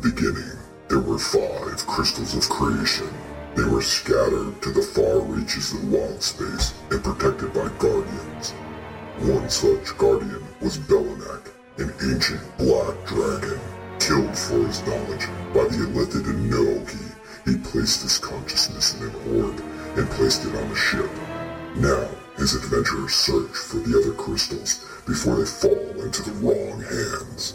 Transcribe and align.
beginning, 0.00 0.58
there 0.88 1.00
were 1.00 1.18
five 1.18 1.86
crystals 1.86 2.34
of 2.34 2.48
creation. 2.48 3.08
They 3.54 3.64
were 3.64 3.82
scattered 3.82 4.62
to 4.62 4.70
the 4.70 4.82
far 4.82 5.20
reaches 5.20 5.72
of 5.72 5.90
wild 5.90 6.22
space 6.22 6.74
and 6.90 7.02
protected 7.02 7.52
by 7.52 7.68
guardians. 7.78 8.52
One 9.18 9.50
such 9.50 9.96
guardian 9.98 10.44
was 10.60 10.78
Belinak, 10.78 11.50
an 11.78 11.92
ancient 12.02 12.40
black 12.56 12.94
dragon, 13.06 13.58
killed 13.98 14.38
for 14.38 14.64
his 14.66 14.80
knowledge 14.86 15.26
by 15.52 15.64
the 15.66 15.84
Illithid 15.90 16.26
and 16.26 16.50
Neogi. 16.50 17.14
He 17.44 17.56
placed 17.58 18.02
his 18.02 18.18
consciousness 18.18 18.94
in 18.94 19.08
an 19.08 19.42
orb 19.42 19.60
and 19.96 20.08
placed 20.10 20.44
it 20.44 20.54
on 20.54 20.70
a 20.70 20.76
ship. 20.76 21.10
Now, 21.76 22.08
his 22.36 22.54
adventurers 22.54 23.14
search 23.14 23.50
for 23.50 23.78
the 23.78 23.98
other 23.98 24.12
crystals 24.12 24.84
before 25.06 25.36
they 25.36 25.44
fall 25.44 26.02
into 26.02 26.22
the 26.22 26.32
wrong 26.38 26.80
hands. 26.80 27.54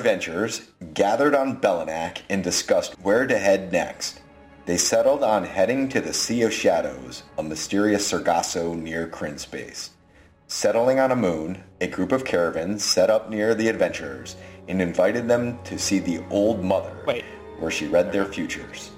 Adventurers 0.00 0.62
gathered 0.94 1.34
on 1.34 1.60
Belinak 1.60 2.22
and 2.30 2.42
discussed 2.42 2.94
where 3.02 3.26
to 3.26 3.36
head 3.36 3.70
next. 3.70 4.22
They 4.64 4.78
settled 4.78 5.22
on 5.22 5.44
heading 5.44 5.90
to 5.90 6.00
the 6.00 6.14
Sea 6.14 6.40
of 6.40 6.54
Shadows, 6.54 7.24
a 7.36 7.42
mysterious 7.42 8.06
Sargasso 8.06 8.72
near 8.72 9.06
Krynn 9.06 9.38
space. 9.38 9.90
Settling 10.46 10.98
on 11.00 11.10
a 11.10 11.16
moon, 11.16 11.64
a 11.82 11.86
group 11.86 12.12
of 12.12 12.24
caravans 12.24 12.82
set 12.82 13.10
up 13.10 13.28
near 13.28 13.54
the 13.54 13.68
adventurers 13.68 14.36
and 14.68 14.80
invited 14.80 15.28
them 15.28 15.62
to 15.64 15.78
see 15.78 15.98
the 15.98 16.24
Old 16.30 16.64
Mother, 16.64 16.96
Wait. 17.06 17.26
where 17.58 17.70
she 17.70 17.86
read 17.86 18.10
their 18.10 18.24
futures. 18.24 18.92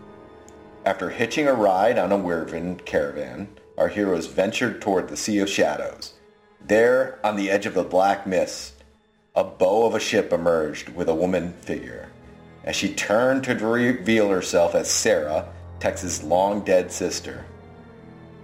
After 0.84 1.10
hitching 1.10 1.48
a 1.48 1.52
ride 1.52 1.98
on 1.98 2.12
a 2.12 2.16
Wyvern 2.16 2.76
caravan, 2.76 3.48
our 3.76 3.88
heroes 3.88 4.28
ventured 4.28 4.80
toward 4.80 5.08
the 5.08 5.16
Sea 5.16 5.40
of 5.40 5.50
Shadows. 5.50 6.12
There, 6.64 7.18
on 7.24 7.34
the 7.34 7.50
edge 7.50 7.66
of 7.66 7.74
the 7.74 7.82
black 7.82 8.24
mist, 8.24 8.81
a 9.34 9.44
bow 9.44 9.86
of 9.86 9.94
a 9.94 10.00
ship 10.00 10.32
emerged 10.32 10.88
with 10.90 11.08
a 11.08 11.14
woman 11.14 11.52
figure. 11.60 12.10
As 12.64 12.76
she 12.76 12.92
turned 12.94 13.44
to 13.44 13.54
reveal 13.54 14.28
herself 14.28 14.74
as 14.74 14.90
Sarah, 14.90 15.48
Tex's 15.80 16.22
long-dead 16.22 16.92
sister. 16.92 17.44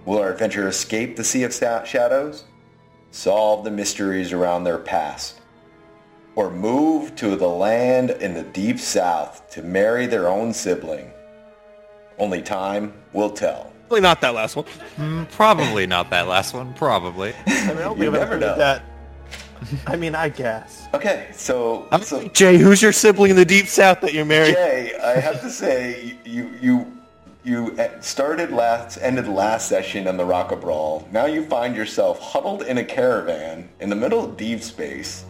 Will 0.05 0.17
our 0.19 0.31
adventure 0.33 0.67
escape 0.67 1.15
the 1.15 1.23
Sea 1.23 1.43
of 1.43 1.53
Shadows? 1.53 2.45
Solve 3.11 3.63
the 3.63 3.71
mysteries 3.71 4.33
around 4.33 4.63
their 4.63 4.77
past? 4.77 5.39
Or 6.35 6.49
move 6.49 7.15
to 7.17 7.35
the 7.35 7.47
land 7.47 8.11
in 8.11 8.33
the 8.33 8.43
deep 8.43 8.79
south 8.79 9.49
to 9.51 9.61
marry 9.61 10.05
their 10.05 10.27
own 10.27 10.53
sibling? 10.53 11.11
Only 12.17 12.41
time 12.41 12.93
will 13.13 13.29
tell. 13.29 13.71
Probably 13.87 14.01
not 14.01 14.21
that 14.21 14.33
last 14.35 14.55
one. 14.55 14.65
Mm, 14.97 15.31
probably 15.31 15.87
not 15.87 16.09
that 16.11 16.27
last 16.27 16.53
one. 16.53 16.73
Probably. 16.75 17.33
I 17.47 17.67
mean, 17.67 17.77
I 17.77 17.81
don't 17.81 17.97
You 17.97 18.03
think 18.11 18.15
I've 18.15 18.29
never 18.29 18.33
ever 18.33 18.39
know. 18.39 18.57
that. 18.57 18.83
I 19.87 19.95
mean, 19.95 20.15
I 20.15 20.29
guess. 20.29 20.87
Okay, 20.93 21.29
so, 21.33 21.87
I'm 21.91 22.01
so 22.03 22.27
Jay, 22.29 22.57
who's 22.57 22.81
your 22.81 22.91
sibling 22.93 23.31
in 23.31 23.35
the 23.35 23.45
deep 23.45 23.67
south 23.67 24.01
that 24.01 24.13
you're 24.13 24.25
married? 24.25 24.55
Jay, 24.55 24.97
I 25.03 25.19
have 25.19 25.41
to 25.41 25.49
say, 25.49 26.17
you 26.25 26.49
you 26.61 26.97
you 27.43 27.77
started 28.01 28.51
last, 28.51 28.97
ended 29.01 29.27
last 29.27 29.67
session 29.67 30.07
on 30.07 30.17
the 30.17 30.25
Rock 30.25 30.49
Bral. 30.51 31.09
Now 31.11 31.25
you 31.25 31.45
find 31.45 31.75
yourself 31.75 32.19
huddled 32.19 32.63
in 32.63 32.77
a 32.77 32.83
caravan 32.83 33.69
in 33.79 33.89
the 33.89 33.95
middle 33.95 34.23
of 34.23 34.37
deep 34.37 34.61
space. 34.61 35.25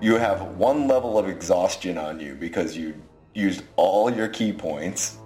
You 0.00 0.16
have 0.16 0.40
one 0.56 0.88
level 0.88 1.18
of 1.18 1.28
exhaustion 1.28 1.98
on 1.98 2.18
you 2.20 2.34
because 2.34 2.76
you 2.76 2.94
used 3.34 3.62
all 3.76 4.10
your 4.10 4.28
ki 4.28 4.52
points. 4.52 5.16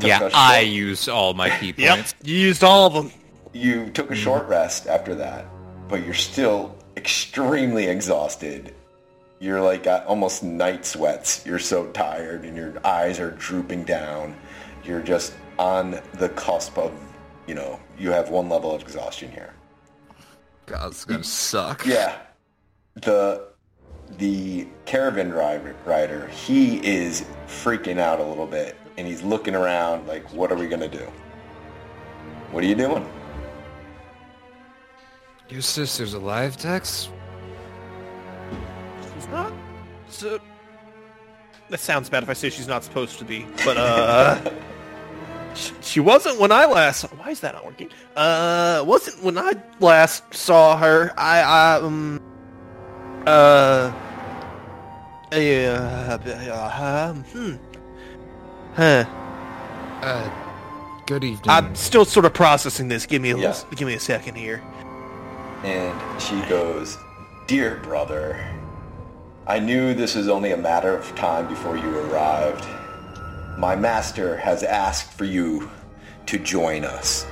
Yeah, 0.00 0.28
I 0.34 0.60
short- 0.62 0.66
use 0.72 1.08
all 1.08 1.34
my 1.34 1.50
key 1.58 1.74
Yep. 1.76 1.96
points. 1.96 2.14
You 2.22 2.36
used 2.36 2.62
all 2.62 2.86
of 2.86 2.92
them. 2.94 3.10
You 3.52 3.88
took 3.90 4.10
a 4.10 4.14
short 4.14 4.46
rest 4.48 4.86
after 4.86 5.14
that, 5.16 5.46
but 5.88 6.04
you're 6.04 6.14
still 6.14 6.74
extremely 7.08 7.86
exhausted. 7.86 8.74
You're 9.38 9.62
like 9.62 9.86
almost 10.06 10.42
night 10.42 10.84
sweats. 10.84 11.46
You're 11.46 11.58
so 11.58 11.86
tired 11.92 12.44
and 12.44 12.54
your 12.54 12.74
eyes 12.86 13.18
are 13.18 13.30
drooping 13.30 13.84
down. 13.84 14.36
You're 14.84 15.00
just 15.00 15.32
on 15.58 16.02
the 16.14 16.28
cusp 16.28 16.76
of, 16.76 16.92
you 17.46 17.54
know, 17.54 17.80
you 17.98 18.10
have 18.10 18.28
one 18.28 18.50
level 18.50 18.74
of 18.74 18.82
exhaustion 18.82 19.30
here. 19.30 19.54
God, 20.66 20.90
it's 20.90 21.06
gonna 21.06 21.24
suck. 21.24 21.86
Yeah. 21.86 22.18
The 22.96 23.52
the 24.18 24.66
caravan 24.84 25.30
driver 25.30 25.74
rider, 25.86 26.28
he 26.28 26.76
is 26.86 27.24
freaking 27.46 27.98
out 27.98 28.20
a 28.20 28.24
little 28.24 28.46
bit 28.46 28.76
and 28.98 29.06
he's 29.06 29.22
looking 29.22 29.54
around 29.54 30.06
like 30.06 30.30
what 30.34 30.52
are 30.52 30.56
we 30.56 30.66
going 30.66 30.80
to 30.80 30.98
do? 30.98 31.10
What 32.50 32.62
are 32.62 32.66
you 32.66 32.74
doing? 32.74 33.08
Your 35.48 35.62
sister's 35.62 36.14
alive, 36.14 36.56
Tex? 36.56 37.08
She's 39.14 39.28
not. 39.28 39.52
So, 40.10 40.38
that 41.70 41.80
sounds 41.80 42.08
bad 42.08 42.22
if 42.22 42.28
I 42.28 42.34
say 42.34 42.50
she's 42.50 42.68
not 42.68 42.84
supposed 42.84 43.18
to 43.18 43.24
be, 43.24 43.46
but 43.64 43.76
uh, 43.76 44.40
she, 45.54 45.72
she 45.80 46.00
wasn't 46.00 46.38
when 46.38 46.52
I 46.52 46.66
last. 46.66 47.02
Why 47.16 47.30
is 47.30 47.40
that 47.40 47.54
not 47.54 47.64
working? 47.64 47.90
Uh, 48.16 48.84
wasn't 48.86 49.22
when 49.22 49.38
I 49.38 49.54
last 49.80 50.34
saw 50.34 50.76
her. 50.76 51.12
I 51.16 51.40
I 51.40 51.74
um 51.76 52.20
uh 53.26 53.92
yeah 55.32 56.18
uh, 56.50 57.10
um, 57.10 57.24
hmm 57.24 57.54
huh. 58.74 59.04
Uh, 60.02 60.30
good 61.06 61.24
evening. 61.24 61.48
I'm 61.48 61.74
still 61.74 62.04
sort 62.04 62.24
of 62.24 62.32
processing 62.32 62.88
this. 62.88 63.04
Give 63.04 63.20
me 63.20 63.30
a 63.30 63.36
Yeah. 63.36 63.48
little, 63.48 63.70
give 63.72 63.88
me 63.88 63.94
a 63.94 64.00
second 64.00 64.36
here. 64.36 64.62
And 65.64 66.20
she 66.20 66.40
goes, 66.48 66.96
Dear 67.46 67.76
brother, 67.76 68.44
I 69.46 69.58
knew 69.58 69.94
this 69.94 70.14
was 70.14 70.28
only 70.28 70.52
a 70.52 70.56
matter 70.56 70.94
of 70.96 71.14
time 71.16 71.48
before 71.48 71.76
you 71.76 71.98
arrived. 71.98 72.66
My 73.58 73.74
master 73.74 74.36
has 74.36 74.62
asked 74.62 75.12
for 75.12 75.24
you 75.24 75.70
to 76.26 76.38
join 76.38 76.84
us. 76.84 77.26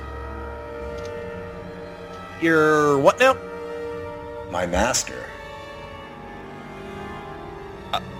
You're 2.41 2.97
what 2.99 3.19
now? 3.19 3.37
My 4.51 4.65
master? 4.65 5.23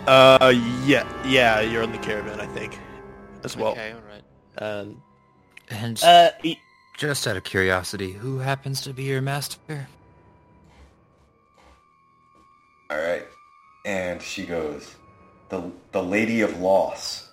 Uh, 0.07 0.53
yeah, 0.85 1.06
yeah, 1.25 1.59
you're 1.59 1.84
in 1.84 1.91
the 1.91 1.97
caravan, 1.97 2.39
I 2.39 2.45
think, 2.45 2.79
as 3.44 3.57
well. 3.57 3.72
Okay, 3.74 3.91
all 3.91 4.01
right. 4.07 4.63
Um, 4.63 5.01
and 5.69 6.01
uh, 6.01 6.29
e- 6.44 6.56
just 6.97 7.28
out 7.28 7.35
of 7.35 7.44
curiosity, 7.44 8.13
who 8.13 8.39
happens 8.39 8.79
to 8.81 8.94
be 8.94 9.03
your 9.03 9.22
master? 9.22 9.88
All 12.90 12.98
right. 12.98 13.25
And 13.86 14.22
she 14.22 14.46
goes, 14.46 14.96
the, 15.50 15.72
the 15.92 16.03
Lady 16.03 16.42
of 16.42 16.59
Loss. 16.59 17.30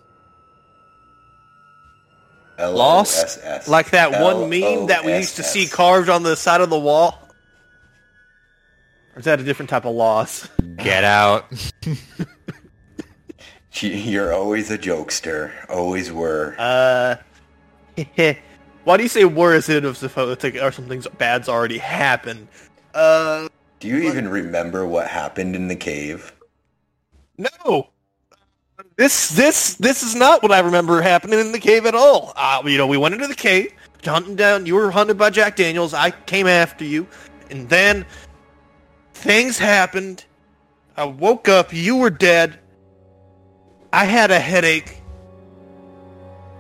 Loss? 2.59 3.39
L-O-S-S. 3.39 3.69
like 3.69 3.91
that 3.91 4.23
one 4.23 4.49
meme 4.49 4.87
that 4.87 5.05
we 5.05 5.17
used 5.17 5.37
to 5.37 5.43
see 5.43 5.67
carved 5.67 6.09
on 6.09 6.23
the 6.23 6.37
side 6.37 6.61
of 6.61 6.71
the 6.71 6.79
wall. 6.79 7.19
Or 9.15 9.19
is 9.19 9.25
that 9.25 9.41
a 9.41 9.45
different 9.45 9.71
type 9.71 9.85
of 9.85 9.95
loss? 9.95 10.49
Get 10.77 11.05
out. 11.05 11.47
You're 13.81 14.33
always 14.33 14.71
a 14.71 14.79
jokester. 14.79 15.53
Always 15.69 16.13
were. 16.13 16.55
Uh, 16.59 17.17
why 18.85 18.97
do 18.97 19.03
you 19.03 19.09
say 19.09 19.25
"were" 19.25 19.55
as 19.55 19.69
if 19.69 19.85
it's 19.85 20.45
like, 20.45 20.57
or 20.57 20.73
something 20.73 21.03
bad's 21.19 21.49
already 21.49 21.79
happened? 21.79 22.49
Uh, 22.93 23.49
Do 23.85 23.91
you 23.91 23.99
even 24.09 24.29
remember 24.29 24.87
what 24.87 25.09
happened 25.09 25.55
in 25.55 25.69
the 25.69 25.77
cave? 25.77 26.33
no. 27.37 27.91
This 28.97 29.29
this 29.29 29.75
this 29.75 30.03
is 30.03 30.15
not 30.15 30.43
what 30.43 30.53
I 30.53 30.61
remember 30.61 31.03
happening 31.03 31.39
in 31.39 31.53
the 31.53 31.59
cave 31.59 31.85
at 31.85 31.95
all. 31.95 32.33
Uh, 32.35 32.63
you 32.65 32.79
know, 32.79 32.87
we 32.87 32.97
went 32.97 33.15
into 33.15 33.27
the 33.27 33.35
cave, 33.35 33.75
hunting 34.03 34.37
down. 34.37 34.65
You 34.65 34.77
were 34.77 34.91
hunted 34.91 35.19
by 35.19 35.29
Jack 35.29 35.57
Daniels. 35.57 35.93
I 35.93 36.13
came 36.13 36.47
after 36.47 36.83
you, 36.83 37.07
and 37.51 37.69
then 37.69 38.07
things 39.13 39.59
happened. 39.59 40.25
I 40.97 41.05
woke 41.05 41.51
up. 41.51 41.71
You 41.71 41.97
were 41.97 42.09
dead. 42.09 42.59
I 43.93 44.07
had 44.07 44.31
a 44.31 44.41
headache. 44.41 45.03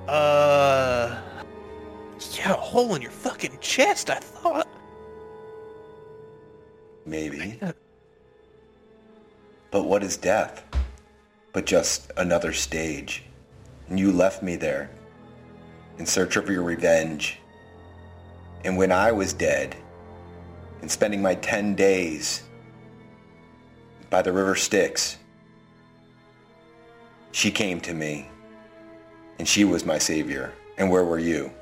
Uh, 0.06 1.22
you 2.34 2.42
had 2.42 2.54
a 2.54 2.60
hole 2.60 2.94
in 2.94 3.00
your 3.00 3.12
fucking 3.12 3.56
chest. 3.62 4.10
I 4.10 4.16
thought. 4.16 4.68
Maybe. 7.06 7.58
But 9.70 9.84
what 9.84 10.02
is 10.02 10.16
death? 10.16 10.62
But 11.52 11.66
just 11.66 12.10
another 12.16 12.52
stage. 12.52 13.24
And 13.88 13.98
you 13.98 14.12
left 14.12 14.42
me 14.42 14.56
there 14.56 14.90
in 15.98 16.06
search 16.06 16.36
of 16.36 16.48
your 16.48 16.62
revenge. 16.62 17.38
And 18.64 18.76
when 18.76 18.90
I 18.92 19.12
was 19.12 19.32
dead 19.32 19.76
and 20.80 20.90
spending 20.90 21.20
my 21.20 21.34
10 21.34 21.74
days 21.74 22.44
by 24.10 24.22
the 24.22 24.32
river 24.32 24.54
Styx, 24.54 25.18
she 27.32 27.50
came 27.50 27.80
to 27.80 27.92
me 27.92 28.30
and 29.38 29.46
she 29.46 29.64
was 29.64 29.84
my 29.84 29.98
savior. 29.98 30.52
And 30.78 30.90
where 30.90 31.04
were 31.04 31.18
you? 31.18 31.52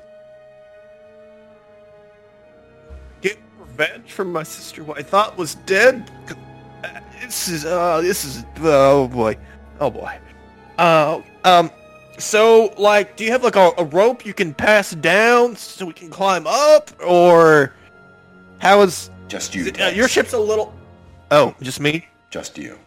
Revenge 3.77 4.11
for 4.11 4.25
my 4.25 4.43
sister 4.43 4.83
who 4.83 4.93
I 4.93 5.01
thought 5.03 5.37
was 5.37 5.55
dead. 5.65 6.09
Uh, 6.83 6.99
This 7.21 7.47
is 7.47 7.65
uh 7.65 8.01
this 8.01 8.25
is 8.25 8.43
oh 8.61 9.07
boy. 9.07 9.37
Oh 9.79 9.89
boy. 9.89 10.17
Uh 10.77 11.21
um 11.43 11.71
so 12.17 12.73
like 12.77 13.15
do 13.17 13.23
you 13.23 13.31
have 13.31 13.43
like 13.43 13.55
a, 13.55 13.71
a 13.77 13.85
rope 13.85 14.25
you 14.25 14.33
can 14.33 14.53
pass 14.53 14.91
down 14.91 15.55
so 15.55 15.85
we 15.85 15.93
can 15.93 16.09
climb 16.09 16.45
up 16.47 16.91
or 17.05 17.73
how 18.59 18.81
is 18.81 19.09
Just 19.27 19.55
you. 19.55 19.71
uh, 19.79 19.87
your 19.89 20.07
ship's 20.07 20.33
a 20.33 20.39
little 20.39 20.73
Oh, 21.31 21.55
just 21.61 21.79
me? 21.79 22.05
Just 22.29 22.57
you. 22.59 22.77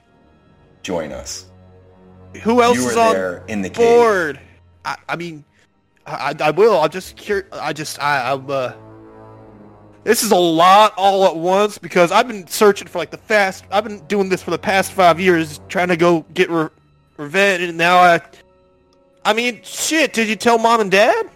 Join 0.84 1.10
us. 1.10 1.46
Who 2.42 2.62
else 2.62 2.76
you 2.76 2.88
is 2.88 2.96
on 2.96 3.12
there 3.14 3.42
in 3.48 3.60
the 3.62 3.70
cave. 3.70 3.96
board? 3.98 4.40
I, 4.84 4.96
I 5.08 5.16
mean 5.16 5.42
I, 6.06 6.34
I 6.40 6.48
I 6.48 6.50
will. 6.50 6.78
I'm 6.80 6.90
just 6.90 7.16
cur- 7.16 7.46
I 7.52 7.72
just 7.72 8.00
I 8.00 8.30
I'm 8.32 8.48
uh 8.50 8.72
this 10.06 10.22
is 10.22 10.30
a 10.30 10.36
lot 10.36 10.94
all 10.96 11.26
at 11.26 11.34
once 11.34 11.78
because 11.78 12.12
I've 12.12 12.28
been 12.28 12.46
searching 12.46 12.86
for 12.86 12.98
like 12.98 13.10
the 13.10 13.16
fast. 13.16 13.64
I've 13.72 13.82
been 13.82 13.98
doing 14.06 14.28
this 14.28 14.40
for 14.40 14.52
the 14.52 14.58
past 14.58 14.92
five 14.92 15.18
years, 15.18 15.60
trying 15.68 15.88
to 15.88 15.96
go 15.96 16.24
get 16.32 16.48
re- 16.48 16.68
revenge, 17.16 17.64
and 17.64 17.76
now 17.76 17.98
I. 17.98 18.20
I 19.24 19.32
mean, 19.32 19.60
shit. 19.64 20.12
Did 20.12 20.28
you 20.28 20.36
tell 20.36 20.58
mom 20.58 20.80
and 20.80 20.92
dad? 20.92 21.28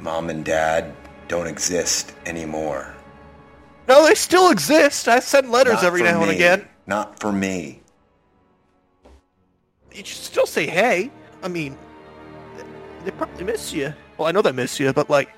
Mom 0.00 0.28
and 0.28 0.44
dad 0.44 0.92
don't 1.28 1.46
exist 1.46 2.14
anymore. 2.26 2.92
No, 3.86 4.04
they 4.04 4.16
still 4.16 4.50
exist. 4.50 5.06
I 5.06 5.20
send 5.20 5.52
letters 5.52 5.74
Not 5.74 5.84
every 5.84 6.02
now 6.02 6.20
and 6.20 6.32
again. 6.32 6.66
Not 6.88 7.20
for 7.20 7.30
me. 7.30 7.80
You 9.94 10.04
should 10.04 10.24
still 10.24 10.46
say 10.46 10.66
hey. 10.66 11.12
I 11.44 11.48
mean, 11.48 11.78
they 13.04 13.12
probably 13.12 13.44
miss 13.44 13.72
you. 13.72 13.94
Well, 14.18 14.26
I 14.26 14.32
know 14.32 14.42
they 14.42 14.50
miss 14.50 14.80
you, 14.80 14.92
but 14.92 15.08
like, 15.08 15.28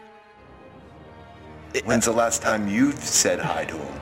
When's 1.82 2.04
the 2.04 2.12
last 2.12 2.42
time 2.42 2.68
you've 2.68 2.98
said 3.02 3.40
hi 3.40 3.64
to 3.64 3.76
him? 3.76 4.00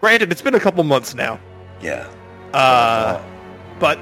granted, 0.00 0.30
it's 0.30 0.42
been 0.42 0.54
a 0.54 0.60
couple 0.60 0.84
months 0.84 1.14
now. 1.14 1.40
Yeah. 1.80 2.06
Uh, 2.52 3.20
but 3.80 3.98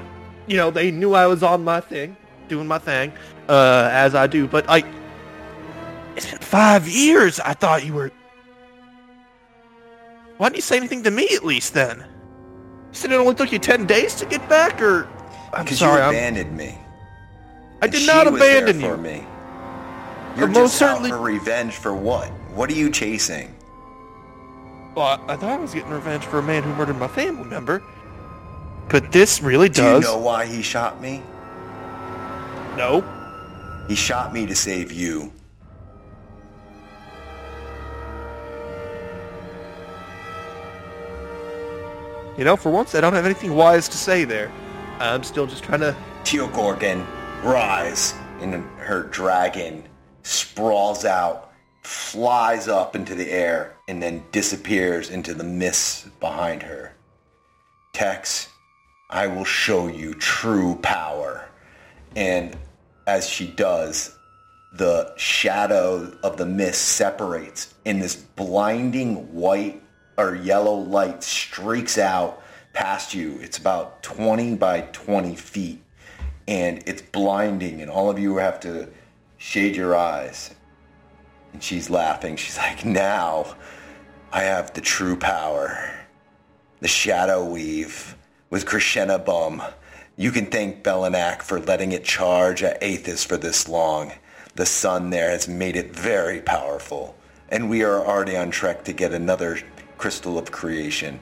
you 0.47 0.55
know 0.57 0.69
they 0.71 0.91
knew 0.91 1.13
I 1.13 1.25
was 1.27 1.41
on 1.43 1.63
my 1.63 1.79
thing, 1.81 2.15
doing 2.47 2.67
my 2.67 2.77
thing, 2.77 3.11
uh, 3.49 3.89
as 3.91 4.13
I 4.15 4.27
do. 4.27 4.47
But 4.47 4.67
like, 4.67 4.85
it's 6.15 6.29
been 6.29 6.39
five 6.39 6.87
years. 6.87 7.39
I 7.39 7.53
thought 7.53 7.85
you 7.85 7.93
were. 7.93 8.11
Why 10.37 10.47
didn't 10.49 10.57
you 10.57 10.61
say 10.61 10.77
anything 10.77 11.03
to 11.03 11.11
me 11.11 11.27
at 11.33 11.45
least 11.45 11.73
then? 11.73 11.99
You 11.99 12.93
said 12.93 13.11
it 13.11 13.15
only 13.15 13.35
took 13.35 13.51
you 13.51 13.59
ten 13.59 13.85
days 13.85 14.15
to 14.15 14.25
get 14.25 14.47
back, 14.49 14.81
or 14.81 15.07
I'm 15.53 15.63
Because 15.63 15.79
sorry, 15.79 16.01
you 16.01 16.03
I'm, 16.03 16.13
abandoned 16.13 16.55
me. 16.55 16.77
I 17.81 17.87
did 17.87 18.05
not 18.05 18.27
abandon 18.27 18.79
for 18.79 18.95
you. 18.95 18.97
me. 18.97 19.25
You're 20.37 20.47
most 20.47 20.55
just 20.71 20.77
certainly- 20.79 21.11
out 21.11 21.17
for 21.17 21.23
revenge 21.23 21.73
for 21.73 21.93
what? 21.93 22.29
What 22.53 22.69
are 22.69 22.73
you 22.73 22.89
chasing? 22.89 23.53
Well, 24.95 25.19
I 25.27 25.35
thought 25.35 25.49
I 25.51 25.57
was 25.57 25.73
getting 25.73 25.91
revenge 25.91 26.23
for 26.25 26.39
a 26.39 26.43
man 26.43 26.63
who 26.63 26.73
murdered 26.75 26.97
my 26.97 27.07
family 27.09 27.43
member, 27.43 27.83
but 28.87 29.11
this 29.11 29.41
really 29.41 29.67
Do 29.67 29.81
does. 29.81 30.03
Do 30.03 30.09
you 30.09 30.15
know 30.15 30.21
why 30.21 30.45
he 30.45 30.61
shot 30.61 31.01
me? 31.01 31.21
No. 32.77 33.03
He 33.89 33.95
shot 33.95 34.33
me 34.33 34.45
to 34.45 34.55
save 34.55 34.91
you. 34.91 35.31
You 42.37 42.43
know, 42.43 42.55
for 42.57 42.69
once, 42.69 42.95
I 42.95 43.01
don't 43.01 43.13
have 43.13 43.25
anything 43.25 43.55
wise 43.55 43.87
to 43.89 43.97
say 43.97 44.25
there. 44.25 44.51
I'm 44.99 45.23
still 45.23 45.47
just 45.47 45.63
trying 45.63 45.79
to. 45.81 45.95
Teal 46.23 46.47
Gorgon, 46.47 47.05
rise. 47.43 48.13
in 48.41 48.51
her 48.77 49.03
dragon 49.03 49.83
sprawls 50.25 51.05
out, 51.05 51.53
flies 51.83 52.67
up 52.67 52.95
into 52.95 53.13
the 53.13 53.31
air, 53.31 53.77
and 53.87 54.01
then 54.01 54.23
disappears 54.31 55.11
into 55.11 55.35
the 55.35 55.43
mists 55.43 56.07
behind 56.19 56.63
her. 56.63 56.93
Tex, 57.93 58.49
I 59.09 59.27
will 59.27 59.45
show 59.45 59.87
you 59.87 60.15
true 60.15 60.79
power. 60.81 61.47
And 62.15 62.57
as 63.05 63.29
she 63.29 63.47
does, 63.47 64.15
the 64.73 65.13
shadow 65.15 66.11
of 66.23 66.37
the 66.37 66.45
mist 66.45 66.81
separates, 66.81 67.75
and 67.85 68.01
this 68.01 68.15
blinding 68.15 69.31
white 69.31 69.81
or 70.17 70.35
yellow 70.35 70.75
light 70.75 71.23
streaks 71.23 71.99
out 71.99 72.41
past 72.73 73.13
you. 73.13 73.37
It's 73.41 73.59
about 73.59 74.01
20 74.01 74.55
by 74.55 74.81
20 74.91 75.35
feet, 75.35 75.83
and 76.47 76.81
it's 76.87 77.03
blinding, 77.03 77.81
and 77.83 77.91
all 77.91 78.09
of 78.09 78.17
you 78.17 78.37
have 78.37 78.59
to 78.61 78.89
shade 79.45 79.75
your 79.75 79.95
eyes. 79.95 80.55
And 81.53 81.61
she's 81.61 81.89
laughing. 81.89 82.35
She's 82.35 82.57
like, 82.57 82.83
now 82.83 83.55
I 84.31 84.41
have 84.41 84.73
the 84.73 84.81
true 84.81 85.15
power. 85.15 85.93
The 86.79 86.87
Shadow 86.87 87.45
Weave 87.45 88.17
with 88.49 88.65
Krishna 88.65 89.19
Bum. 89.19 89.61
You 90.17 90.31
can 90.31 90.47
thank 90.47 90.83
Belinak 90.83 91.43
for 91.43 91.59
letting 91.59 91.91
it 91.91 92.03
charge 92.03 92.63
at 92.63 92.81
Aethys 92.81 93.25
for 93.25 93.37
this 93.37 93.69
long. 93.69 94.13
The 94.55 94.65
sun 94.65 95.11
there 95.11 95.29
has 95.29 95.47
made 95.47 95.75
it 95.75 95.95
very 95.95 96.41
powerful. 96.41 97.15
And 97.49 97.69
we 97.69 97.83
are 97.83 98.03
already 98.03 98.35
on 98.35 98.49
track 98.49 98.83
to 98.85 98.93
get 98.93 99.13
another 99.13 99.59
crystal 99.99 100.39
of 100.39 100.51
creation. 100.51 101.19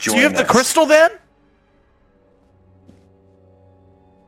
Join 0.00 0.16
you 0.16 0.22
have 0.22 0.36
the 0.36 0.44
crystal 0.44 0.86
then? 0.86 1.10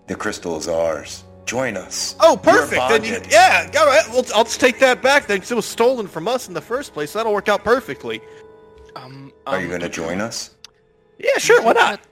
The 0.08 0.14
crystal 0.14 0.58
is 0.58 0.68
ours. 0.68 1.24
Join 1.48 1.78
us. 1.78 2.14
Oh, 2.20 2.36
perfect. 2.36 2.82
Then 2.90 3.04
you, 3.04 3.22
yeah, 3.30 3.70
all 3.78 3.86
right. 3.86 4.06
Well, 4.10 4.22
I'll 4.34 4.44
just 4.44 4.60
take 4.60 4.78
that 4.80 5.00
back 5.00 5.26
then, 5.26 5.38
because 5.38 5.50
it 5.50 5.54
was 5.54 5.64
stolen 5.64 6.06
from 6.06 6.28
us 6.28 6.46
in 6.46 6.52
the 6.52 6.60
first 6.60 6.92
place. 6.92 7.12
So 7.12 7.18
that'll 7.18 7.32
work 7.32 7.48
out 7.48 7.64
perfectly. 7.64 8.20
Um, 8.94 9.32
Are 9.46 9.56
you 9.56 9.62
um, 9.64 9.68
going 9.70 9.80
to 9.80 9.88
join 9.88 10.20
us? 10.20 10.50
Yeah, 11.18 11.38
sure. 11.38 11.62
Why 11.62 11.72
not? 11.72 12.02
that- 12.02 12.06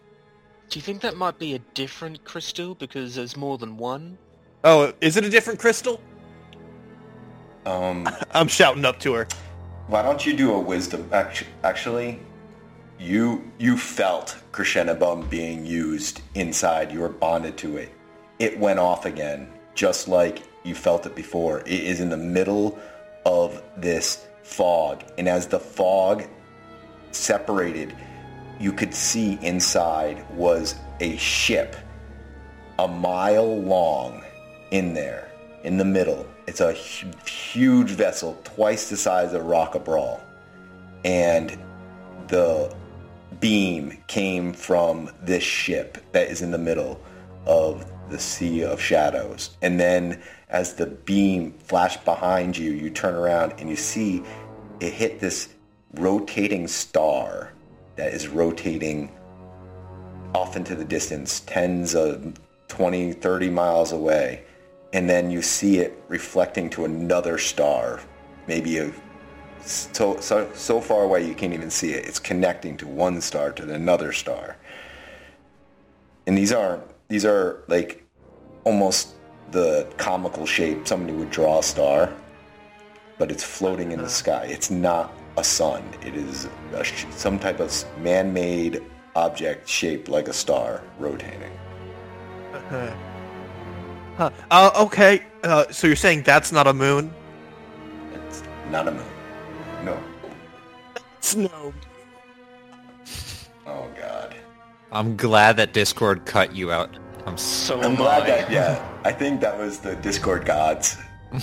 do 0.70 0.78
you 0.78 0.82
think 0.82 1.02
that 1.02 1.16
might 1.16 1.38
be 1.38 1.54
a 1.54 1.58
different 1.74 2.24
crystal 2.24 2.74
because 2.74 3.14
there's 3.14 3.36
more 3.36 3.58
than 3.58 3.76
one? 3.76 4.16
Oh, 4.64 4.92
is 5.02 5.18
it 5.18 5.24
a 5.26 5.28
different 5.28 5.60
crystal? 5.60 6.00
Um, 7.66 8.08
I'm 8.32 8.48
shouting 8.48 8.86
up 8.86 8.98
to 9.00 9.12
her. 9.12 9.28
Why 9.88 10.00
don't 10.00 10.24
you 10.24 10.34
do 10.34 10.54
a 10.54 10.58
wisdom? 10.58 11.08
actu- 11.12 11.44
Actually, 11.62 12.20
you 12.98 13.52
you 13.58 13.76
felt 13.76 14.34
Crescenabum 14.50 15.28
being 15.28 15.66
used 15.66 16.22
inside. 16.34 16.90
You 16.90 17.00
were 17.00 17.10
bonded 17.10 17.58
to 17.58 17.76
it. 17.76 17.90
It 18.38 18.58
went 18.58 18.78
off 18.78 19.06
again, 19.06 19.48
just 19.74 20.08
like 20.08 20.42
you 20.64 20.74
felt 20.74 21.06
it 21.06 21.14
before. 21.14 21.60
It 21.60 21.68
is 21.68 22.00
in 22.00 22.10
the 22.10 22.16
middle 22.16 22.78
of 23.24 23.62
this 23.76 24.26
fog, 24.42 25.02
and 25.18 25.28
as 25.28 25.46
the 25.46 25.58
fog 25.58 26.24
separated, 27.10 27.94
you 28.60 28.72
could 28.72 28.94
see 28.94 29.38
inside 29.42 30.24
was 30.30 30.76
a 31.00 31.16
ship, 31.16 31.76
a 32.78 32.86
mile 32.88 33.60
long, 33.60 34.22
in 34.70 34.94
there, 34.94 35.30
in 35.64 35.76
the 35.76 35.84
middle. 35.84 36.26
It's 36.46 36.60
a 36.60 36.72
huge 36.72 37.90
vessel, 37.90 38.38
twice 38.44 38.88
the 38.88 38.96
size 38.96 39.32
of 39.32 39.44
Rock 39.44 39.74
of 39.74 39.84
Bral. 39.84 40.20
And 41.04 41.58
the 42.28 42.74
beam 43.40 43.98
came 44.06 44.52
from 44.52 45.10
this 45.22 45.42
ship 45.42 45.98
that 46.12 46.28
is 46.28 46.42
in 46.42 46.50
the 46.50 46.58
middle 46.58 47.00
of 47.46 47.84
the 48.08 48.18
Sea 48.18 48.64
of 48.64 48.80
Shadows. 48.80 49.56
And 49.62 49.78
then 49.78 50.22
as 50.48 50.74
the 50.74 50.86
beam 50.86 51.52
flashed 51.52 52.04
behind 52.04 52.56
you, 52.56 52.72
you 52.72 52.90
turn 52.90 53.14
around 53.14 53.54
and 53.58 53.68
you 53.68 53.76
see 53.76 54.22
it 54.80 54.92
hit 54.92 55.20
this 55.20 55.48
rotating 55.94 56.68
star 56.68 57.52
that 57.96 58.12
is 58.12 58.28
rotating 58.28 59.10
off 60.34 60.56
into 60.56 60.74
the 60.74 60.84
distance, 60.84 61.40
tens 61.40 61.94
of 61.94 62.38
20, 62.68 63.12
30 63.12 63.50
miles 63.50 63.92
away. 63.92 64.44
And 64.92 65.08
then 65.08 65.30
you 65.30 65.42
see 65.42 65.78
it 65.78 65.98
reflecting 66.08 66.70
to 66.70 66.84
another 66.84 67.38
star, 67.38 68.00
maybe 68.46 68.78
a 68.78 68.92
so, 69.62 70.20
so 70.20 70.48
so 70.54 70.80
far 70.80 71.02
away 71.02 71.26
you 71.26 71.34
can't 71.34 71.52
even 71.52 71.70
see 71.70 71.92
it. 71.92 72.06
It's 72.06 72.20
connecting 72.20 72.76
to 72.78 72.86
one 72.86 73.20
star 73.20 73.50
to 73.52 73.72
another 73.72 74.12
star. 74.12 74.56
And 76.26 76.36
these 76.38 76.52
aren't 76.52 76.82
these 77.08 77.24
are 77.24 77.62
like 77.68 78.04
almost 78.64 79.14
the 79.52 79.86
comical 79.96 80.46
shape 80.46 80.86
somebody 80.86 81.12
would 81.12 81.30
draw 81.30 81.60
a 81.60 81.62
star, 81.62 82.12
but 83.18 83.30
it's 83.30 83.44
floating 83.44 83.92
in 83.92 84.02
the 84.02 84.08
sky. 84.08 84.44
It's 84.46 84.70
not 84.70 85.12
a 85.36 85.44
sun. 85.44 85.84
It 86.04 86.16
is 86.16 86.48
a, 86.72 86.82
sh- 86.84 87.06
some 87.10 87.38
type 87.38 87.60
of 87.60 87.72
man-made 87.98 88.82
object 89.14 89.68
shaped 89.68 90.08
like 90.08 90.28
a 90.28 90.32
star 90.32 90.82
rotating. 90.98 91.52
Huh. 94.16 94.30
Uh, 94.50 94.70
okay. 94.76 95.22
Uh, 95.44 95.66
so 95.70 95.86
you're 95.86 95.94
saying 95.94 96.22
that's 96.22 96.50
not 96.50 96.66
a 96.66 96.72
moon? 96.72 97.12
It's 98.26 98.42
not 98.70 98.88
a 98.88 98.92
moon. 98.92 99.06
No. 99.84 99.98
It's 101.18 101.34
No. 101.34 101.72
Oh. 103.66 103.88
I'm 104.92 105.16
glad 105.16 105.56
that 105.58 105.72
Discord 105.72 106.24
cut 106.26 106.54
you 106.54 106.70
out. 106.72 106.96
I'm 107.26 107.36
so 107.36 107.80
So 107.80 107.88
I'm 107.88 107.94
glad 107.96 108.22
I. 108.22 108.26
that 108.26 108.50
yeah. 108.50 108.86
I 109.04 109.12
think 109.12 109.40
that 109.40 109.58
was 109.58 109.78
the 109.78 109.96
Discord 109.96 110.44
gods. 110.44 110.96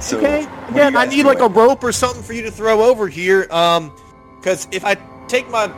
So, 0.00 0.18
okay. 0.18 0.44
what 0.44 0.82
are 0.82 0.82
you 0.82 0.88
Again, 0.88 0.96
I 0.96 1.06
guys 1.06 1.14
need 1.16 1.24
like 1.24 1.38
a 1.40 1.48
rope 1.48 1.84
or 1.84 1.92
something 1.92 2.22
for 2.22 2.32
you 2.32 2.42
to 2.42 2.50
throw 2.50 2.82
over 2.82 3.08
here. 3.08 3.46
Um, 3.50 3.94
because 4.38 4.68
if 4.72 4.84
I 4.84 4.96
take 5.28 5.48
my 5.48 5.68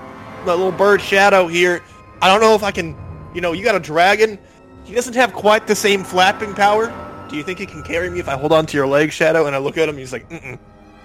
my 0.45 0.55
little 0.55 0.73
bird 0.73 1.01
shadow 1.01 1.47
here, 1.47 1.83
I 2.21 2.29
don't 2.29 2.41
know 2.41 2.55
if 2.55 2.63
I 2.63 2.71
can. 2.71 2.97
You 3.35 3.41
know, 3.41 3.53
you 3.53 3.63
got 3.63 3.75
a 3.75 3.81
dragon. 3.81 4.39
He 4.85 4.95
doesn't 4.95 5.15
have 5.15 5.33
quite 5.33 5.67
the 5.67 5.75
same 5.75 6.03
flapping 6.03 6.55
power. 6.55 6.93
Do 7.29 7.37
you 7.37 7.43
think 7.43 7.59
he 7.59 7.67
can 7.67 7.83
carry 7.83 8.09
me 8.09 8.19
if 8.21 8.29
I 8.29 8.37
hold 8.37 8.53
on 8.53 8.67
to 8.67 8.77
your 8.77 8.87
leg, 8.87 9.13
Shadow? 9.13 9.47
And 9.47 9.55
I 9.55 9.59
look 9.59 9.77
at 9.77 9.89
him. 9.89 9.97
He's 9.97 10.13
like, 10.13 10.29
Mm-mm. 10.31 10.59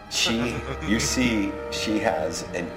She, 0.09 0.55
you 0.87 0.99
see, 0.99 1.51
she 1.71 1.99
has 1.99 2.43
an. 2.53 2.69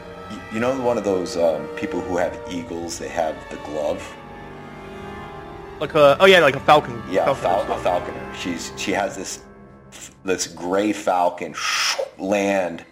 You 0.54 0.61
know, 0.61 0.80
one 0.80 0.96
of 0.96 1.02
those 1.02 1.37
um, 1.37 1.66
people 1.75 2.00
who 2.00 2.16
have 2.16 2.40
eagles. 2.49 2.96
They 2.96 3.08
have 3.08 3.34
the 3.50 3.56
glove. 3.56 4.00
like 5.80 5.94
a 5.96 6.16
oh 6.20 6.26
yeah, 6.26 6.38
like 6.38 6.54
a 6.54 6.61
falcon. 6.61 7.02
Yeah, 7.11 7.28
a, 7.28 7.34
falcon. 7.34 7.66
fal- 7.66 7.76
a 7.76 7.82
falconer. 7.82 8.34
She's 8.37 8.73
she 8.76 8.92
has 8.92 9.16
this 9.16 9.42
this 10.25 10.46
gray 10.46 10.92
falcon 10.92 11.56
land 12.18 12.84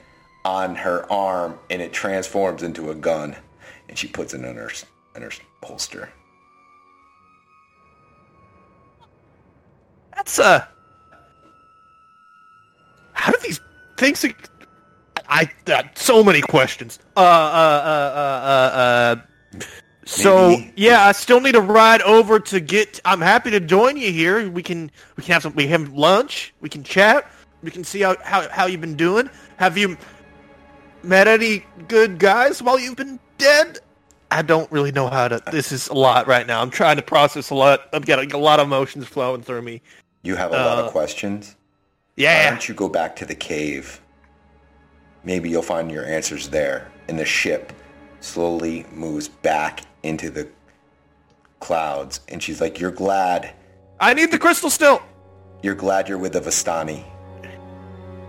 on 0.44 0.74
her 0.74 1.10
arm, 1.10 1.56
and 1.70 1.80
it 1.80 1.92
transforms 1.92 2.64
into 2.64 2.90
a 2.90 2.96
gun, 2.96 3.36
and 3.88 3.96
she 3.96 4.08
puts 4.08 4.34
it 4.34 4.42
in 4.42 4.56
her 4.56 4.70
in 5.14 5.22
her 5.22 5.30
holster. 5.62 6.12
That's 10.16 10.40
uh. 10.40 10.66
How 13.12 13.30
do 13.30 13.38
these 13.40 13.60
things? 13.98 14.26
I 15.34 15.50
got 15.64 15.96
so 15.96 16.22
many 16.22 16.42
questions. 16.42 16.98
Uh, 17.16 17.20
uh, 17.20 17.24
uh, 17.24 17.26
uh, 18.20 18.76
uh, 18.76 19.58
uh. 19.58 19.60
So 20.04 20.48
Maybe- 20.48 20.72
yeah, 20.76 21.06
I 21.06 21.12
still 21.12 21.40
need 21.40 21.54
a 21.56 21.60
ride 21.60 22.02
over 22.02 22.38
to 22.40 22.60
get. 22.60 23.00
I'm 23.04 23.20
happy 23.20 23.50
to 23.52 23.60
join 23.60 23.96
you 23.96 24.12
here. 24.12 24.50
We 24.50 24.62
can 24.62 24.90
we 25.16 25.22
can 25.22 25.32
have 25.32 25.42
some. 25.42 25.54
We 25.54 25.68
have 25.68 25.90
lunch. 25.92 26.52
We 26.60 26.68
can 26.68 26.82
chat. 26.84 27.30
We 27.62 27.70
can 27.70 27.82
see 27.84 28.00
how 28.02 28.16
how, 28.22 28.46
how 28.50 28.66
you've 28.66 28.80
been 28.82 28.96
doing. 28.96 29.30
Have 29.56 29.78
you 29.78 29.96
met 31.02 31.28
any 31.28 31.64
good 31.88 32.18
guys 32.18 32.60
while 32.62 32.78
you've 32.78 32.96
been 32.96 33.18
dead? 33.38 33.78
I 34.30 34.42
don't 34.42 34.70
really 34.70 34.92
know 34.92 35.08
how 35.08 35.28
to. 35.28 35.40
This 35.50 35.72
is 35.72 35.88
a 35.88 35.94
lot 35.94 36.26
right 36.26 36.46
now. 36.46 36.60
I'm 36.60 36.70
trying 36.70 36.96
to 36.96 37.02
process 37.02 37.48
a 37.48 37.54
lot. 37.54 37.88
I've 37.94 38.04
got 38.04 38.18
a, 38.18 38.36
a 38.36 38.38
lot 38.38 38.60
of 38.60 38.66
emotions 38.66 39.06
flowing 39.06 39.42
through 39.42 39.62
me. 39.62 39.80
You 40.24 40.36
have 40.36 40.50
a 40.52 40.56
lot 40.56 40.78
Uh, 40.78 40.82
of 40.86 40.92
questions. 40.92 41.56
Yeah. 42.16 42.44
Why 42.44 42.50
don't 42.50 42.68
you 42.68 42.74
go 42.74 42.88
back 42.90 43.16
to 43.16 43.24
the 43.24 43.34
cave? 43.34 44.01
Maybe 45.24 45.50
you'll 45.50 45.62
find 45.62 45.90
your 45.90 46.04
answers 46.04 46.48
there. 46.48 46.90
And 47.08 47.18
the 47.18 47.24
ship 47.24 47.72
slowly 48.20 48.86
moves 48.92 49.28
back 49.28 49.82
into 50.02 50.30
the 50.30 50.48
clouds. 51.60 52.20
And 52.28 52.42
she's 52.42 52.60
like, 52.60 52.80
You're 52.80 52.90
glad. 52.90 53.54
I 54.00 54.14
need 54.14 54.30
the 54.30 54.38
crystal 54.38 54.70
still. 54.70 55.02
You're 55.62 55.74
glad 55.76 56.08
you're 56.08 56.18
with 56.18 56.32
the 56.32 56.40
Vistani. 56.40 57.04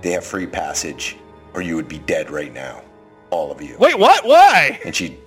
They 0.01 0.12
have 0.12 0.23
free 0.23 0.45
passage, 0.45 1.17
or 1.53 1.62
you 1.62 1.75
would 1.75 1.88
be 1.88 2.00
dead 2.00 2.29
right 2.29 2.53
now. 2.53 2.83
All 3.31 3.51
of 3.51 3.62
you. 3.62 3.75
Wait, 3.79 3.97
what? 3.97 4.25
Why? 4.25 4.79
And 4.85 4.95
she 4.95 5.17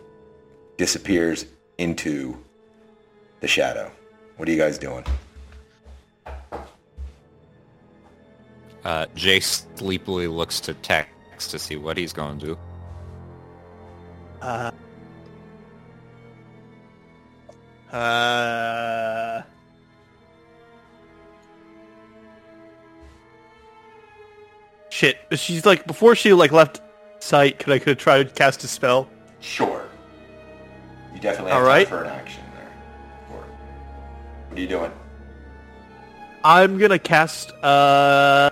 disappears 0.77 1.47
into 1.79 2.37
the 3.41 3.49
shadow. 3.49 3.91
What 4.37 4.49
are 4.49 4.53
you 4.53 4.59
guys 4.59 4.79
doing? 4.79 5.05
Uh, 8.85 9.07
Jay 9.17 9.41
sleepily 9.41 10.29
looks 10.29 10.61
to 10.61 10.75
Tex 11.37 11.49
to 11.49 11.59
see 11.59 11.77
what 11.77 11.99
he's 11.99 12.15
going 12.15 12.39
to 12.39 12.47
do. 12.47 12.59
Uh. 14.41 14.71
Uh. 17.95 19.43
Shit. 24.89 25.19
She's 25.33 25.67
like 25.67 25.87
before 25.87 26.15
she 26.15 26.33
like 26.33 26.53
left 26.53 26.81
sight. 27.19 27.59
Could 27.59 27.73
I 27.75 27.79
could 27.81 27.99
try 27.99 28.23
to 28.23 28.31
cast 28.31 28.65
a 28.65 28.69
spell? 28.69 29.07
Sure. 29.41 29.85
You 31.15 31.21
definitely 31.21 31.53
All 31.53 31.59
have 31.59 31.67
right. 31.67 31.87
time 31.87 31.99
for 31.99 32.05
an 32.05 32.11
action 32.13 32.43
there. 32.55 32.73
Or- 33.37 33.45
What 34.49 34.59
are 34.59 34.61
you 34.63 34.69
doing? 34.69 34.93
I'm 36.45 36.79
gonna 36.79 36.99
cast 36.99 37.53
uh 37.63 38.49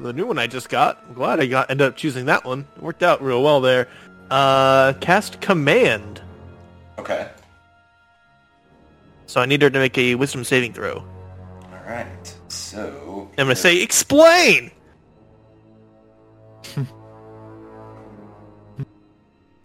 the 0.00 0.12
new 0.12 0.26
one 0.26 0.38
I 0.38 0.46
just 0.46 0.68
got. 0.68 1.02
I'm 1.08 1.14
glad 1.14 1.40
I 1.40 1.46
got 1.46 1.70
ended 1.70 1.86
up 1.86 1.96
choosing 1.96 2.26
that 2.26 2.44
one. 2.44 2.66
It 2.76 2.82
worked 2.82 3.02
out 3.02 3.22
real 3.22 3.42
well 3.42 3.60
there. 3.60 3.88
Uh, 4.30 4.92
cast 5.00 5.40
command. 5.40 6.20
Okay. 6.98 7.28
So 9.26 9.40
I 9.40 9.46
need 9.46 9.62
her 9.62 9.70
to 9.70 9.78
make 9.78 9.96
a 9.98 10.14
wisdom 10.14 10.44
saving 10.44 10.72
throw. 10.72 10.96
All 10.96 11.82
right. 11.86 12.34
So 12.48 13.28
I'm 13.38 13.46
gonna 13.46 13.56
say 13.56 13.82
explain. 13.82 14.70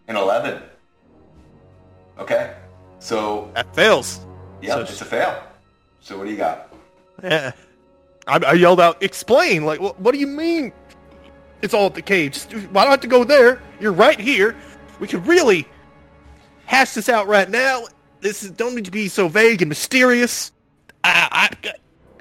an 0.08 0.16
eleven. 0.16 0.62
Okay. 2.18 2.54
So 3.00 3.50
That 3.56 3.74
fails. 3.76 4.20
yeah, 4.62 4.74
So- 4.76 4.82
it's 4.82 5.02
a 5.02 5.06
fail. 5.06 5.44
So 6.02 6.18
what 6.18 6.26
do 6.26 6.32
you 6.32 6.38
got? 6.38 6.74
Yeah. 7.24 7.52
I, 8.30 8.38
I 8.52 8.54
yelled 8.54 8.80
out, 8.80 9.02
explain. 9.02 9.66
Like, 9.66 9.80
what, 9.80 10.00
what 10.00 10.14
do 10.14 10.20
you 10.20 10.28
mean? 10.28 10.72
It's 11.62 11.74
all 11.74 11.88
at 11.88 11.96
the 11.96 12.02
cage. 12.02 12.48
Just- 12.48 12.70
Why 12.70 12.84
do 12.84 12.88
I 12.88 12.92
have 12.92 13.02
to 13.02 13.08
go 13.08 13.24
there? 13.24 13.62
You're 13.80 13.92
right 13.94 14.20
here. 14.20 14.56
We 15.00 15.08
could 15.08 15.26
really 15.26 15.68
hash 16.66 16.94
this 16.94 17.10
out 17.10 17.28
right 17.28 17.50
now. 17.50 17.86
This 18.22 18.44
is, 18.44 18.52
don't 18.52 18.76
need 18.76 18.86
to 18.86 18.92
be 18.92 19.08
so 19.08 19.28
vague 19.28 19.62
and 19.62 19.70
mysterious. 19.70 20.52
I, 21.04 21.50
I, 21.64 21.74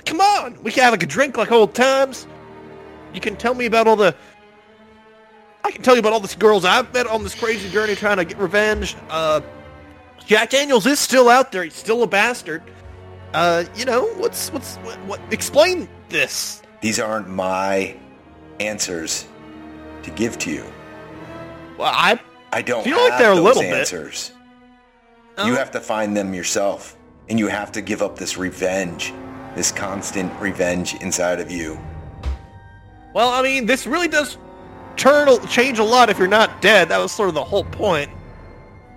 come 0.04 0.20
on. 0.20 0.62
We 0.62 0.70
can 0.72 0.84
have 0.84 0.92
like 0.92 1.02
a 1.02 1.06
drink 1.06 1.36
like 1.36 1.50
old 1.52 1.74
times. 1.74 2.26
You 3.12 3.20
can 3.20 3.36
tell 3.36 3.54
me 3.54 3.66
about 3.66 3.86
all 3.86 3.96
the. 3.96 4.14
I 5.64 5.70
can 5.70 5.82
tell 5.82 5.94
you 5.94 6.00
about 6.00 6.12
all 6.12 6.20
the 6.20 6.34
girls 6.36 6.64
I've 6.64 6.92
met 6.94 7.06
on 7.06 7.24
this 7.24 7.34
crazy 7.34 7.68
journey 7.68 7.94
trying 7.94 8.16
to 8.18 8.24
get 8.24 8.38
revenge. 8.38 8.96
Uh, 9.10 9.40
Jack 10.24 10.50
Daniels 10.50 10.86
is 10.86 11.00
still 11.00 11.28
out 11.28 11.52
there. 11.52 11.64
He's 11.64 11.74
still 11.74 12.02
a 12.02 12.06
bastard. 12.06 12.62
Uh, 13.34 13.64
you 13.76 13.84
know, 13.84 14.06
what's 14.14 14.50
what's 14.52 14.76
what, 14.76 14.96
what 15.04 15.20
explain 15.30 15.88
this? 16.08 16.62
These 16.80 16.98
aren't 17.00 17.28
my 17.28 17.96
answers 18.60 19.26
to 20.02 20.10
give 20.10 20.38
to 20.38 20.50
you. 20.50 20.64
Well, 21.76 21.92
I 21.94 22.18
I 22.52 22.62
don't 22.62 22.84
Feel 22.84 22.96
like 22.98 23.18
they're 23.18 23.32
a 23.32 23.34
little 23.34 23.62
bit. 23.62 23.74
answers. 23.74 24.32
You 25.44 25.52
Oh. 25.52 25.56
have 25.56 25.70
to 25.72 25.80
find 25.80 26.16
them 26.16 26.34
yourself, 26.34 26.96
and 27.28 27.38
you 27.38 27.46
have 27.48 27.70
to 27.72 27.80
give 27.82 28.02
up 28.02 28.16
this 28.18 28.36
revenge, 28.38 29.12
this 29.54 29.70
constant 29.70 30.32
revenge 30.40 30.94
inside 30.94 31.38
of 31.40 31.50
you. 31.50 31.78
well, 33.14 33.28
I 33.30 33.42
mean, 33.42 33.66
this 33.66 33.86
really 33.86 34.08
does 34.08 34.36
turn 34.96 35.28
change 35.48 35.78
a 35.78 35.84
lot 35.84 36.08
if 36.10 36.18
you're 36.18 36.26
not 36.28 36.60
dead. 36.62 36.88
That 36.88 36.98
was 36.98 37.12
sort 37.12 37.28
of 37.28 37.34
the 37.34 37.44
whole 37.44 37.64
point. 37.64 38.10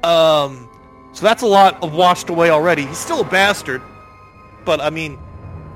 Um, 0.04 0.68
so 1.14 1.24
that's 1.26 1.44
a 1.44 1.48
lot 1.48 1.82
of 1.84 1.94
washed 1.94 2.30
away 2.30 2.50
already. 2.50 2.86
He's 2.88 2.98
still 2.98 3.22
a 3.22 3.26
bastard, 3.26 3.82
but 4.66 4.82
I 4.82 4.90
mean, 4.90 5.18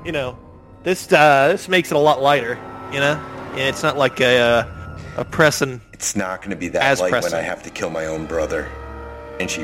you 0.04 0.12
know, 0.12 0.38
this 0.82 1.10
uh, 1.12 1.48
this 1.48 1.68
makes 1.68 1.90
it 1.90 1.96
a 1.96 2.00
lot 2.00 2.22
lighter. 2.22 2.58
You 2.92 3.00
know, 3.00 3.14
yeah, 3.56 3.68
it's 3.68 3.82
not 3.82 3.96
like 3.96 4.20
a 4.20 4.38
uh, 4.38 4.98
a 5.16 5.24
pressing. 5.24 5.80
It's 5.92 6.14
not 6.14 6.40
going 6.40 6.50
to 6.50 6.56
be 6.56 6.68
that 6.68 6.98
light 7.00 7.12
when. 7.12 7.34
I 7.34 7.40
have 7.40 7.62
to 7.62 7.70
kill 7.70 7.90
my 7.90 8.06
own 8.06 8.26
brother. 8.26 8.70
And 9.40 9.50
she 9.50 9.62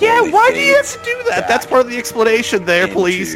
Yeah, 0.00 0.22
why 0.22 0.50
do 0.52 0.60
you 0.60 0.76
have 0.76 0.90
to 0.92 1.04
do 1.04 1.22
that? 1.28 1.46
That's 1.48 1.66
part 1.66 1.84
of 1.84 1.90
the 1.90 1.98
explanation 1.98 2.64
there, 2.64 2.88
please. 2.88 3.34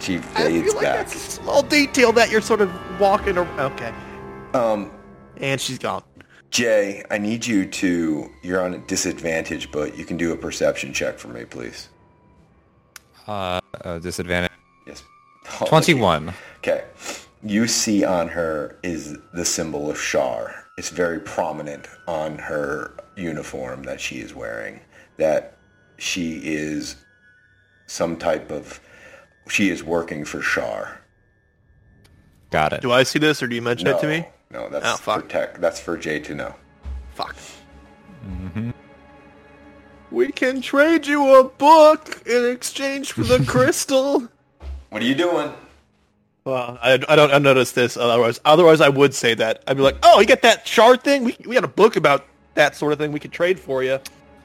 She 0.00 0.16
I 0.16 0.20
fades 0.20 0.64
feel 0.64 0.74
like 0.74 0.82
back. 0.82 0.96
that's 1.06 1.14
a 1.14 1.18
small 1.18 1.62
detail 1.62 2.12
that 2.12 2.30
you're 2.30 2.40
sort 2.40 2.60
of 2.60 2.70
walking 3.00 3.38
around. 3.38 3.72
Okay. 3.72 3.92
Um, 4.54 4.90
And 5.36 5.60
she's 5.60 5.78
gone. 5.78 6.02
Jay, 6.50 7.04
I 7.10 7.18
need 7.18 7.46
you 7.46 7.64
to. 7.66 8.30
You're 8.42 8.62
on 8.62 8.74
a 8.74 8.78
disadvantage, 8.78 9.70
but 9.70 9.96
you 9.96 10.04
can 10.04 10.16
do 10.16 10.32
a 10.32 10.36
perception 10.36 10.92
check 10.92 11.18
for 11.18 11.28
me, 11.28 11.44
please. 11.44 11.88
Uh, 13.26 13.60
uh 13.82 13.98
disadvantage. 13.98 14.52
Yes. 14.86 15.02
Oh, 15.60 15.66
21. 15.68 16.32
Okay. 16.58 16.84
You 17.44 17.66
see 17.66 18.04
on 18.04 18.28
her 18.28 18.78
is 18.82 19.16
the 19.34 19.44
symbol 19.44 19.90
of 19.90 20.00
Shar. 20.00 20.64
It's 20.78 20.90
very 20.90 21.20
prominent 21.20 21.88
on 22.06 22.38
her 22.38 22.94
uniform 23.16 23.82
that 23.84 24.00
she 24.00 24.16
is 24.20 24.34
wearing. 24.34 24.80
That 25.16 25.56
she 25.98 26.40
is 26.42 26.96
some 27.86 28.16
type 28.16 28.50
of. 28.50 28.80
She 29.48 29.70
is 29.70 29.82
working 29.82 30.24
for 30.24 30.40
Shar. 30.40 31.00
Got 32.50 32.74
it. 32.74 32.80
Do 32.80 32.92
I 32.92 33.02
see 33.02 33.18
this, 33.18 33.42
or 33.42 33.48
do 33.48 33.54
you 33.56 33.62
mention 33.62 33.86
no, 33.86 33.96
it 33.96 34.00
to 34.00 34.06
me? 34.06 34.26
No, 34.50 34.68
that's 34.68 34.86
Oh, 34.86 34.96
fuck. 34.96 35.22
for 35.22 35.28
tech. 35.28 35.58
That's 35.58 35.80
for 35.80 35.96
Jay 35.96 36.20
to 36.20 36.34
know. 36.34 36.54
Fuck. 37.14 37.34
We 40.12 40.30
can 40.30 40.60
trade 40.60 41.06
you 41.06 41.36
a 41.36 41.44
book 41.44 42.22
in 42.26 42.44
exchange 42.50 43.12
for 43.12 43.22
the 43.22 43.42
crystal. 43.48 44.28
What 44.90 45.00
are 45.02 45.04
you 45.06 45.14
doing? 45.14 45.52
Well, 46.44 46.78
I, 46.82 46.94
I 47.08 47.16
don't 47.16 47.32
I 47.32 47.38
noticed 47.38 47.74
this. 47.74 47.96
Otherwise, 47.96 48.40
otherwise 48.44 48.80
I 48.80 48.88
would 48.88 49.14
say 49.14 49.32
that. 49.34 49.62
I'd 49.66 49.76
be 49.76 49.82
like, 49.82 49.96
"Oh, 50.02 50.20
you 50.20 50.26
get 50.26 50.42
that 50.42 50.66
shard 50.66 51.02
thing? 51.02 51.24
We 51.24 51.36
we 51.46 51.54
got 51.54 51.64
a 51.64 51.68
book 51.68 51.96
about 51.96 52.26
that 52.54 52.76
sort 52.76 52.92
of 52.92 52.98
thing. 52.98 53.10
We 53.12 53.20
could 53.20 53.32
trade 53.32 53.58
for 53.58 53.82
you." 53.82 54.00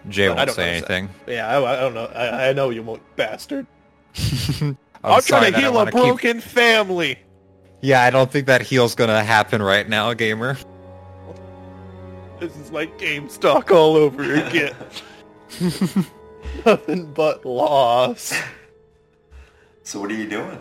Jay 0.10 0.28
I 0.28 0.30
won't 0.30 0.48
don't 0.48 0.56
say 0.56 0.66
notice 0.76 0.88
that. 0.88 0.94
anything. 0.94 1.16
Yeah, 1.28 1.48
I, 1.48 1.74
I 1.78 1.80
don't 1.82 1.94
know. 1.94 2.06
I, 2.06 2.50
I 2.50 2.54
know 2.54 2.70
you 2.70 2.82
won't, 2.84 3.02
bastard. 3.18 3.66
I'm, 5.04 5.22
trying 5.22 5.52
to 5.52 5.60
heal 5.60 5.72
a 5.72 5.74
wanna 5.74 5.92
keep- 5.92 6.02
broken 6.02 6.40
family. 6.40 7.20
Yeah, 7.82 8.02
I 8.04 8.10
don't 8.10 8.32
think 8.32 8.48
that 8.48 8.62
heal's 8.62 8.96
gonna 8.96 9.24
happen 9.24 9.62
right 9.62 9.88
now, 9.90 10.14
gamer. 10.14 10.58
This 12.40 12.56
is 12.58 12.72
like 12.72 12.98
game 13.00 13.28
stock 13.28 13.72
all 13.72 13.96
over 13.96 14.36
again. 14.36 14.74
Nothing 16.66 17.12
but 17.13 17.46
loss. 17.46 18.34
So 19.84 20.00
what 20.00 20.12
are 20.12 20.16
you 20.16 20.27
doing? 20.30 20.60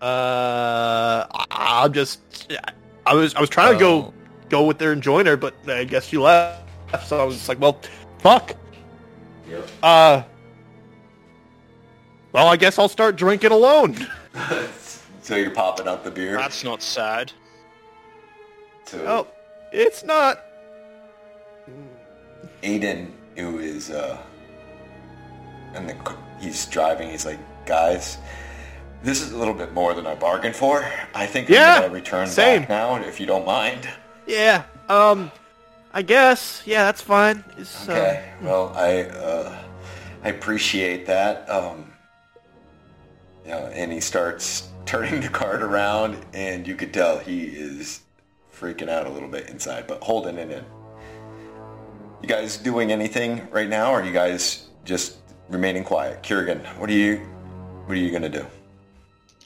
Uh, 0.00 1.26
I- 1.32 1.46
I'm 1.84 1.92
just. 1.92 2.20
I 3.06 3.14
was 3.14 3.34
I 3.34 3.40
was 3.40 3.48
trying 3.50 3.72
to 3.74 3.78
go 3.78 3.90
Oh. 3.96 4.14
go 4.48 4.64
with 4.66 4.80
her 4.80 4.92
and 4.92 5.02
join 5.02 5.26
her, 5.26 5.36
but 5.36 5.54
I 5.68 5.84
guess 5.84 6.06
she 6.06 6.18
left. 6.18 6.62
So 7.06 7.20
I 7.20 7.24
was 7.24 7.36
just 7.36 7.48
like, 7.48 7.60
well, 7.60 7.80
fuck. 8.18 8.54
Yep. 9.48 9.68
Uh. 9.82 10.22
Well, 12.32 12.48
I 12.48 12.56
guess 12.56 12.78
I'll 12.78 12.88
start 12.88 13.16
drinking 13.16 13.52
alone. 13.52 13.96
so 15.22 15.36
you're 15.36 15.50
popping 15.50 15.88
out 15.88 16.04
the 16.04 16.10
beer. 16.10 16.36
That's 16.36 16.62
not 16.64 16.82
sad. 16.82 17.32
So 18.84 19.04
Oh, 19.06 19.26
it's 19.72 20.04
not. 20.04 20.40
Aiden, 22.66 23.10
who 23.36 23.58
is 23.58 23.90
uh, 23.90 24.18
and 25.74 25.88
the 25.88 26.16
he's 26.40 26.66
driving. 26.66 27.10
He's 27.10 27.24
like, 27.24 27.38
guys, 27.64 28.18
this 29.02 29.22
is 29.22 29.32
a 29.32 29.38
little 29.38 29.54
bit 29.54 29.72
more 29.72 29.94
than 29.94 30.06
I 30.06 30.14
bargained 30.16 30.56
for. 30.56 30.84
I 31.14 31.26
think 31.26 31.48
Yeah, 31.48 31.76
I'm 31.76 31.82
gonna 31.82 31.94
return 31.94 32.26
same. 32.26 32.62
back 32.62 32.68
now, 32.68 32.96
if 32.96 33.20
you 33.20 33.26
don't 33.26 33.46
mind. 33.46 33.88
Yeah. 34.26 34.64
Um. 34.88 35.30
I 35.92 36.02
guess. 36.02 36.62
Yeah, 36.66 36.84
that's 36.84 37.00
fine. 37.00 37.42
It's, 37.56 37.88
Okay. 37.88 38.30
Well, 38.42 38.72
I 38.76 39.02
uh, 39.04 39.56
I 40.24 40.28
appreciate 40.28 41.06
that. 41.06 41.48
Um, 41.48 41.90
yeah, 43.46 43.68
and 43.72 43.92
he 43.92 44.00
starts 44.00 44.68
turning 44.86 45.20
the 45.20 45.28
cart 45.28 45.62
around, 45.62 46.18
and 46.34 46.66
you 46.66 46.74
could 46.74 46.92
tell 46.92 47.18
he 47.18 47.44
is 47.44 48.00
freaking 48.52 48.88
out 48.88 49.06
a 49.06 49.10
little 49.10 49.28
bit 49.28 49.48
inside, 49.48 49.86
but 49.86 50.02
holding 50.02 50.36
it 50.36 50.50
in. 50.50 50.64
You 52.26 52.34
guys 52.34 52.56
doing 52.56 52.90
anything 52.90 53.46
right 53.52 53.68
now, 53.68 53.92
or 53.92 54.00
are 54.00 54.04
you 54.04 54.12
guys 54.12 54.66
just 54.84 55.18
remaining 55.48 55.84
quiet? 55.84 56.24
Kurgan, 56.24 56.58
what 56.76 56.90
are 56.90 56.92
you 56.92 57.18
what 57.84 57.96
are 57.96 58.00
you 58.00 58.10
gonna 58.10 58.28
do? 58.28 58.44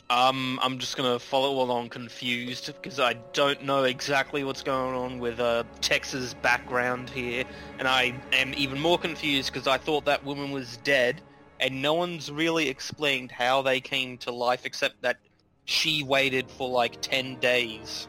Um, 0.08 0.58
I'm 0.62 0.78
just 0.78 0.96
gonna 0.96 1.18
follow 1.18 1.60
along 1.62 1.90
confused 1.90 2.72
because 2.80 2.98
I 2.98 3.16
don't 3.34 3.62
know 3.64 3.84
exactly 3.84 4.44
what's 4.44 4.62
going 4.62 4.94
on 4.94 5.18
with 5.18 5.40
uh, 5.40 5.64
Tex's 5.82 6.32
background 6.32 7.10
here, 7.10 7.44
and 7.78 7.86
I 7.86 8.14
am 8.32 8.54
even 8.56 8.80
more 8.80 8.96
confused 8.96 9.52
because 9.52 9.66
I 9.66 9.76
thought 9.76 10.06
that 10.06 10.24
woman 10.24 10.50
was 10.50 10.78
dead, 10.78 11.20
and 11.60 11.82
no 11.82 11.92
one's 11.92 12.32
really 12.32 12.70
explained 12.70 13.30
how 13.30 13.60
they 13.60 13.82
came 13.82 14.16
to 14.16 14.30
life 14.30 14.64
except 14.64 15.02
that 15.02 15.18
she 15.66 16.02
waited 16.02 16.50
for 16.50 16.70
like 16.70 17.02
ten 17.02 17.38
days. 17.40 18.08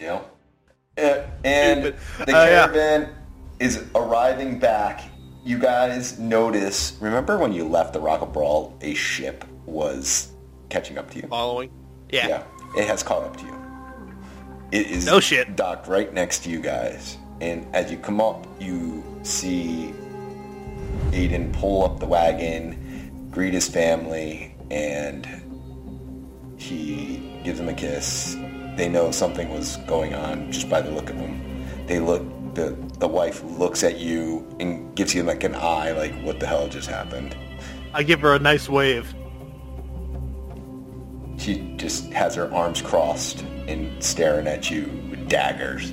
Yeah. 0.00 0.06
know? 0.06 0.24
Uh, 0.96 1.26
and 1.44 1.80
Stupid. 1.82 2.28
the 2.28 2.34
Uh, 2.34 2.44
yeah. 2.46 3.06
Is 3.58 3.84
arriving 3.94 4.58
back. 4.58 5.02
You 5.44 5.58
guys 5.58 6.18
notice, 6.18 6.96
remember 7.00 7.38
when 7.38 7.52
you 7.52 7.66
left 7.66 7.92
the 7.92 8.00
Rock 8.00 8.20
of 8.20 8.32
Bral, 8.32 8.72
a 8.82 8.94
ship 8.94 9.44
was 9.64 10.32
catching 10.68 10.98
up 10.98 11.10
to 11.12 11.20
you? 11.20 11.28
following. 11.28 11.70
Yeah. 12.10 12.26
Yeah, 12.28 12.42
it 12.76 12.86
has 12.88 13.02
caught 13.02 13.22
up 13.22 13.36
to 13.36 13.44
you. 13.44 13.54
It 14.72 14.88
is 14.88 15.06
No 15.06 15.20
shit. 15.20 15.54
docked 15.56 15.86
right 15.86 16.12
next 16.12 16.40
to 16.44 16.50
you 16.50 16.60
guys. 16.60 17.16
And 17.40 17.66
as 17.74 17.90
you 17.90 17.96
come 17.98 18.20
up, 18.20 18.46
you 18.60 19.04
see 19.22 19.94
Aiden 21.12 21.52
pull 21.52 21.84
up 21.84 22.00
the 22.00 22.06
wagon, 22.06 23.28
greet 23.30 23.54
his 23.54 23.68
family, 23.68 24.54
and 24.70 25.26
he 26.56 27.40
gives 27.44 27.58
them 27.58 27.68
a 27.68 27.74
kiss. 27.74 28.36
They 28.76 28.88
know 28.88 29.10
something 29.12 29.48
was 29.50 29.76
going 29.86 30.14
on 30.14 30.50
just 30.50 30.68
by 30.68 30.80
the 30.80 30.90
look 30.90 31.08
of 31.10 31.16
them. 31.18 31.40
They 31.86 32.00
look, 32.00 32.22
the, 32.56 32.76
the 32.98 33.06
wife 33.06 33.44
looks 33.44 33.84
at 33.84 33.98
you 33.98 34.44
and 34.58 34.94
gives 34.96 35.14
you 35.14 35.22
like 35.22 35.44
an 35.44 35.54
eye, 35.54 35.92
like, 35.92 36.14
what 36.22 36.40
the 36.40 36.46
hell 36.46 36.66
just 36.68 36.88
happened? 36.88 37.36
I 37.94 38.02
give 38.02 38.20
her 38.20 38.34
a 38.34 38.38
nice 38.38 38.68
wave. 38.68 39.14
She 41.38 41.74
just 41.76 42.06
has 42.12 42.34
her 42.34 42.52
arms 42.52 42.80
crossed 42.80 43.42
and 43.68 44.02
staring 44.02 44.46
at 44.48 44.70
you 44.70 44.84
with 45.10 45.28
daggers. 45.28 45.90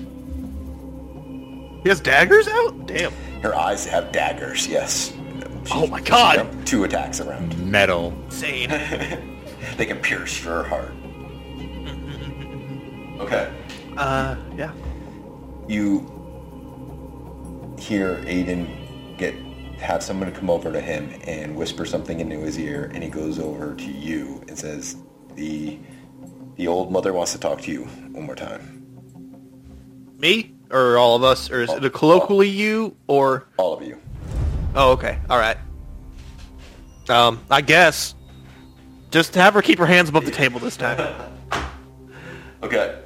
He 1.84 1.90
has 1.90 2.00
daggers 2.00 2.48
out. 2.48 2.88
Damn. 2.88 3.12
Her 3.42 3.54
eyes 3.54 3.86
have 3.86 4.12
daggers, 4.14 4.66
yes. 4.68 5.10
She- 5.10 5.20
Oh 5.72 5.88
my 5.88 6.02
God. 6.02 6.48
Two 6.66 6.84
attacks 6.86 7.20
around. 7.20 7.58
Metal. 7.60 8.14
Insane. 8.26 8.70
They 9.78 9.86
can 9.86 9.98
pierce 10.00 10.44
your 10.44 10.64
heart. 10.64 10.94
Okay. 13.20 13.50
uh. 13.96 14.36
Yeah. 14.58 14.72
You 15.68 16.02
hear 17.84 18.18
Aiden 18.26 19.18
get 19.18 19.36
have 19.78 20.02
someone 20.02 20.32
come 20.32 20.50
over 20.50 20.72
to 20.72 20.80
him 20.80 21.14
and 21.28 21.56
whisper 21.56 21.86
something 21.86 22.20
into 22.22 22.40
his 22.40 22.58
ear, 22.58 22.90
and 22.94 23.04
he 23.04 23.10
goes 23.10 23.38
over 23.38 23.76
to 23.76 23.92
you 23.92 24.42
and 24.48 24.58
says, 24.58 24.96
"The 25.36 25.78
the 26.56 26.68
old 26.68 26.92
mother 26.92 27.12
wants 27.14 27.34
to 27.34 27.40
talk 27.40 27.62
to 27.64 27.72
you 27.72 27.84
one 28.14 28.26
more 28.26 28.36
time. 28.36 28.86
Me 30.18 30.54
or 30.72 30.98
all 30.98 31.16
of 31.16 31.24
us, 31.24 31.52
or 31.52 31.62
is 31.62 31.72
it 31.72 31.84
a 31.84 31.90
colloquially 31.90 32.50
you 32.50 32.96
or? 33.08 33.48
All 33.58 33.74
of 33.74 33.84
you." 33.84 34.00
Oh, 34.76 34.92
okay. 34.94 35.20
All 35.30 35.38
right. 35.38 35.58
Um, 37.10 37.44
I 37.52 37.62
guess. 37.62 38.16
Just 39.12 39.36
have 39.36 39.54
her 39.54 39.62
keep 39.62 39.78
her 39.78 39.86
hands 39.86 40.10
above 40.10 40.26
the 40.26 40.32
table 40.32 40.60
this 40.60 40.78
time. 40.78 41.14
Okay. 42.64 43.02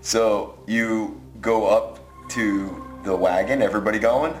So 0.00 0.58
you 0.66 1.20
go 1.42 1.66
up 1.66 2.00
to 2.30 2.91
the 3.02 3.14
wagon. 3.16 3.62
Everybody 3.62 3.98
going? 3.98 4.32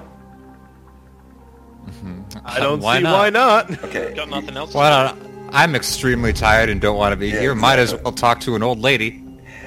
Mm-hmm. 1.86 2.22
I 2.44 2.60
don't 2.60 2.80
Why 2.80 2.98
see 2.98 3.02
not? 3.04 3.18
why 3.18 3.30
not. 3.30 3.84
Okay. 3.84 4.14
Got 4.14 4.28
nothing 4.28 4.56
else. 4.56 4.72
to 4.72 4.76
Why 4.78 4.90
not? 4.90 5.18
I'm 5.50 5.74
extremely 5.74 6.32
tired 6.32 6.68
and 6.70 6.80
don't 6.80 6.96
want 6.96 7.12
to 7.12 7.16
be 7.16 7.28
Yeah, 7.28 7.40
here. 7.40 7.54
Might 7.54 7.78
as 7.78 7.94
well 7.94 8.12
talk 8.12 8.40
to 8.40 8.54
an 8.54 8.62
old 8.62 8.78
lady. 8.78 9.22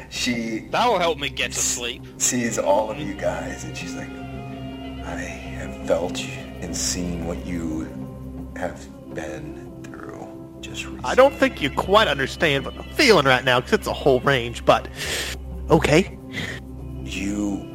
She. 0.10 0.60
That 0.72 0.88
will 0.88 1.00
help 1.00 1.20
me 1.20 1.30
get 1.30 1.52
to 1.52 1.60
sleep. 1.60 2.04
sees 2.18 2.58
all 2.58 2.90
of 2.90 2.98
you 3.00 3.14
guys 3.14 3.64
and 3.66 3.76
she's 3.78 3.94
like, 3.96 4.10
I 5.06 5.16
have 5.20 5.88
felt 5.88 6.20
and 6.62 6.76
seen 6.76 7.26
what 7.28 7.46
you 7.46 7.88
have 8.56 8.88
been 9.14 9.82
through 9.84 10.58
just 10.62 10.86
recently. 10.86 11.04
I 11.04 11.16
don't 11.16 11.34
think 11.36 11.62
you 11.62 11.70
quite 11.70 12.08
understand 12.08 12.66
what 12.66 12.76
I'm 12.78 12.90
feeling 12.94 13.26
right 13.26 13.44
now, 13.44 13.60
because 13.60 13.74
it's 13.74 13.88
a 13.88 13.94
whole 13.94 14.22
range. 14.22 14.66
But 14.66 14.88
okay. 15.70 16.18
You 17.04 17.75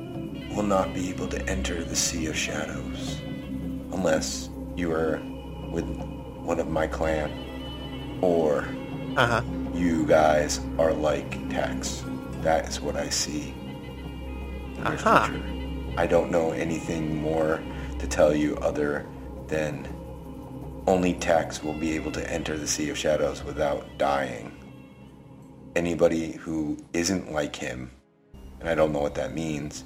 will 0.55 0.63
not 0.65 0.93
be 0.95 1.09
able 1.11 1.29
to 1.29 1.41
enter 1.49 1.83
the 1.85 1.97
Sea 1.97 2.27
of 2.27 2.37
Shadows 2.37 3.21
unless 3.93 4.49
you 4.77 4.93
are 4.93 5.21
with 5.71 5.85
one 6.43 6.59
of 6.59 6.69
my 6.69 6.87
clan 6.87 7.31
or 8.21 8.69
Uh 9.17 9.27
huh. 9.27 9.43
you 9.75 10.07
guys 10.07 10.61
are 10.79 10.93
like 10.93 11.31
Tex. 11.51 12.05
That 12.43 12.69
is 12.69 12.81
what 12.81 12.97
I 12.97 13.09
see. 13.09 13.55
in 14.77 14.87
your 14.87 14.95
Uh-huh. 14.95 15.27
future. 15.27 15.45
I 15.99 16.07
don't 16.07 16.31
know 16.31 16.53
anything 16.53 17.21
more 17.21 17.61
to 17.99 18.07
tell 18.07 18.35
you 18.35 18.57
other 18.59 19.05
than 19.49 19.87
only 20.87 21.13
Tex 21.15 21.63
will 21.63 21.75
be 21.75 21.95
able 21.95 22.11
to 22.13 22.31
enter 22.33 22.57
the 22.57 22.67
Sea 22.67 22.89
of 22.91 22.97
Shadows 22.97 23.45
without 23.45 23.87
dying. 23.99 24.53
Anybody 25.77 26.33
who 26.33 26.77
isn't 26.95 27.31
like 27.33 27.55
him, 27.55 27.91
and 28.61 28.69
I 28.69 28.75
don't 28.75 28.93
know 28.93 29.01
what 29.01 29.15
that 29.17 29.35
means, 29.35 29.85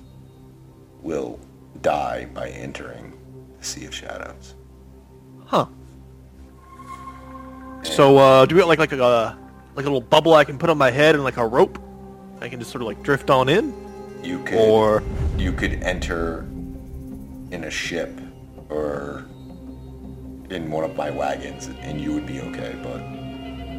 will 1.04 1.38
die 1.82 2.26
by 2.34 2.48
entering 2.48 3.16
the 3.58 3.64
Sea 3.64 3.84
of 3.84 3.94
Shadows. 3.94 4.54
Huh. 5.46 5.66
So, 7.82 8.16
uh, 8.16 8.46
do 8.46 8.54
we 8.56 8.60
got 8.62 8.68
like 8.68 8.78
like 8.78 8.92
a 8.92 9.38
like 9.76 9.84
a 9.84 9.88
little 9.88 10.00
bubble 10.00 10.34
I 10.34 10.44
can 10.44 10.58
put 10.58 10.70
on 10.70 10.78
my 10.78 10.90
head 10.90 11.14
and 11.14 11.22
like 11.22 11.36
a 11.36 11.46
rope? 11.46 11.78
I 12.40 12.48
can 12.48 12.58
just 12.58 12.72
sort 12.72 12.82
of 12.82 12.88
like 12.88 13.02
drift 13.02 13.30
on 13.30 13.48
in, 13.48 13.72
You 14.22 14.42
could 14.42 14.58
or 14.58 15.02
you 15.38 15.52
could 15.52 15.74
enter 15.82 16.40
in 17.50 17.64
a 17.64 17.70
ship 17.70 18.18
or 18.68 19.24
in 20.50 20.70
one 20.70 20.84
of 20.84 20.96
my 20.96 21.10
wagons 21.10 21.68
and 21.80 22.00
you 22.00 22.12
would 22.12 22.26
be 22.26 22.40
okay, 22.40 22.76
but 22.82 23.00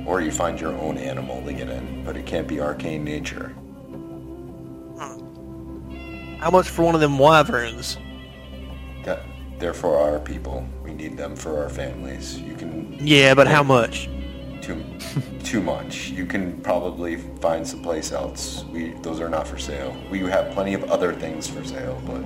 or 0.08 0.22
you 0.22 0.32
find 0.32 0.60
your 0.60 0.74
own 0.74 0.98
animal 0.98 1.44
to 1.44 1.54
get 1.54 1.70
in, 1.70 2.04
but 2.06 2.16
it 2.16 2.26
can't 2.26 2.48
be 2.48 2.62
arcane 2.62 3.04
nature. 3.04 3.56
How 6.46 6.52
much 6.52 6.70
for 6.70 6.84
one 6.84 6.94
of 6.94 7.02
them 7.02 7.18
wyverns? 7.18 7.98
That 9.04 9.24
they're 9.58 9.74
for 9.74 9.98
our 9.98 10.20
people. 10.20 10.64
We 10.84 10.94
need 10.94 11.18
them 11.18 11.36
for 11.36 11.58
our 11.64 11.70
families. 11.70 12.40
You 12.40 12.54
can 12.54 13.00
Yeah, 13.02 13.34
but 13.34 13.48
how 13.48 13.64
much? 13.64 14.08
too 14.62 14.86
too 15.44 15.60
much. 15.60 16.10
You 16.10 16.28
can 16.28 16.62
probably 16.62 17.16
find 17.42 17.68
someplace 17.68 18.12
else. 18.12 18.64
We 18.66 18.92
those 19.02 19.20
are 19.22 19.28
not 19.28 19.48
for 19.48 19.58
sale. 19.58 19.98
We 20.12 20.20
have 20.20 20.52
plenty 20.54 20.76
of 20.76 20.84
other 20.84 21.14
things 21.14 21.48
for 21.48 21.64
sale, 21.64 22.00
but 22.06 22.22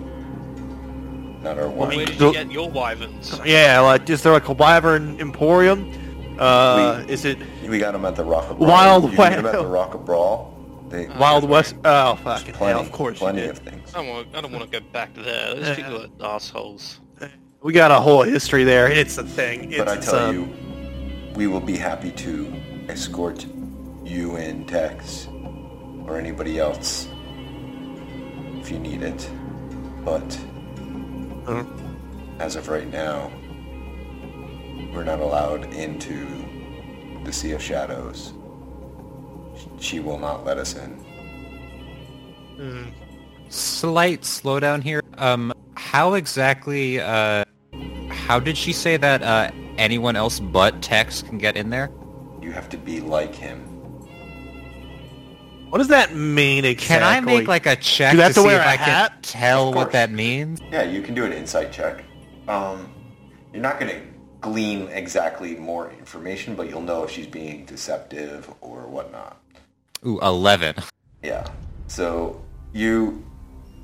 not 1.41 1.57
our 1.57 1.69
Where 1.69 1.89
did 1.89 2.19
you 2.19 2.33
get 2.33 2.51
your 2.51 2.69
wyverns? 2.69 3.39
Yeah, 3.45 3.79
like 3.79 4.09
is 4.09 4.21
there 4.21 4.33
like 4.33 4.49
a 4.49 4.53
wyvern 4.53 5.17
emporium? 5.21 6.35
Uh, 6.37 7.05
is 7.07 7.23
it 7.23 7.37
We 7.69 7.79
got 7.79 7.93
them 7.93 8.03
at 8.03 8.17
the 8.17 8.25
Rock 8.25 8.49
of 8.49 8.57
Bral. 8.57 8.67
Wild 8.67 9.03
you 9.03 9.09
can 9.11 9.29
get 9.29 9.39
'em 9.39 9.45
at 9.45 9.53
the 9.53 9.65
Rock 9.65 9.93
of 9.93 10.01
Bral. 10.01 10.58
They, 10.89 11.07
Wild 11.07 11.47
West? 11.47 11.75
Oh, 11.85 12.13
there's 12.15 12.19
fucking 12.39 12.53
plenty, 12.55 12.71
hell! 12.73 12.81
Of 12.81 12.91
course 12.91 13.19
plenty 13.19 13.45
of 13.45 13.59
things. 13.59 13.93
I 13.93 13.99
don't 13.99 14.07
want. 14.07 14.27
I 14.35 14.41
don't 14.41 14.51
want 14.51 14.69
to 14.71 14.79
go 14.79 14.85
back 14.91 15.13
there. 15.13 15.55
Those 15.55 15.67
Yeah. 15.67 15.75
people 15.75 16.07
are 16.21 16.35
assholes. 16.35 16.99
We 17.61 17.73
got 17.73 17.91
a 17.91 17.95
whole 17.99 18.23
history 18.23 18.63
there. 18.63 18.89
It's 18.89 19.17
a 19.17 19.23
thing. 19.23 19.71
It's, 19.73 19.77
But 19.79 19.89
I 19.89 19.97
tell 19.97 20.15
um, 20.29 20.35
you, 20.35 21.33
we 21.35 21.47
will 21.47 21.59
be 21.59 21.75
happy 21.75 22.11
to 22.11 22.53
escort 22.87 23.45
you 24.05 24.37
and 24.37 24.67
Tex 24.67 25.27
or 26.07 26.17
anybody 26.17 26.57
else 26.57 27.09
if 28.61 28.71
you 28.71 28.79
need 28.79 29.03
it. 29.03 29.29
But 30.05 30.39
uh, 31.47 31.65
as 32.39 32.55
of 32.55 32.69
right 32.69 32.89
now, 32.89 33.29
we're 34.93 35.03
not 35.03 35.19
allowed 35.19 35.65
into 35.73 36.25
the 37.25 37.33
Sea 37.33 37.51
of 37.51 37.61
Shadows. 37.61 38.33
She 39.79 39.99
will 39.99 40.19
not 40.19 40.45
let 40.45 40.57
us 40.57 40.75
in. 40.75 41.05
Slight 43.49 44.21
slowdown 44.21 44.83
here. 44.83 45.01
Um, 45.17 45.53
how 45.75 46.13
exactly? 46.15 46.99
Uh, 46.99 47.43
how 48.09 48.39
did 48.39 48.57
she 48.57 48.73
say 48.73 48.97
that? 48.97 49.23
Uh, 49.23 49.49
anyone 49.77 50.15
else 50.15 50.39
but 50.39 50.81
Tex 50.81 51.21
can 51.21 51.37
get 51.37 51.55
in 51.57 51.69
there? 51.69 51.89
You 52.41 52.51
have 52.51 52.69
to 52.69 52.77
be 52.77 52.99
like 53.01 53.33
him. 53.33 53.65
what 55.69 55.77
does 55.79 55.87
that 55.87 56.13
mean 56.15 56.65
exactly? 56.65 56.95
Can 56.97 57.03
I 57.03 57.19
make 57.21 57.47
like 57.47 57.65
a 57.65 57.75
check 57.75 58.11
Do 58.11 58.17
you 58.17 58.23
have 58.23 58.33
to, 58.33 58.41
to 58.43 58.49
see 58.49 58.55
if 58.55 58.61
a 58.61 58.67
I 58.67 58.75
hat? 58.75 59.13
can 59.13 59.21
tell 59.21 59.73
what 59.73 59.91
that 59.93 60.11
means? 60.11 60.59
Yeah, 60.71 60.83
you 60.83 61.01
can 61.01 61.15
do 61.15 61.25
an 61.25 61.33
insight 61.33 61.71
check. 61.71 62.03
Um, 62.47 62.91
you're 63.53 63.61
not 63.61 63.79
going 63.79 63.91
to 63.91 64.01
glean 64.41 64.87
exactly 64.89 65.55
more 65.55 65.91
information, 65.91 66.55
but 66.55 66.69
you'll 66.69 66.81
know 66.81 67.03
if 67.03 67.11
she's 67.11 67.27
being 67.27 67.65
deceptive 67.65 68.51
or 68.61 68.87
whatnot. 68.87 69.39
Ooh, 70.05 70.19
eleven. 70.21 70.75
Yeah. 71.21 71.47
So 71.87 72.41
you 72.73 73.25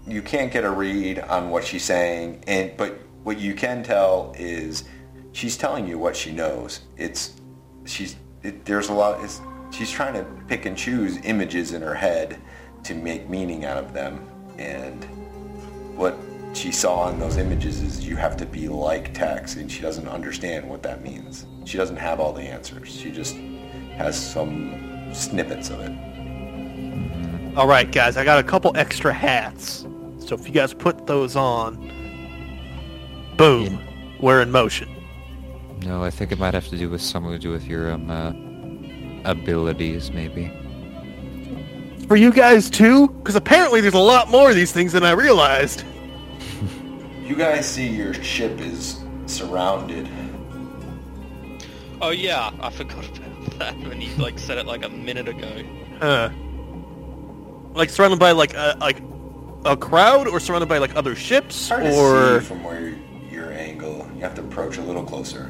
you 0.08 0.22
can't 0.22 0.52
get 0.52 0.64
a 0.64 0.70
read 0.70 1.20
on 1.20 1.50
what 1.50 1.64
she's 1.64 1.84
saying, 1.84 2.44
and 2.48 2.76
but 2.78 3.00
what 3.24 3.40
you 3.40 3.54
can 3.54 3.84
tell 3.84 4.34
is 4.38 4.84
she's 5.32 5.58
telling 5.58 5.88
you 5.88 5.98
what 5.98 6.16
she 6.16 6.32
knows. 6.32 6.82
It's 6.98 7.34
she's 7.86 8.16
it, 8.44 8.66
there's 8.66 8.90
a 8.90 8.94
lot. 8.94 9.24
It's, 9.24 9.42
she's 9.72 9.92
trying 9.92 10.14
to 10.14 10.24
pick 10.48 10.66
and 10.66 10.78
choose 10.78 11.18
images 11.24 11.74
in 11.74 11.82
her 11.82 11.96
head 11.96 12.40
to 12.84 12.94
make 12.94 13.30
meaning 13.30 13.66
out 13.66 13.78
of 13.78 13.94
them, 13.94 14.30
and 14.58 15.04
what 15.98 16.16
she 16.54 16.72
saw 16.72 17.10
in 17.10 17.20
those 17.20 17.38
images 17.38 17.82
is 17.82 18.08
you 18.08 18.16
have 18.16 18.38
to 18.38 18.46
be 18.46 18.70
like 18.70 19.14
Tex, 19.14 19.56
and 19.56 19.70
she 19.70 19.82
doesn't 19.82 20.08
understand 20.08 20.70
what 20.70 20.84
that 20.84 21.04
means. 21.04 21.46
She 21.66 21.78
doesn't 21.78 21.98
have 21.98 22.20
all 22.20 22.32
the 22.32 22.44
answers. 22.44 22.90
She 22.90 23.12
just 23.12 23.36
has 23.98 24.16
some 24.18 24.95
snippets 25.16 25.70
of 25.70 25.80
it. 25.82 27.58
All 27.58 27.68
right, 27.68 27.90
guys. 27.92 28.18
I 28.18 28.26
got 28.26 28.38
a 28.40 28.44
couple 28.44 28.76
extra 28.76 29.14
hats. 29.14 29.86
So 30.20 30.36
if 30.36 30.46
you 30.48 30.54
guys 30.54 30.74
put 30.74 31.08
those 31.08 31.36
on, 31.36 31.76
boom, 33.38 33.80
we're 34.20 34.42
in 34.42 34.52
motion. 34.52 34.90
No, 35.86 36.04
I 36.04 36.10
think 36.10 36.32
it 36.32 36.40
might 36.40 36.54
have 36.54 36.68
to 36.70 36.78
do 36.78 36.90
with 36.90 37.02
something 37.02 37.32
to 37.32 37.40
do 37.40 37.52
with 37.52 37.66
your 37.66 37.92
um 37.92 38.10
uh, 38.10 38.32
abilities, 39.30 40.12
maybe. 40.12 40.52
For 42.08 42.16
you 42.16 42.32
guys 42.32 42.70
too, 42.70 43.08
because 43.08 43.36
apparently 43.36 43.82
there's 43.82 43.94
a 43.94 44.00
lot 44.00 44.30
more 44.30 44.50
of 44.50 44.56
these 44.56 44.72
things 44.72 44.92
than 44.94 45.04
I 45.04 45.12
realized. 45.12 45.84
You 47.26 47.36
guys 47.36 47.66
see 47.66 47.88
your 47.88 48.14
ship 48.14 48.62
is 48.62 49.04
surrounded. 49.26 50.08
Oh 52.00 52.12
yeah, 52.12 52.52
I 52.60 52.70
forgot 52.70 53.04
about 53.04 53.25
that 53.60 53.78
when 53.80 54.02
you 54.02 54.14
like 54.16 54.40
said 54.40 54.58
it 54.58 54.66
like 54.66 54.84
a 54.86 54.90
minute 54.90 55.28
ago. 55.28 55.64
Uh, 56.02 56.30
like 57.74 57.90
surrounded 57.90 58.20
by 58.20 58.32
like 58.32 58.54
a 58.54 58.78
like 58.80 59.02
a 59.66 59.76
crowd, 59.76 60.28
or 60.28 60.40
surrounded 60.40 60.70
by 60.70 60.78
like 60.78 60.96
other 60.96 61.16
ships, 61.16 61.70
Hard 61.70 61.84
to 61.84 61.96
or 61.96 62.40
see 62.40 62.46
from 62.48 62.64
where 62.64 62.96
your 63.30 63.52
angle. 63.52 64.10
You 64.16 64.22
have 64.22 64.36
to 64.36 64.42
approach 64.42 64.78
a 64.78 64.82
little 64.82 65.04
closer. 65.04 65.50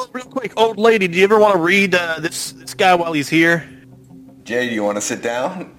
Oh, 0.00 0.08
real 0.12 0.24
quick, 0.24 0.52
old 0.56 0.78
lady, 0.78 1.08
do 1.08 1.18
you 1.18 1.24
ever 1.24 1.38
want 1.38 1.54
to 1.54 1.60
read 1.60 1.94
uh, 1.94 2.20
this 2.20 2.52
this 2.52 2.74
guy 2.74 2.94
while 2.94 3.12
he's 3.12 3.28
here? 3.28 3.68
Jay, 4.44 4.68
do 4.68 4.74
you 4.74 4.84
want 4.84 4.96
to 4.96 5.00
sit 5.02 5.22
down? 5.22 5.76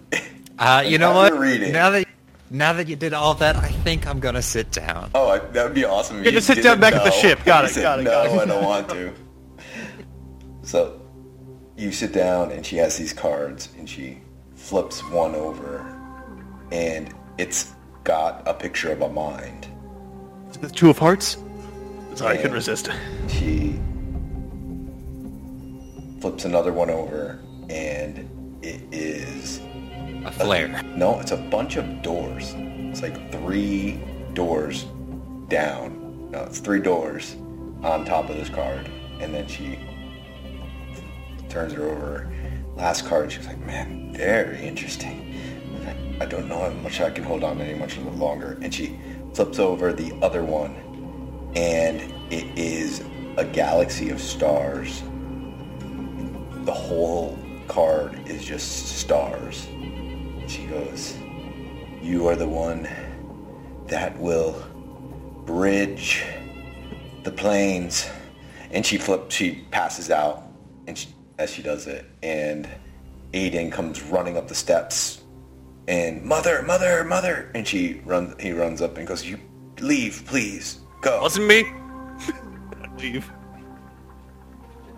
Uh, 0.57 0.83
you 0.85 0.97
know 0.97 1.13
what? 1.13 1.33
her 1.33 1.39
read 1.39 1.61
it. 1.63 1.71
Now 1.71 1.89
that 1.91 2.05
now 2.51 2.73
that 2.73 2.87
you 2.87 2.95
did 2.95 3.13
all 3.13 3.35
that, 3.35 3.55
I 3.55 3.69
think 3.69 4.07
I'm 4.07 4.19
gonna 4.19 4.41
sit 4.41 4.71
down. 4.71 5.11
Oh, 5.15 5.37
that 5.37 5.63
would 5.63 5.73
be 5.73 5.85
awesome. 5.85 6.17
if 6.17 6.25
Yeah, 6.25 6.31
you 6.31 6.37
just 6.37 6.47
sit 6.47 6.63
down 6.63 6.79
back 6.79 6.93
at 6.93 7.03
the 7.03 7.11
ship. 7.11 7.39
Got 7.45 7.65
it, 7.65 7.75
got 7.81 7.99
it, 7.99 8.03
No, 8.03 8.11
got 8.11 8.25
it." 8.27 8.39
I 8.41 8.45
don't 8.45 8.63
want 8.63 8.89
to. 8.89 9.13
So, 10.69 11.01
you 11.77 11.91
sit 11.91 12.13
down, 12.13 12.51
and 12.51 12.63
she 12.63 12.75
has 12.75 12.95
these 12.95 13.11
cards, 13.11 13.69
and 13.79 13.89
she 13.89 14.19
flips 14.53 14.99
one 15.09 15.33
over, 15.33 15.79
and 16.71 17.11
it's 17.39 17.73
got 18.03 18.47
a 18.47 18.53
picture 18.53 18.91
of 18.91 19.01
a 19.01 19.09
mind. 19.09 19.65
The 20.61 20.69
Two 20.69 20.91
of 20.91 20.99
Hearts. 20.99 21.37
Sorry, 22.13 22.35
I 22.35 22.37
couldn't 22.37 22.53
resist. 22.53 22.87
She 23.29 23.79
flips 26.21 26.45
another 26.45 26.71
one 26.71 26.91
over, 26.91 27.39
and 27.67 28.29
it 28.61 28.83
is 28.91 29.61
A 30.25 30.31
flare. 30.31 30.83
No, 30.83 31.19
it's 31.19 31.31
a 31.31 31.37
bunch 31.37 31.77
of 31.77 32.01
doors. 32.01 32.53
It's 32.57 33.01
like 33.01 33.31
three 33.31 33.99
doors 34.33 34.85
down. 35.47 36.29
No, 36.31 36.43
it's 36.43 36.59
three 36.59 36.81
doors 36.81 37.35
on 37.81 38.05
top 38.05 38.29
of 38.29 38.35
this 38.35 38.49
card. 38.49 38.89
And 39.19 39.33
then 39.33 39.47
she 39.47 39.79
turns 41.49 41.73
her 41.73 41.83
over. 41.83 42.31
Last 42.75 43.05
card, 43.05 43.31
she's 43.31 43.47
like, 43.47 43.59
man, 43.65 44.13
very 44.13 44.61
interesting. 44.61 45.25
I, 46.19 46.25
don't 46.25 46.47
know 46.47 46.59
how 46.59 46.69
much 46.69 47.01
I 47.01 47.09
can 47.09 47.23
hold 47.23 47.43
on 47.43 47.59
any 47.61 47.77
much 47.77 47.97
longer. 47.97 48.57
And 48.61 48.73
she 48.73 48.97
flips 49.33 49.59
over 49.59 49.93
the 49.93 50.13
other 50.21 50.43
one. 50.43 50.75
And 51.55 52.01
it 52.31 52.45
is 52.57 53.03
a 53.37 53.45
galaxy 53.45 54.09
of 54.09 54.21
stars. 54.21 55.01
The 56.65 56.73
whole 56.73 57.37
card 57.67 58.19
is 58.27 58.45
just 58.45 58.97
stars. 58.99 59.67
She 60.47 60.65
goes, 60.67 61.17
You 62.01 62.27
are 62.27 62.35
the 62.35 62.47
one 62.47 62.87
that 63.87 64.17
will 64.19 64.61
bridge 65.45 66.23
the 67.23 67.31
planes. 67.31 68.09
And 68.71 68.85
she 68.85 68.97
flips, 68.97 69.35
she 69.35 69.65
passes 69.71 70.11
out 70.11 70.43
and 70.87 70.97
she, 70.97 71.07
as 71.39 71.49
she 71.51 71.63
does 71.63 71.87
it. 71.87 72.05
And 72.21 72.69
Aiden 73.33 73.71
comes 73.71 74.03
running 74.03 74.37
up 74.37 74.47
the 74.47 74.55
steps 74.55 75.23
and, 75.87 76.23
Mother, 76.23 76.61
Mother, 76.61 77.03
Mother. 77.03 77.49
And 77.55 77.67
she 77.67 78.01
runs, 78.05 78.39
he 78.39 78.51
runs 78.51 78.79
up 78.79 78.97
and 78.97 79.07
goes, 79.07 79.25
You 79.25 79.39
leave, 79.79 80.23
please. 80.27 80.79
Go. 81.01 81.21
Wasn't 81.21 81.47
me. 81.47 81.63
Leave. 82.99 83.31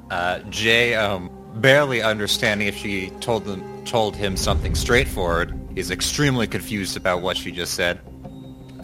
Uh, 0.09 0.39
Jay, 0.49 0.95
um, 0.95 1.29
barely 1.57 2.01
understanding 2.01 2.67
if 2.67 2.75
she 2.75 3.11
told 3.21 3.45
them 3.45 3.63
told 3.85 4.15
him 4.15 4.35
something 4.35 4.73
straightforward, 4.73 5.57
is 5.75 5.91
extremely 5.91 6.47
confused 6.47 6.97
about 6.97 7.21
what 7.21 7.37
she 7.37 7.51
just 7.51 7.75
said. 7.75 8.01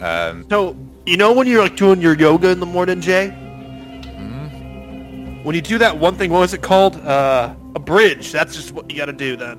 Um, 0.00 0.46
So 0.48 0.76
you 1.06 1.16
know 1.16 1.32
when 1.32 1.48
you're 1.48 1.62
like 1.62 1.76
doing 1.76 2.00
your 2.00 2.16
yoga 2.16 2.50
in 2.50 2.60
the 2.60 2.66
morning, 2.66 3.00
Jay? 3.00 3.36
When 5.42 5.54
you 5.54 5.62
do 5.62 5.78
that 5.78 5.98
one 5.98 6.16
thing, 6.16 6.30
what 6.30 6.40
was 6.40 6.54
it 6.54 6.62
called? 6.62 6.96
Uh, 6.96 7.54
a 7.74 7.78
bridge. 7.78 8.32
That's 8.32 8.54
just 8.54 8.72
what 8.72 8.90
you 8.90 8.96
got 8.96 9.06
to 9.06 9.12
do 9.12 9.36
then. 9.36 9.58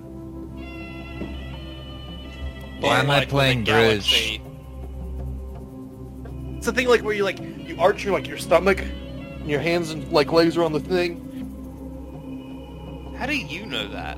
Why 2.79 2.97
Or 2.97 2.99
am 2.99 3.09
I 3.09 3.19
like 3.19 3.19
with 3.21 3.29
a 3.29 3.31
playing 3.31 3.63
bridge? 3.63 4.41
It's 6.57 6.65
the 6.65 6.73
thing 6.73 6.87
like 6.87 7.01
where 7.01 7.13
you 7.13 7.23
like 7.23 7.39
you 7.39 7.77
arch 7.79 8.03
your 8.03 8.13
like 8.13 8.27
your 8.27 8.37
stomach, 8.37 8.81
and 8.81 9.49
your 9.49 9.61
hands 9.61 9.91
and 9.91 10.11
like 10.11 10.31
legs 10.31 10.57
are 10.57 10.63
on 10.63 10.73
the 10.73 10.79
thing. 10.79 11.25
How 13.17 13.25
do 13.25 13.35
you 13.35 13.65
know 13.65 13.87
that? 13.89 14.17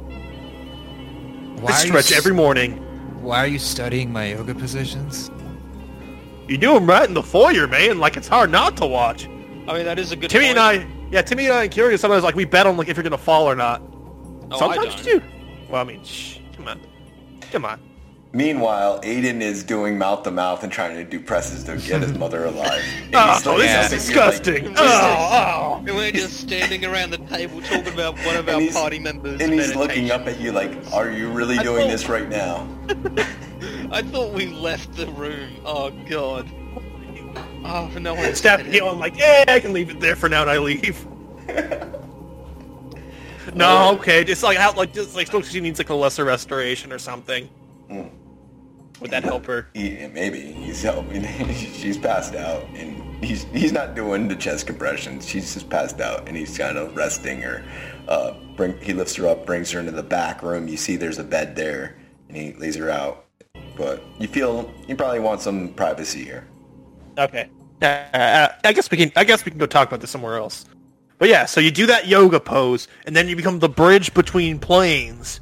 why 1.62 1.72
I 1.72 1.76
are 1.76 1.86
you 1.86 2.02
stretch 2.02 2.12
every 2.12 2.34
morning. 2.34 2.78
Why 3.22 3.44
are 3.44 3.48
you 3.48 3.60
studying 3.60 4.12
my 4.12 4.30
yoga 4.30 4.56
positions? 4.56 5.30
You 6.48 6.58
do 6.58 6.74
them 6.74 6.88
right 6.88 7.08
in 7.08 7.14
the 7.14 7.22
foyer, 7.22 7.68
man. 7.68 8.00
Like 8.00 8.18
it's 8.18 8.28
hard 8.28 8.52
not 8.52 8.76
to 8.78 8.86
watch. 8.88 9.28
I 9.68 9.74
mean, 9.74 9.86
that 9.86 10.00
is 10.00 10.12
a 10.12 10.16
good. 10.16 10.30
Timmy 10.32 10.48
point. 10.48 10.58
and 10.58 10.84
I, 10.84 11.01
yeah, 11.12 11.22
Timmy 11.22 11.46
and 11.46 11.54
I 11.54 11.64
and 11.64 11.72
Curious 11.72 12.02
sometimes 12.02 12.24
like 12.24 12.36
we 12.36 12.46
bet 12.46 12.66
on 12.68 12.78
like 12.78 12.88
if 12.88 12.96
you're 12.98 13.04
gonna 13.04 13.18
fall 13.18 13.46
or 13.50 13.56
not. 13.56 13.82
Oh, 14.52 14.58
sometimes 14.60 14.96
don't. 14.96 15.06
you 15.06 15.20
do. 15.20 15.26
Well, 15.70 15.82
I 15.82 15.84
mean, 15.86 16.04
shh, 16.04 16.40
come 16.56 16.68
on, 16.68 16.82
come 17.52 17.66
on. 17.66 17.80
Meanwhile, 18.34 19.02
Aiden 19.02 19.42
is 19.42 19.62
doing 19.62 19.98
mouth 19.98 20.24
to 20.24 20.32
mouth 20.32 20.64
and 20.64 20.72
trying 20.72 20.96
to 20.96 21.04
do 21.04 21.20
presses 21.20 21.66
to 21.66 21.76
get 21.76 22.02
his 22.02 22.14
mother 22.18 22.46
alive. 22.46 22.82
And 23.08 23.16
Oh, 23.16 23.34
this 23.34 23.42
is 23.42 23.48
at 23.48 23.60
you 23.60 23.82
like- 23.82 23.90
disgusting. 23.90 24.74
Oh, 24.78 24.80
oh, 24.80 25.78
And 25.86 25.96
we're 25.98 26.12
just 26.14 26.40
standing 26.40 26.86
around 26.86 27.10
the 27.10 27.18
table 27.18 27.62
talking 27.62 27.94
about 27.94 28.16
one 28.20 28.38
of 28.38 28.48
our 28.48 28.62
party 28.72 29.00
members. 29.00 29.42
and 29.42 29.52
he's 29.52 29.76
looking 29.76 30.12
up 30.12 30.28
at 30.28 30.40
you 30.40 30.54
like, 30.54 30.72
"Are 30.94 31.10
you 31.12 31.30
really 31.30 31.58
I 31.60 31.64
doing 31.64 31.82
thought- 31.82 31.92
this 31.92 32.08
right 32.08 32.30
now?" 32.30 32.68
I 33.92 34.02
thought 34.02 34.32
we 34.34 34.46
left 34.48 34.94
the 34.96 35.08
room. 35.08 35.50
Oh 35.66 35.90
god. 36.10 36.50
Oh, 37.64 37.90
no 38.00 38.16
one 38.16 38.36
Stab 38.36 38.66
you. 38.68 38.86
I'm 38.86 39.00
like, 39.00 39.18
yeah, 39.18 39.46
I 39.48 39.60
can 39.60 39.74
leave 39.74 39.90
it 39.90 40.00
there 40.00 40.16
for 40.16 40.30
now, 40.30 40.42
and 40.42 40.50
I 40.50 40.58
leave. 40.58 41.06
no, 43.54 43.94
okay, 43.96 44.24
just 44.24 44.44
like 44.44 44.58
how, 44.58 44.74
like, 44.74 44.94
just 44.94 45.16
like, 45.16 45.28
suppose 45.28 45.52
she 45.52 45.60
needs 45.60 45.80
like 45.80 45.90
a 45.90 45.96
lesser 45.96 46.26
restoration 46.26 46.92
or 46.92 47.00
something. 47.00 47.50
Would 49.02 49.10
that 49.10 49.24
help 49.24 49.48
her? 49.48 49.68
He, 49.74 50.08
maybe 50.14 50.40
he's 50.40 50.84
helping. 50.84 51.24
she's 51.54 51.98
passed 51.98 52.36
out, 52.36 52.64
and 52.76 53.24
he's 53.24 53.44
he's 53.46 53.72
not 53.72 53.96
doing 53.96 54.28
the 54.28 54.36
chest 54.36 54.68
compressions. 54.68 55.28
She's 55.28 55.56
just 55.56 55.70
passed 55.70 56.00
out, 56.00 56.28
and 56.28 56.38
he's 56.38 56.56
kind 56.56 56.78
of 56.78 56.96
resting 56.96 57.42
her. 57.42 57.64
Uh, 58.08 58.36
bring 58.56 58.80
he 58.80 58.94
lifts 58.94 59.16
her 59.16 59.28
up, 59.28 59.46
brings 59.46 59.72
her 59.72 59.80
into 59.80 59.92
the 59.92 60.04
back 60.04 60.44
room. 60.44 60.68
You 60.68 60.78
see, 60.78 60.98
there's 60.98 61.18
a 61.18 61.24
bed 61.24 61.56
there, 61.56 61.98
and 62.28 62.38
he 62.38 62.54
lays 62.54 62.76
her 62.76 62.92
out. 62.92 63.26
But 63.76 64.04
you 64.20 64.28
feel 64.28 64.72
you 64.88 64.96
probably 64.96 65.20
want 65.20 65.42
some 65.42 65.70
privacy 65.70 66.24
here. 66.24 66.48
Okay. 67.18 67.50
Uh, 67.82 68.50
I 68.64 68.74
guess 68.74 68.90
we 68.92 68.98
can. 68.98 69.12
I 69.16 69.24
guess 69.24 69.44
we 69.44 69.52
can 69.52 69.60
go 69.60 69.66
talk 69.66 69.88
about 69.88 70.02
this 70.02 70.12
somewhere 70.12 70.38
else. 70.38 70.66
But 71.18 71.30
yeah, 71.30 71.46
so 71.46 71.60
you 71.60 71.72
do 71.72 71.86
that 71.88 72.08
yoga 72.08 72.40
pose, 72.40 72.88
and 73.06 73.16
then 73.16 73.28
you 73.28 73.36
become 73.36 73.60
the 73.60 73.70
bridge 73.70 74.14
between 74.14 74.60
planes. 74.60 75.40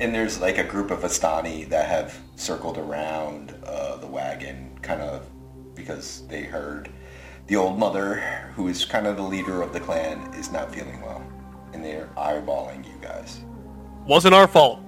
And 0.00 0.14
there's 0.14 0.40
like 0.40 0.58
a 0.58 0.64
group 0.64 0.90
of 0.90 1.00
Vistani 1.00 1.68
that 1.68 1.88
have 1.88 2.18
circled 2.36 2.78
around 2.78 3.54
uh, 3.64 3.96
the 3.96 4.06
wagon, 4.06 4.78
kind 4.82 5.00
of 5.00 5.26
because 5.74 6.26
they 6.28 6.42
heard 6.42 6.90
the 7.46 7.56
old 7.56 7.78
mother, 7.78 8.16
who 8.54 8.68
is 8.68 8.84
kind 8.84 9.06
of 9.06 9.16
the 9.16 9.22
leader 9.22 9.62
of 9.62 9.72
the 9.72 9.80
clan, 9.80 10.32
is 10.34 10.50
not 10.50 10.74
feeling 10.74 11.00
well, 11.00 11.22
and 11.72 11.84
they're 11.84 12.10
eyeballing 12.16 12.84
you 12.86 12.98
guys. 13.00 13.40
Wasn't 14.06 14.34
our 14.34 14.46
fault. 14.46 14.80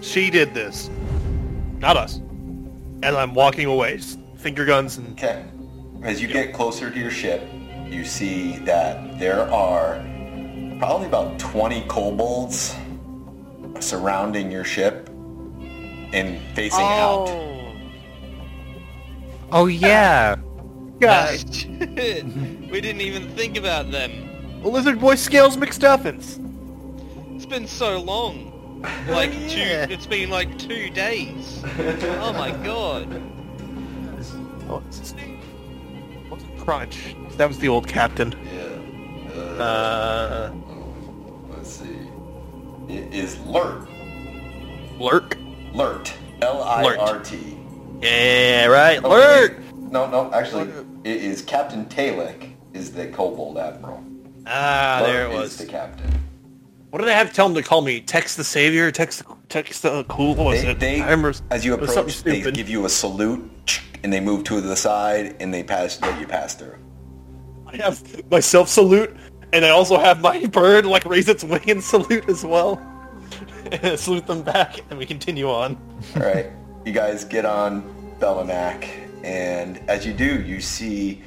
She 0.00 0.30
did 0.30 0.54
this, 0.54 0.90
not 1.78 1.96
us. 1.96 2.20
As 3.04 3.14
I'm 3.14 3.34
walking 3.34 3.66
away, 3.66 3.98
just 3.98 4.18
finger 4.36 4.64
guns 4.64 4.96
and 4.96 5.12
Okay. 5.12 5.44
As 6.02 6.22
you 6.22 6.26
get 6.26 6.54
closer 6.54 6.90
to 6.90 6.98
your 6.98 7.10
ship, 7.10 7.46
you 7.86 8.02
see 8.02 8.56
that 8.60 9.18
there 9.18 9.42
are 9.52 10.02
probably 10.78 11.06
about 11.06 11.38
20 11.38 11.82
kobolds 11.82 12.74
surrounding 13.78 14.50
your 14.50 14.64
ship 14.64 15.10
and 16.14 16.40
facing 16.54 16.80
oh. 16.80 17.26
out. 17.26 17.44
Oh 19.52 19.66
yeah. 19.66 20.36
guys, 20.98 21.44
Shit. 21.52 22.24
we 22.24 22.80
didn't 22.80 23.02
even 23.02 23.28
think 23.36 23.58
about 23.58 23.90
them. 23.90 24.62
Lizard 24.62 24.98
Boy 24.98 25.16
Scales 25.16 25.58
McStuffins. 25.58 26.40
It's 27.36 27.44
been 27.44 27.66
so 27.66 28.00
long. 28.00 28.53
Like 29.08 29.32
Yeah. 29.34 29.86
two. 29.86 29.92
It's 29.92 30.06
been 30.06 30.30
like 30.30 30.58
two 30.58 30.90
days. 30.90 31.62
Oh 32.20 32.32
my 32.32 32.50
god. 32.64 33.06
What's 34.66 34.98
his 34.98 35.14
name? 35.14 35.40
Wasn't 36.30 36.58
Crunch. 36.58 37.14
That 37.36 37.48
was 37.48 37.58
the 37.58 37.68
old 37.68 37.86
captain. 37.86 38.34
Yeah. 38.54 39.40
Uh, 39.62 40.52
Let's 41.50 41.70
see. 41.70 41.98
It 42.88 43.12
is 43.14 43.38
Lurt. 43.40 43.88
Lurk. 44.98 45.36
Lurt. 45.72 46.12
L-I-R-T. 46.42 47.58
Yeah, 48.02 48.66
right. 48.66 49.00
Oh, 49.02 49.08
Lurk. 49.10 49.58
No, 49.74 50.08
no, 50.10 50.32
actually, 50.32 50.70
it 51.04 51.16
is 51.22 51.42
Captain 51.42 51.86
Talek 51.86 52.52
is 52.72 52.92
the 52.92 53.06
kobold 53.08 53.58
admiral. 53.58 54.02
Ah, 54.46 55.02
there 55.04 55.26
it 55.26 55.34
was. 55.34 55.52
is 55.52 55.58
the 55.58 55.66
captain. 55.66 56.10
What 56.94 57.00
do 57.02 57.08
I 57.08 57.12
have 57.14 57.30
to 57.30 57.34
tell 57.34 57.48
them 57.48 57.60
to 57.60 57.68
call 57.68 57.80
me? 57.80 58.00
Tex 58.00 58.36
the 58.36 58.44
savior? 58.44 58.92
Tex, 58.92 59.20
Tex 59.48 59.80
the 59.80 60.04
cool? 60.04 60.36
What 60.36 60.46
was 60.46 60.62
They, 60.62 60.68
it? 60.70 60.78
they 60.78 61.00
I 61.00 61.10
remember. 61.10 61.34
as 61.50 61.64
you 61.64 61.74
approach, 61.74 62.22
they 62.22 62.40
give 62.52 62.68
you 62.68 62.84
a 62.84 62.88
salute, 62.88 63.80
and 64.04 64.12
they 64.12 64.20
move 64.20 64.44
to 64.44 64.60
the 64.60 64.76
side, 64.76 65.34
and 65.40 65.52
they 65.52 65.64
pass, 65.64 66.00
let 66.00 66.20
you 66.20 66.26
pass 66.28 66.54
through. 66.54 66.78
I 67.66 67.78
have 67.78 68.30
my 68.30 68.38
self 68.38 68.68
salute, 68.68 69.12
and 69.52 69.64
I 69.64 69.70
also 69.70 69.98
have 69.98 70.20
my 70.20 70.46
bird 70.52 70.86
like 70.86 71.04
raise 71.04 71.28
its 71.28 71.42
wing 71.42 71.68
and 71.68 71.82
salute 71.82 72.28
as 72.28 72.44
well. 72.44 72.80
and 73.72 73.98
salute 73.98 74.28
them 74.28 74.42
back, 74.42 74.78
and 74.88 74.96
we 74.96 75.04
continue 75.04 75.50
on. 75.50 75.76
All 76.14 76.22
right, 76.22 76.46
you 76.84 76.92
guys 76.92 77.24
get 77.24 77.44
on 77.44 77.82
Belinak, 78.20 78.88
and 79.24 79.78
as 79.90 80.06
you 80.06 80.12
do, 80.12 80.42
you 80.42 80.60
see 80.60 81.24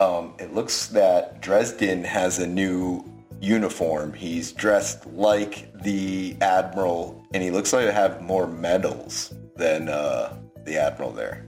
um, 0.00 0.34
it 0.38 0.52
looks 0.52 0.88
that 0.88 1.40
Dresden 1.40 2.04
has 2.04 2.40
a 2.40 2.46
new 2.46 3.02
uniform. 3.40 4.12
He's 4.12 4.52
dressed 4.52 5.06
like 5.06 5.72
the 5.82 6.36
admiral, 6.40 7.22
and 7.32 7.42
he 7.42 7.50
looks 7.50 7.72
like 7.72 7.86
to 7.86 7.92
have 7.92 8.20
more 8.22 8.46
medals 8.46 9.32
than 9.56 9.88
uh, 9.88 10.36
the 10.64 10.76
admiral 10.76 11.12
there. 11.12 11.44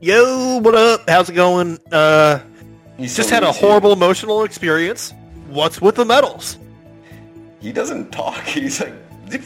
Yo, 0.00 0.58
what 0.58 0.74
up? 0.74 1.08
How's 1.08 1.28
it 1.28 1.34
going? 1.34 1.78
Uh, 1.90 2.38
He 2.96 3.06
just 3.06 3.30
had 3.30 3.42
a 3.42 3.52
horrible 3.52 3.92
emotional 3.92 4.44
experience. 4.44 5.12
What's 5.48 5.80
with 5.80 5.96
the 5.96 6.04
medals? 6.04 6.58
He 7.60 7.72
doesn't 7.72 8.12
talk. 8.12 8.42
He's 8.44 8.80
like, 8.80 8.92
he 9.30 9.38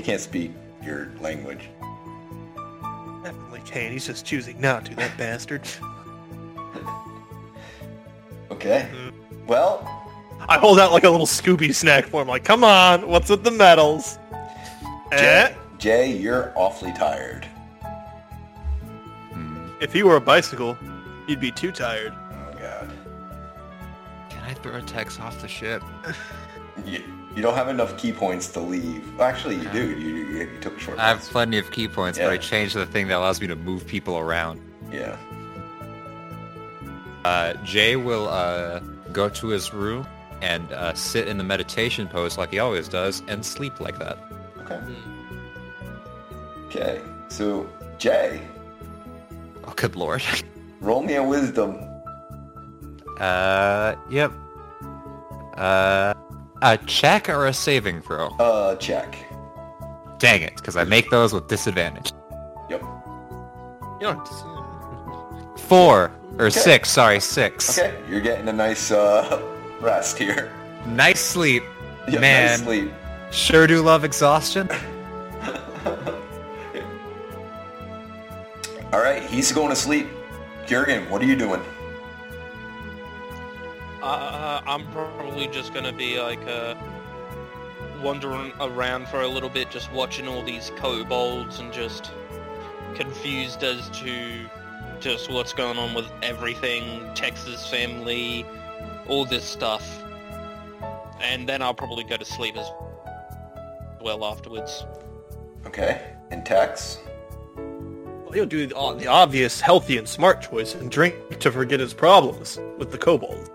can't 0.00 0.20
speak 0.20 0.52
your 0.82 1.10
language. 1.20 1.68
Definitely 3.24 3.62
can't. 3.64 3.92
He's 3.92 4.06
just 4.06 4.24
choosing 4.24 4.60
not 4.60 4.84
to. 4.86 4.94
That 4.94 5.16
bastard. 5.16 5.62
Okay. 8.50 8.88
Well, 9.46 9.80
I 10.48 10.58
hold 10.58 10.78
out 10.78 10.92
like 10.92 11.04
a 11.04 11.10
little 11.10 11.26
Scooby 11.26 11.74
snack 11.74 12.06
for 12.06 12.22
him. 12.22 12.28
Like, 12.28 12.44
come 12.44 12.64
on, 12.64 13.08
what's 13.08 13.28
with 13.30 13.44
the 13.44 13.50
medals? 13.50 14.18
Eh? 15.12 15.48
Jay, 15.48 15.56
Jay, 15.78 16.12
you're 16.16 16.52
awfully 16.56 16.92
tired. 16.92 17.46
If 19.80 19.92
he 19.92 20.02
were 20.02 20.16
a 20.16 20.20
bicycle, 20.20 20.76
he'd 21.26 21.40
be 21.40 21.50
too 21.52 21.70
tired. 21.70 22.12
Oh 22.12 22.58
god. 22.58 22.90
Can 24.28 24.42
I 24.42 24.54
throw 24.54 24.80
Tex 24.80 25.20
off 25.20 25.40
the 25.40 25.48
ship? 25.48 25.82
You, 26.86 27.02
you 27.34 27.42
don't 27.42 27.56
have 27.56 27.66
enough 27.66 27.98
ki 27.98 28.12
points 28.12 28.46
to 28.52 28.60
leave. 28.60 29.02
Well, 29.18 29.26
actually, 29.26 29.56
you 29.56 29.68
do. 29.70 29.84
You, 29.98 30.14
you, 30.14 30.26
you 30.36 30.60
took 30.60 30.76
a 30.76 30.78
short 30.78 30.96
I 30.96 31.08
have 31.08 31.16
rest. 31.16 31.30
plenty 31.32 31.58
of 31.58 31.68
ki 31.72 31.88
points, 31.88 32.18
but 32.20 32.26
Yeah. 32.26 32.30
I 32.30 32.36
changed 32.36 32.76
the 32.76 32.86
thing 32.86 33.08
that 33.08 33.16
allows 33.18 33.40
me 33.40 33.48
to 33.48 33.56
move 33.56 33.84
people 33.84 34.16
around. 34.16 34.60
Yeah. 34.92 35.16
Uh, 37.24 37.54
Jay 37.64 37.96
will 37.96 38.28
uh, 38.28 38.80
go 39.12 39.28
to 39.28 39.48
his 39.48 39.72
room 39.74 40.06
and 40.40 40.70
uh, 40.72 40.94
sit 40.94 41.26
in 41.28 41.38
the 41.38 41.44
meditation 41.44 42.06
pose 42.08 42.38
like 42.38 42.50
he 42.52 42.58
always 42.58 42.88
does 42.88 43.22
and 43.28 43.44
sleep 43.44 43.80
like 43.80 43.98
that. 43.98 44.18
Okay. 44.60 44.80
Okay. 46.66 47.00
So, 47.28 47.68
Jay, 47.98 48.40
Oh, 49.68 49.72
good 49.76 49.96
lord. 49.96 50.22
roll 50.80 51.02
me 51.02 51.16
a 51.16 51.22
wisdom. 51.22 51.78
Uh, 53.20 53.94
yep. 54.08 54.32
Uh, 55.56 56.14
a 56.62 56.78
check 56.86 57.28
or 57.28 57.46
a 57.46 57.52
saving 57.52 58.00
throw? 58.00 58.28
Uh, 58.38 58.76
check. 58.76 59.16
Dang 60.18 60.40
it, 60.42 60.56
because 60.56 60.76
I 60.76 60.84
make 60.84 61.10
those 61.10 61.34
with 61.34 61.48
disadvantage. 61.48 62.12
Yep. 62.70 62.82
You 64.00 64.06
don't. 64.06 64.26
Four 65.68 66.10
or 66.38 66.46
Okay. 66.46 66.58
six. 66.58 66.90
Sorry, 66.90 67.20
six. 67.20 67.78
Okay. 67.78 67.94
You're 68.08 68.22
getting 68.22 68.48
a 68.48 68.52
nice 68.52 68.90
uh, 68.90 69.42
rest 69.80 70.16
here. 70.18 70.50
Nice 70.86 71.20
sleep. 71.20 71.62
Yeah, 72.08 72.20
Man. 72.20 72.46
Nice 72.48 72.62
sleep. 72.62 72.90
Sure 73.30 73.66
do 73.66 73.82
love 73.82 74.02
exhaustion. 74.04 74.68
All 78.92 79.00
right. 79.00 79.22
He's 79.24 79.52
going 79.52 79.68
to 79.68 79.76
sleep. 79.76 80.06
Jurgen, 80.66 81.08
what 81.10 81.20
are 81.20 81.26
you 81.26 81.36
doing? 81.36 81.60
Uh, 84.02 84.60
I'm 84.66 84.86
probably 84.92 85.48
just 85.48 85.74
gonna 85.74 85.92
be 85.92 86.20
like 86.20 86.40
uh, 86.46 86.74
wandering 88.02 88.52
around 88.60 89.08
for 89.08 89.22
a 89.22 89.28
little 89.28 89.48
bit, 89.48 89.70
just 89.70 89.90
watching 89.92 90.28
all 90.28 90.42
these 90.42 90.70
kobolds 90.76 91.58
and 91.58 91.72
just 91.72 92.12
confused 92.94 93.64
as 93.64 93.88
to 94.00 94.48
just 95.00 95.30
what's 95.30 95.52
going 95.52 95.78
on 95.78 95.94
with 95.94 96.06
everything, 96.22 97.08
Tex's 97.14 97.66
family, 97.68 98.44
all 99.08 99.24
this 99.24 99.44
stuff. 99.44 100.02
And 101.20 101.48
then 101.48 101.62
I'll 101.62 101.74
probably 101.74 102.04
go 102.04 102.16
to 102.16 102.24
sleep 102.24 102.56
as 102.56 102.66
well 104.00 104.24
afterwards. 104.24 104.84
Okay. 105.66 106.12
And 106.30 106.44
Tex? 106.46 106.98
Well, 107.56 108.32
he'll 108.32 108.46
do 108.46 108.66
the, 108.66 108.94
the 108.98 109.06
obvious, 109.06 109.60
healthy, 109.60 109.96
and 109.96 110.08
smart 110.08 110.42
choice 110.42 110.74
and 110.74 110.90
drink 110.90 111.38
to 111.40 111.50
forget 111.50 111.80
his 111.80 111.94
problems 111.94 112.58
with 112.78 112.90
the 112.92 112.98
kobold. 112.98 113.50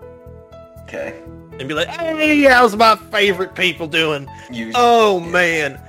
Okay. 0.82 1.22
And 1.58 1.68
be 1.68 1.74
like, 1.74 1.88
hey, 1.88 2.42
how's 2.42 2.74
my 2.76 2.96
favorite 2.96 3.54
people 3.54 3.86
doing? 3.86 4.26
You, 4.50 4.72
Oh, 4.74 5.20
man. 5.20 5.80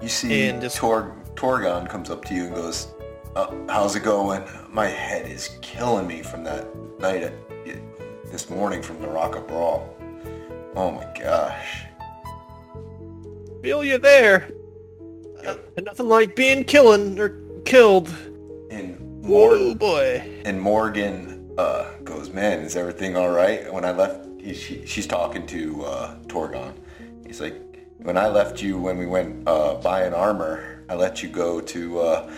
You 0.00 0.08
see 0.08 0.48
And 0.48 0.62
just- 0.62 0.76
Tor- 0.76 1.14
Torgon 1.34 1.86
comes 1.88 2.08
up 2.10 2.24
to 2.26 2.34
you 2.34 2.44
and 2.44 2.54
goes, 2.54 2.86
uh, 3.36 3.54
how's 3.68 3.96
it 3.96 4.02
going? 4.02 4.42
My 4.70 4.86
head 4.86 5.30
is 5.30 5.58
killing 5.62 6.06
me 6.06 6.22
from 6.22 6.44
that 6.44 6.66
night 7.00 7.22
at, 7.22 7.32
this 8.30 8.48
morning 8.50 8.82
from 8.82 9.00
the 9.00 9.08
Rock 9.08 9.36
of 9.36 9.46
Bral. 9.46 9.88
Oh 10.74 10.90
my 10.90 11.06
gosh. 11.18 11.84
Feel 13.62 13.84
you 13.84 13.98
there. 13.98 14.50
Uh, 15.46 15.56
nothing 15.82 16.08
like 16.08 16.34
being 16.34 16.64
killing 16.64 17.18
or 17.18 17.38
killed. 17.64 18.08
And 18.70 18.98
Oh 19.24 19.28
Morgan, 19.28 19.74
boy. 19.78 20.42
and 20.44 20.60
Morgan 20.60 21.52
uh, 21.56 21.92
goes, 22.02 22.30
man, 22.30 22.60
is 22.60 22.74
everything 22.74 23.16
all 23.16 23.30
right? 23.30 23.72
When 23.72 23.84
I 23.84 23.92
left, 23.92 24.26
he, 24.40 24.52
she, 24.54 24.84
she's 24.84 25.06
talking 25.06 25.46
to 25.46 25.84
uh, 25.84 26.16
Torgon. 26.26 26.74
He's 27.26 27.40
like, 27.40 27.54
when 27.98 28.16
I 28.16 28.26
left 28.28 28.60
you 28.60 28.78
when 28.78 28.98
we 28.98 29.06
went 29.06 29.46
uh, 29.46 29.74
buying 29.74 30.12
armor, 30.12 30.81
I 30.92 30.94
let 30.94 31.22
you 31.22 31.30
go 31.30 31.58
to 31.58 32.00
uh, 32.00 32.30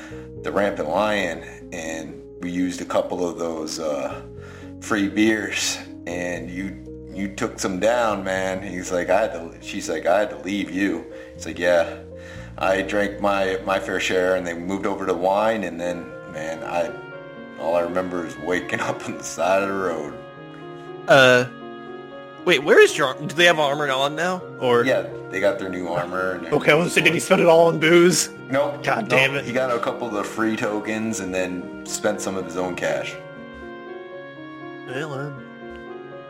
the 0.43 0.53
Rampant 0.53 0.89
Lion, 0.89 1.43
and 1.73 2.23
we 2.39 2.53
used 2.53 2.81
a 2.81 2.85
couple 2.85 3.29
of 3.29 3.37
those 3.37 3.81
uh, 3.81 4.23
free 4.81 5.09
beers, 5.09 5.77
and 6.07 6.49
you 6.49 6.81
you 7.13 7.35
took 7.35 7.59
some 7.59 7.81
down, 7.81 8.23
man. 8.23 8.63
He's 8.63 8.93
like, 8.93 9.11
I 9.11 9.23
had 9.23 9.33
to. 9.33 9.59
She's 9.61 9.89
like, 9.89 10.07
I 10.07 10.21
had 10.21 10.31
to 10.31 10.39
leave 10.39 10.71
you. 10.71 11.05
He's 11.35 11.47
like, 11.47 11.59
yeah. 11.59 11.99
I 12.57 12.83
drank 12.83 13.21
my 13.21 13.59
my 13.67 13.81
fair 13.81 13.99
share, 13.99 14.37
and 14.37 14.47
they 14.47 14.55
moved 14.55 14.87
over 14.87 15.05
to 15.05 15.15
wine, 15.15 15.65
and 15.65 15.81
then, 15.81 16.09
man, 16.33 16.63
I 16.63 16.93
all 17.59 17.75
I 17.75 17.81
remember 17.81 18.25
is 18.25 18.39
waking 18.39 18.79
up 18.89 19.05
on 19.07 19.19
the 19.19 19.25
side 19.25 19.65
of 19.65 19.69
the 19.69 19.75
road. 19.75 20.15
Uh, 21.09 21.47
wait, 22.45 22.63
where 22.65 22.81
is 22.81 22.97
your? 22.97 23.15
Do 23.15 23.35
they 23.35 23.45
have 23.47 23.59
armor 23.59 23.91
on 23.91 24.15
now? 24.17 24.39
Or 24.61 24.85
Yeah, 24.85 25.07
they 25.31 25.41
got 25.41 25.59
their 25.59 25.69
new 25.69 25.89
armor. 25.89 26.33
And 26.33 26.47
Okay, 26.49 26.73
I 26.73 26.75
was 26.75 26.93
say, 26.93 27.01
did 27.03 27.15
he 27.15 27.21
spend 27.21 27.41
it 27.41 27.47
all 27.49 27.69
on 27.69 27.79
booze? 27.81 28.31
Nope. 28.51 28.83
God 28.85 29.09
damn 29.09 29.33
nope. 29.33 29.43
it. 29.43 29.47
He 29.47 29.53
got 29.53 29.75
a 29.75 29.79
couple 29.79 30.07
of 30.09 30.15
the 30.15 30.25
free 30.25 30.57
tokens, 30.57 31.21
and 31.21 31.35
then 31.35 31.85
spent 31.87 32.21
some 32.21 32.37
of 32.37 32.45
his 32.45 32.57
own 32.57 32.77
cash. 32.77 33.15
Well, 34.87 35.15
uh, 35.15 35.33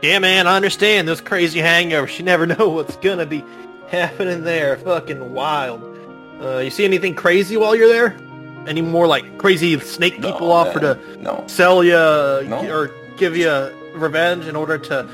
yeah, 0.02 0.18
man, 0.18 0.46
I 0.46 0.56
understand 0.56 1.08
those 1.08 1.20
crazy 1.20 1.60
hangovers. 1.60 2.18
You 2.18 2.24
never 2.24 2.46
know 2.58 2.68
what's 2.68 2.96
gonna 2.96 3.26
be 3.26 3.44
happening 3.88 4.44
there. 4.44 4.76
Fucking 4.78 5.32
wild. 5.34 5.82
Uh, 6.40 6.58
you 6.58 6.70
see 6.70 6.84
anything 6.84 7.14
crazy 7.14 7.56
while 7.56 7.74
you're 7.74 7.88
there? 7.88 8.16
Any 8.66 8.82
more 8.82 9.06
like 9.06 9.38
crazy 9.38 9.78
snake 9.80 10.18
No, 10.18 10.32
people 10.32 10.50
offer 10.52 10.80
to. 10.80 10.98
No. 11.20 11.44
sell 11.46 11.84
you 11.84 11.92
No. 11.92 12.66
or 12.70 12.90
give 13.16 13.36
you 13.36 13.50
revenge 13.94 14.46
in 14.46 14.56
order 14.56 14.78
to 14.78 15.08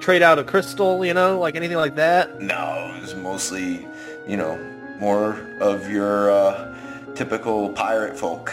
trade 0.00 0.22
out 0.22 0.38
a 0.38 0.44
crystal? 0.44 1.04
You 1.04 1.14
know, 1.14 1.38
like 1.38 1.54
anything 1.56 1.76
like 1.76 1.94
that? 1.96 2.40
No, 2.40 2.92
it 2.96 3.00
was 3.02 3.14
mostly, 3.14 3.86
you 4.26 4.36
know, 4.36 4.58
more 4.98 5.40
of 5.60 5.90
your 5.90 6.30
uh, 6.30 6.74
typical 7.14 7.70
pirate 7.70 8.16
folk. 8.18 8.52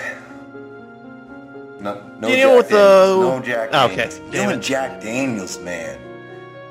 No, 1.80 2.02
no 2.20 2.28
You 2.28 2.36
Jack 2.36 2.44
know 2.46 2.58
with 2.58 2.70
Daniels. 2.70 2.70
the- 2.70 3.38
no 3.38 3.42
Jack 3.46 3.74
Okay, 3.74 3.96
Daniels. 3.96 4.22
damn 4.32 4.50
it. 4.52 4.60
Jack 4.62 5.02
Daniels, 5.02 5.60
man. 5.60 6.00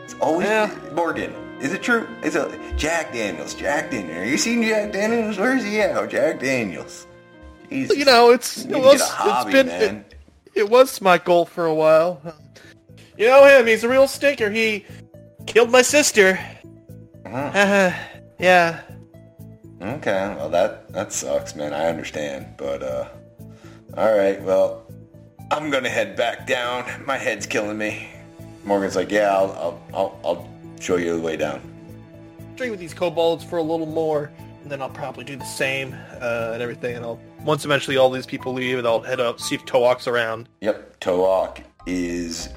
It's 0.05 0.15
always 0.21 0.47
Yeah. 0.49 0.71
Morgan. 0.95 1.33
Is 1.61 1.73
it 1.73 1.83
true? 1.83 2.07
It's 2.23 2.37
a 2.37 2.51
Jack 2.77 3.13
Daniels. 3.13 3.55
Jack 3.55 3.91
Daniels. 3.91 4.17
Have 4.19 4.27
you 4.27 4.37
seen 4.37 4.63
Jack 4.63 4.93
Daniels? 4.93 5.39
Where's 5.39 5.65
he 5.65 5.81
at? 5.81 5.97
Oh, 5.97 6.07
Jack 6.07 6.41
Daniels. 6.41 7.07
Jesus. 7.71 7.97
You 7.97 8.05
know, 8.05 8.31
it's 8.31 8.65
You 8.67 8.77
it 8.77 8.81
was 8.83 9.01
hobby, 9.03 9.53
it's 9.55 9.69
been. 9.71 9.97
It, 10.05 10.15
it 10.55 10.71
was 10.71 11.01
my 11.01 11.19
goal 11.19 11.45
for 11.47 11.65
a 11.67 11.75
while. 11.75 12.21
You 13.19 13.27
know 13.27 13.45
him? 13.47 13.67
He's 13.67 13.85
a 13.85 13.89
real 13.89 14.07
stinker. 14.07 14.51
He 14.51 14.85
killed 15.47 15.71
my 15.71 15.83
sister. 15.83 16.39
Uh-huh. 17.25 17.93
yeah. 18.39 18.83
Okay, 19.81 20.35
well 20.37 20.49
that 20.51 20.91
that 20.93 21.13
sucks, 21.13 21.55
man. 21.55 21.75
I 21.75 21.87
understand, 21.87 22.47
but 22.57 22.83
uh, 22.83 23.09
all 23.97 24.17
right. 24.17 24.43
Well, 24.43 24.91
I'm 25.51 25.71
gonna 25.71 25.91
head 25.91 26.17
back 26.17 26.47
down. 26.47 27.05
My 27.05 27.17
head's 27.19 27.47
killing 27.47 27.77
me. 27.77 28.09
Morgan's 28.65 28.97
like, 28.97 29.11
yeah, 29.11 29.35
I'll 29.35 29.53
I'll 29.53 29.83
I'll, 29.95 30.21
I'll 30.25 30.51
show 30.81 30.97
you 30.97 31.17
the 31.17 31.23
way 31.23 31.37
down. 31.37 31.61
Drink 32.57 32.71
with 32.71 32.81
these 32.81 32.95
kobolds 32.95 33.45
for 33.45 33.59
a 33.59 33.63
little 33.63 33.87
more, 33.87 34.31
and 34.63 34.71
then 34.71 34.81
I'll 34.81 34.89
probably 34.89 35.25
do 35.25 35.37
the 35.37 35.45
same 35.45 35.95
uh, 36.21 36.53
and 36.55 36.63
everything. 36.63 36.97
And 36.97 37.05
I'll 37.05 37.21
once 37.45 37.65
eventually 37.67 37.99
all 37.99 38.11
these 38.11 38.27
people 38.27 38.55
leave, 38.55 38.79
and 38.79 38.87
I'll 38.87 39.03
head 39.03 39.21
up 39.21 39.41
see 39.41 39.55
if 39.55 39.65
Toak's 39.67 40.07
around. 40.07 40.49
Yep, 40.63 41.01
Toak 41.01 41.61
is 41.87 42.49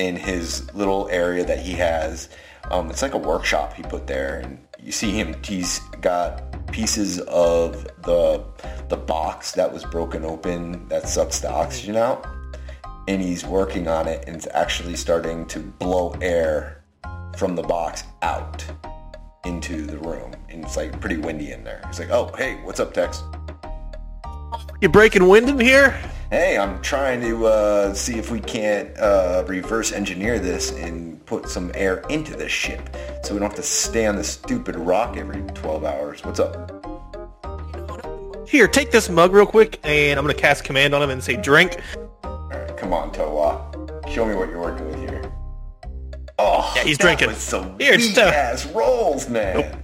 in 0.00 0.16
his 0.16 0.72
little 0.74 1.08
area 1.10 1.44
that 1.44 1.58
he 1.58 1.72
has. 1.74 2.28
Um, 2.70 2.90
it's 2.90 3.02
like 3.02 3.14
a 3.14 3.18
workshop 3.18 3.74
he 3.74 3.82
put 3.82 4.06
there, 4.06 4.38
and 4.38 4.58
you 4.78 4.92
see 4.92 5.10
him. 5.10 5.36
He's 5.44 5.80
got 6.00 6.66
pieces 6.72 7.20
of 7.20 7.84
the 8.02 8.44
the 8.88 8.96
box 8.96 9.52
that 9.52 9.72
was 9.72 9.84
broken 9.84 10.24
open 10.24 10.88
that 10.88 11.08
sucks 11.08 11.40
the 11.40 11.50
oxygen 11.50 11.96
out, 11.96 12.26
and 13.08 13.20
he's 13.20 13.44
working 13.44 13.88
on 13.88 14.08
it, 14.08 14.24
and 14.26 14.36
it's 14.36 14.48
actually 14.54 14.96
starting 14.96 15.46
to 15.46 15.60
blow 15.60 16.14
air 16.20 16.82
from 17.36 17.54
the 17.54 17.62
box 17.62 18.04
out 18.22 18.64
into 19.44 19.86
the 19.86 19.98
room, 19.98 20.32
and 20.48 20.64
it's 20.64 20.76
like 20.76 20.98
pretty 21.00 21.16
windy 21.16 21.52
in 21.52 21.64
there. 21.64 21.82
He's 21.86 21.98
like, 21.98 22.10
"Oh, 22.10 22.32
hey, 22.36 22.56
what's 22.62 22.80
up, 22.80 22.92
Tex?" 22.92 23.22
You 24.80 24.88
breaking 24.88 25.26
wind 25.28 25.48
in 25.48 25.60
here? 25.60 25.98
Hey, 26.30 26.56
I'm 26.56 26.80
trying 26.80 27.20
to 27.22 27.46
uh, 27.46 27.92
see 27.94 28.16
if 28.16 28.30
we 28.30 28.38
can't 28.38 28.96
uh, 28.98 29.44
reverse 29.48 29.90
engineer 29.90 30.38
this 30.38 30.70
and 30.70 31.24
put 31.26 31.48
some 31.48 31.72
air 31.74 32.04
into 32.08 32.36
this 32.36 32.52
ship 32.52 32.88
so 33.24 33.34
we 33.34 33.40
don't 33.40 33.48
have 33.48 33.56
to 33.56 33.64
stay 33.64 34.06
on 34.06 34.14
this 34.14 34.28
stupid 34.28 34.76
rock 34.76 35.16
every 35.16 35.42
12 35.42 35.84
hours. 35.84 36.24
What's 36.24 36.38
up? 36.38 36.76
Here, 38.48 38.68
take 38.68 38.92
this 38.92 39.08
mug 39.08 39.32
real 39.32 39.46
quick, 39.46 39.80
and 39.82 40.18
I'm 40.18 40.24
gonna 40.24 40.34
cast 40.34 40.62
command 40.62 40.94
on 40.94 41.02
him 41.02 41.10
and 41.10 41.22
say 41.22 41.34
drink. 41.36 41.80
Come 42.22 42.92
on, 42.92 43.10
Towa. 43.12 44.08
Show 44.08 44.24
me 44.24 44.34
what 44.36 44.48
you're 44.50 44.60
working 44.60 44.86
with 44.86 44.98
here. 45.00 45.32
Oh, 46.38 46.72
Yeah, 46.76 46.84
he's 46.84 46.96
that 46.98 47.02
drinking. 47.02 47.28
was 47.28 47.38
some 47.38 47.76
Here, 47.78 47.94
it's 47.94 48.12
tough. 48.14 48.32
ass 48.32 48.66
rolls, 48.66 49.28
man. 49.28 49.76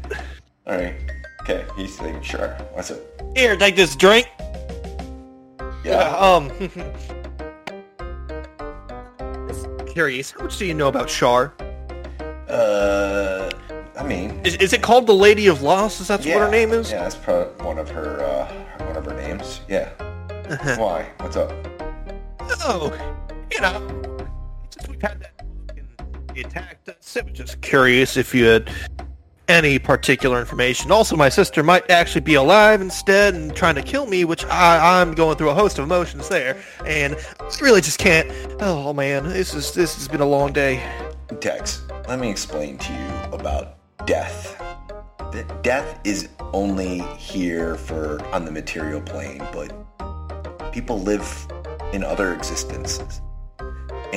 All 0.66 0.76
right. 0.76 0.94
Okay, 1.42 1.64
he's 1.76 2.00
making 2.00 2.22
sure. 2.22 2.48
What's 2.72 2.90
up? 2.92 2.98
Here, 3.36 3.56
take 3.56 3.74
this 3.76 3.94
drink. 3.96 4.28
Yeah. 5.86 6.16
Um. 6.20 6.50
Curious, 9.86 10.32
how 10.32 10.42
much 10.42 10.58
do 10.58 10.66
you 10.66 10.74
know 10.74 10.88
about 10.88 11.08
Shar? 11.08 11.54
Uh, 12.48 13.48
I 13.98 14.02
mean, 14.02 14.38
Is, 14.44 14.56
is 14.56 14.74
it 14.74 14.82
called 14.82 15.06
the 15.06 15.14
Lady 15.14 15.46
of 15.46 15.62
Loss? 15.62 16.00
Is 16.00 16.08
that 16.08 16.18
what 16.20 16.28
her 16.28 16.50
name 16.50 16.72
is? 16.72 16.90
Yeah, 16.90 17.02
that's 17.02 17.16
probably 17.16 17.64
one 17.64 17.78
of 17.78 17.88
her 17.88 18.22
uh, 18.22 18.52
one 18.84 18.94
of 18.96 19.06
her 19.06 19.14
names. 19.14 19.62
Yeah. 19.68 19.88
Why? 20.76 21.08
What's 21.18 21.36
up? 21.36 21.50
Oh, 22.60 22.92
you 23.50 23.60
know, 23.60 24.28
since 24.68 24.88
we've 24.88 25.00
had 25.00 25.20
that 25.20 25.32
attacked 26.36 26.90
us, 26.90 27.14
was 27.14 27.24
just 27.32 27.62
curious 27.62 28.18
if 28.18 28.34
you 28.34 28.44
had 28.44 28.70
any 29.48 29.78
particular 29.78 30.40
information. 30.40 30.90
Also, 30.90 31.16
my 31.16 31.28
sister 31.28 31.62
might 31.62 31.88
actually 31.90 32.20
be 32.22 32.34
alive 32.34 32.80
instead 32.80 33.34
and 33.34 33.54
trying 33.54 33.74
to 33.76 33.82
kill 33.82 34.06
me, 34.06 34.24
which 34.24 34.44
I, 34.46 35.00
I'm 35.00 35.14
going 35.14 35.36
through 35.36 35.50
a 35.50 35.54
host 35.54 35.78
of 35.78 35.84
emotions 35.84 36.28
there, 36.28 36.56
and 36.84 37.16
I 37.40 37.50
really 37.60 37.80
just 37.80 37.98
can't. 37.98 38.30
Oh 38.60 38.92
man, 38.92 39.24
this 39.24 39.54
is 39.54 39.72
this 39.72 39.94
has 39.96 40.08
been 40.08 40.20
a 40.20 40.26
long 40.26 40.52
day. 40.52 40.82
Tex, 41.40 41.82
let 42.08 42.18
me 42.18 42.30
explain 42.30 42.78
to 42.78 42.92
you 42.92 43.08
about 43.32 43.76
death. 44.06 44.60
Th- 45.32 45.46
Death 45.62 45.98
is 46.04 46.28
only 46.52 47.00
here 47.18 47.74
for 47.76 48.24
on 48.32 48.44
the 48.44 48.52
material 48.52 49.00
plane, 49.00 49.42
but 49.52 49.72
people 50.72 51.00
live 51.00 51.46
in 51.92 52.04
other 52.04 52.32
existences. 52.32 53.20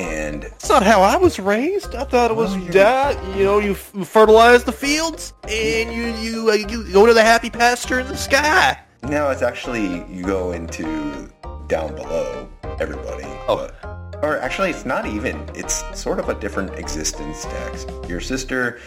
And 0.00 0.44
That's 0.44 0.68
not 0.70 0.82
how 0.82 1.02
I 1.02 1.16
was 1.16 1.38
raised. 1.38 1.94
I 1.94 2.04
thought 2.04 2.30
it 2.30 2.36
was 2.36 2.56
Well, 2.56 2.64
that 2.68 3.36
you 3.36 3.44
know 3.44 3.58
you 3.58 3.72
f- 3.72 3.92
fertilize 4.06 4.64
the 4.64 4.72
fields 4.72 5.34
and 5.46 5.92
you 5.92 6.06
you 6.14 6.50
uh, 6.50 6.54
you 6.54 6.90
go 6.90 7.04
to 7.04 7.12
the 7.12 7.22
happy 7.22 7.50
pasture 7.50 8.00
in 8.00 8.08
the 8.08 8.16
sky. 8.16 8.78
No, 9.02 9.28
it's 9.30 9.42
actually 9.42 10.04
you 10.10 10.24
go 10.24 10.52
into 10.52 11.30
down 11.66 11.94
below 11.94 12.48
everybody. 12.80 13.24
Oh. 13.46 13.68
But, 13.82 14.24
or 14.24 14.38
actually 14.38 14.70
it's 14.70 14.86
not 14.86 15.04
even. 15.04 15.36
It's 15.54 15.84
sort 15.98 16.18
of 16.18 16.30
a 16.30 16.34
different 16.34 16.78
existence, 16.78 17.44
Tex. 17.44 17.84
Your 18.08 18.20
sister 18.20 18.80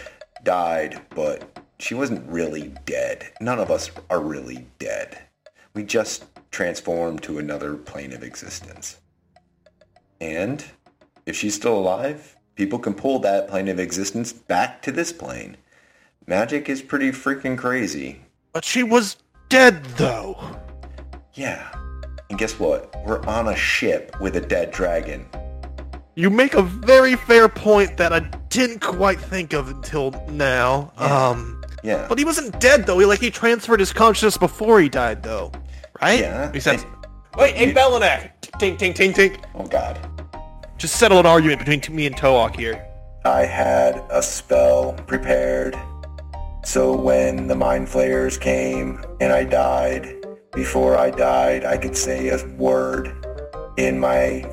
died, 0.43 0.99
but 1.11 1.59
she 1.77 1.93
wasn't 1.93 2.27
really 2.27 2.73
dead. 2.85 3.31
None 3.39 3.59
of 3.59 3.69
us 3.69 3.91
are 4.09 4.19
really 4.19 4.65
dead. 4.79 5.19
We 5.75 5.83
just 5.83 6.25
transformed 6.49 7.21
to 7.23 7.37
another 7.37 7.75
plane 7.75 8.13
of 8.13 8.23
existence. 8.23 8.99
And 10.21 10.63
if 11.25 11.35
she's 11.35 11.55
still 11.55 11.77
alive, 11.77 12.35
people 12.55 12.79
can 12.79 12.93
pull 12.93 13.19
that 13.19 13.47
plane 13.47 13.67
of 13.67 13.79
existence 13.79 14.33
back 14.33 14.81
to 14.83 14.91
this 14.91 15.11
plane. 15.11 15.57
Magic 16.27 16.69
is 16.69 16.81
pretty 16.81 17.11
freaking 17.11 17.57
crazy. 17.57 18.21
But 18.53 18.63
she 18.63 18.83
was 18.83 19.17
dead 19.49 19.83
though. 19.97 20.37
Yeah. 21.33 21.69
And 22.29 22.39
guess 22.39 22.59
what? 22.59 22.93
We're 23.05 23.21
on 23.25 23.47
a 23.49 23.55
ship 23.55 24.15
with 24.21 24.35
a 24.37 24.41
dead 24.41 24.71
dragon. 24.71 25.25
You 26.15 26.29
make 26.29 26.53
a 26.53 26.61
very 26.61 27.15
fair 27.15 27.49
point 27.49 27.97
that 27.97 28.13
I 28.13 28.19
didn't 28.49 28.81
quite 28.81 29.19
think 29.19 29.53
of 29.53 29.67
until 29.69 30.11
now. 30.29 30.93
Yeah. 30.99 31.27
Um, 31.29 31.63
Yeah. 31.83 32.05
but 32.07 32.17
he 32.19 32.23
wasn't 32.25 32.59
dead 32.59 32.85
though. 32.85 32.99
He 32.99 33.05
like 33.05 33.19
he 33.19 33.29
transferred 33.31 33.79
his 33.79 33.91
consciousness 33.91 34.37
before 34.37 34.79
he 34.79 34.87
died 34.89 35.23
though, 35.23 35.51
right? 36.01 36.19
Yeah. 36.19 36.51
He 36.53 36.59
says, 36.59 36.83
And- 36.83 36.91
"Wait, 37.37 37.55
hey 37.55 37.73
Belinak, 37.73 38.29
tink, 38.59 38.77
tink, 38.77 38.95
tink, 38.95 39.15
tink. 39.15 39.43
oh 39.55 39.65
god. 39.65 39.99
Just 40.77 40.97
settle 40.97 41.19
an 41.19 41.25
argument 41.25 41.65
between 41.65 41.95
me 41.95 42.07
and 42.07 42.17
Toak 42.17 42.55
here." 42.55 42.85
I 43.25 43.45
had 43.45 44.03
a 44.09 44.21
spell 44.21 44.93
prepared. 45.07 45.77
So 46.65 46.93
when 46.95 47.47
the 47.47 47.55
mind 47.55 47.89
flayers 47.89 48.37
came 48.37 49.03
and 49.21 49.31
I 49.31 49.43
died, 49.43 50.15
before 50.53 50.97
I 50.97 51.09
died, 51.09 51.65
I 51.65 51.77
could 51.77 51.95
say 51.95 52.29
a 52.29 52.45
word 52.57 53.13
in 53.77 53.99
my 53.99 54.45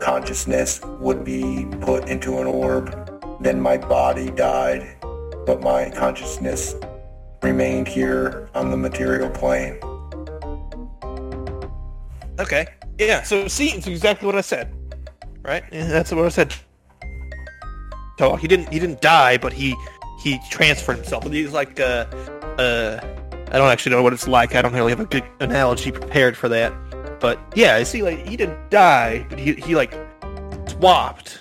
consciousness 0.00 0.80
would 1.00 1.24
be 1.24 1.66
put 1.80 2.08
into 2.08 2.38
an 2.38 2.46
orb. 2.46 3.10
Then 3.40 3.60
my 3.60 3.76
body 3.76 4.30
died, 4.30 4.96
but 5.46 5.62
my 5.62 5.90
consciousness 5.90 6.74
remained 7.42 7.88
here 7.88 8.48
on 8.54 8.70
the 8.70 8.76
material 8.76 9.30
plane. 9.30 9.78
Okay. 12.38 12.66
Yeah. 12.98 13.22
So 13.22 13.48
see, 13.48 13.70
it's 13.70 13.86
exactly 13.86 14.26
what 14.26 14.36
I 14.36 14.42
said. 14.42 14.72
Right. 15.42 15.64
Yeah, 15.72 15.88
that's 15.88 16.12
what 16.12 16.24
I 16.24 16.28
said. 16.28 16.54
So 18.18 18.36
he 18.36 18.46
didn't 18.46 18.72
he 18.72 18.78
didn't 18.78 19.00
die, 19.00 19.38
but 19.38 19.52
he 19.52 19.74
he 20.22 20.38
transferred 20.50 20.96
himself. 20.96 21.24
He's 21.24 21.52
like 21.52 21.80
uh 21.80 22.06
uh 22.58 23.00
I 23.50 23.58
don't 23.58 23.68
actually 23.68 23.94
know 23.96 24.02
what 24.02 24.12
it's 24.12 24.28
like. 24.28 24.54
I 24.54 24.62
don't 24.62 24.72
really 24.72 24.90
have 24.92 25.00
a 25.00 25.04
good 25.04 25.24
analogy 25.40 25.90
prepared 25.92 26.36
for 26.36 26.48
that. 26.50 26.72
But 27.20 27.40
yeah, 27.54 27.74
I 27.74 27.82
see 27.82 28.02
like 28.02 28.26
he 28.26 28.36
didn't 28.36 28.70
die, 28.70 29.26
but 29.28 29.38
he 29.38 29.54
he 29.54 29.74
like 29.74 29.92
swapped. 30.68 31.40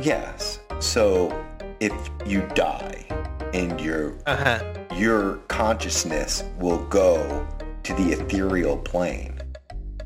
Yes. 0.00 0.60
So 0.78 1.36
if 1.80 1.92
you 2.26 2.46
die 2.54 3.06
and 3.52 3.80
your 3.80 4.14
Uh-huh. 4.26 4.62
your 4.96 5.36
consciousness 5.48 6.44
will 6.58 6.84
go 6.86 7.46
to 7.82 7.94
the 7.94 8.12
ethereal 8.12 8.76
plane, 8.76 9.40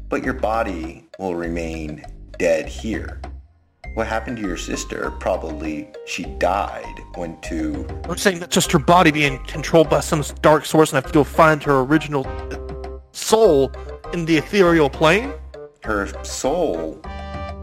but 0.09 0.25
your 0.25 0.35
body 0.35 1.07
will 1.19 1.35
remain 1.35 2.05
dead 2.39 2.69
here. 2.69 3.21
What 3.95 4.07
happened 4.07 4.37
to 4.39 4.43
your 4.43 4.57
sister? 4.57 5.13
Probably 5.21 5.89
she 6.05 6.25
died, 6.25 7.01
went 7.17 7.43
to 7.45 7.87
I'm 8.09 8.19
saying 8.19 8.41
that 8.41 8.51
just 8.51 8.71
her 8.73 8.79
body 8.79 9.11
being 9.11 9.39
controlled 9.47 9.89
by 9.89 10.01
some 10.01 10.23
dark 10.43 10.67
source 10.67 10.91
and 10.91 10.99
I 10.99 11.01
have 11.01 11.07
to 11.07 11.15
go 11.15 11.25
find 11.25 11.63
her 11.63 11.81
original 11.81 12.27
soul 13.13 13.73
in 14.13 14.25
the 14.25 14.37
ethereal 14.37 14.91
plane? 14.91 15.33
her 15.85 16.25
soul 16.25 16.99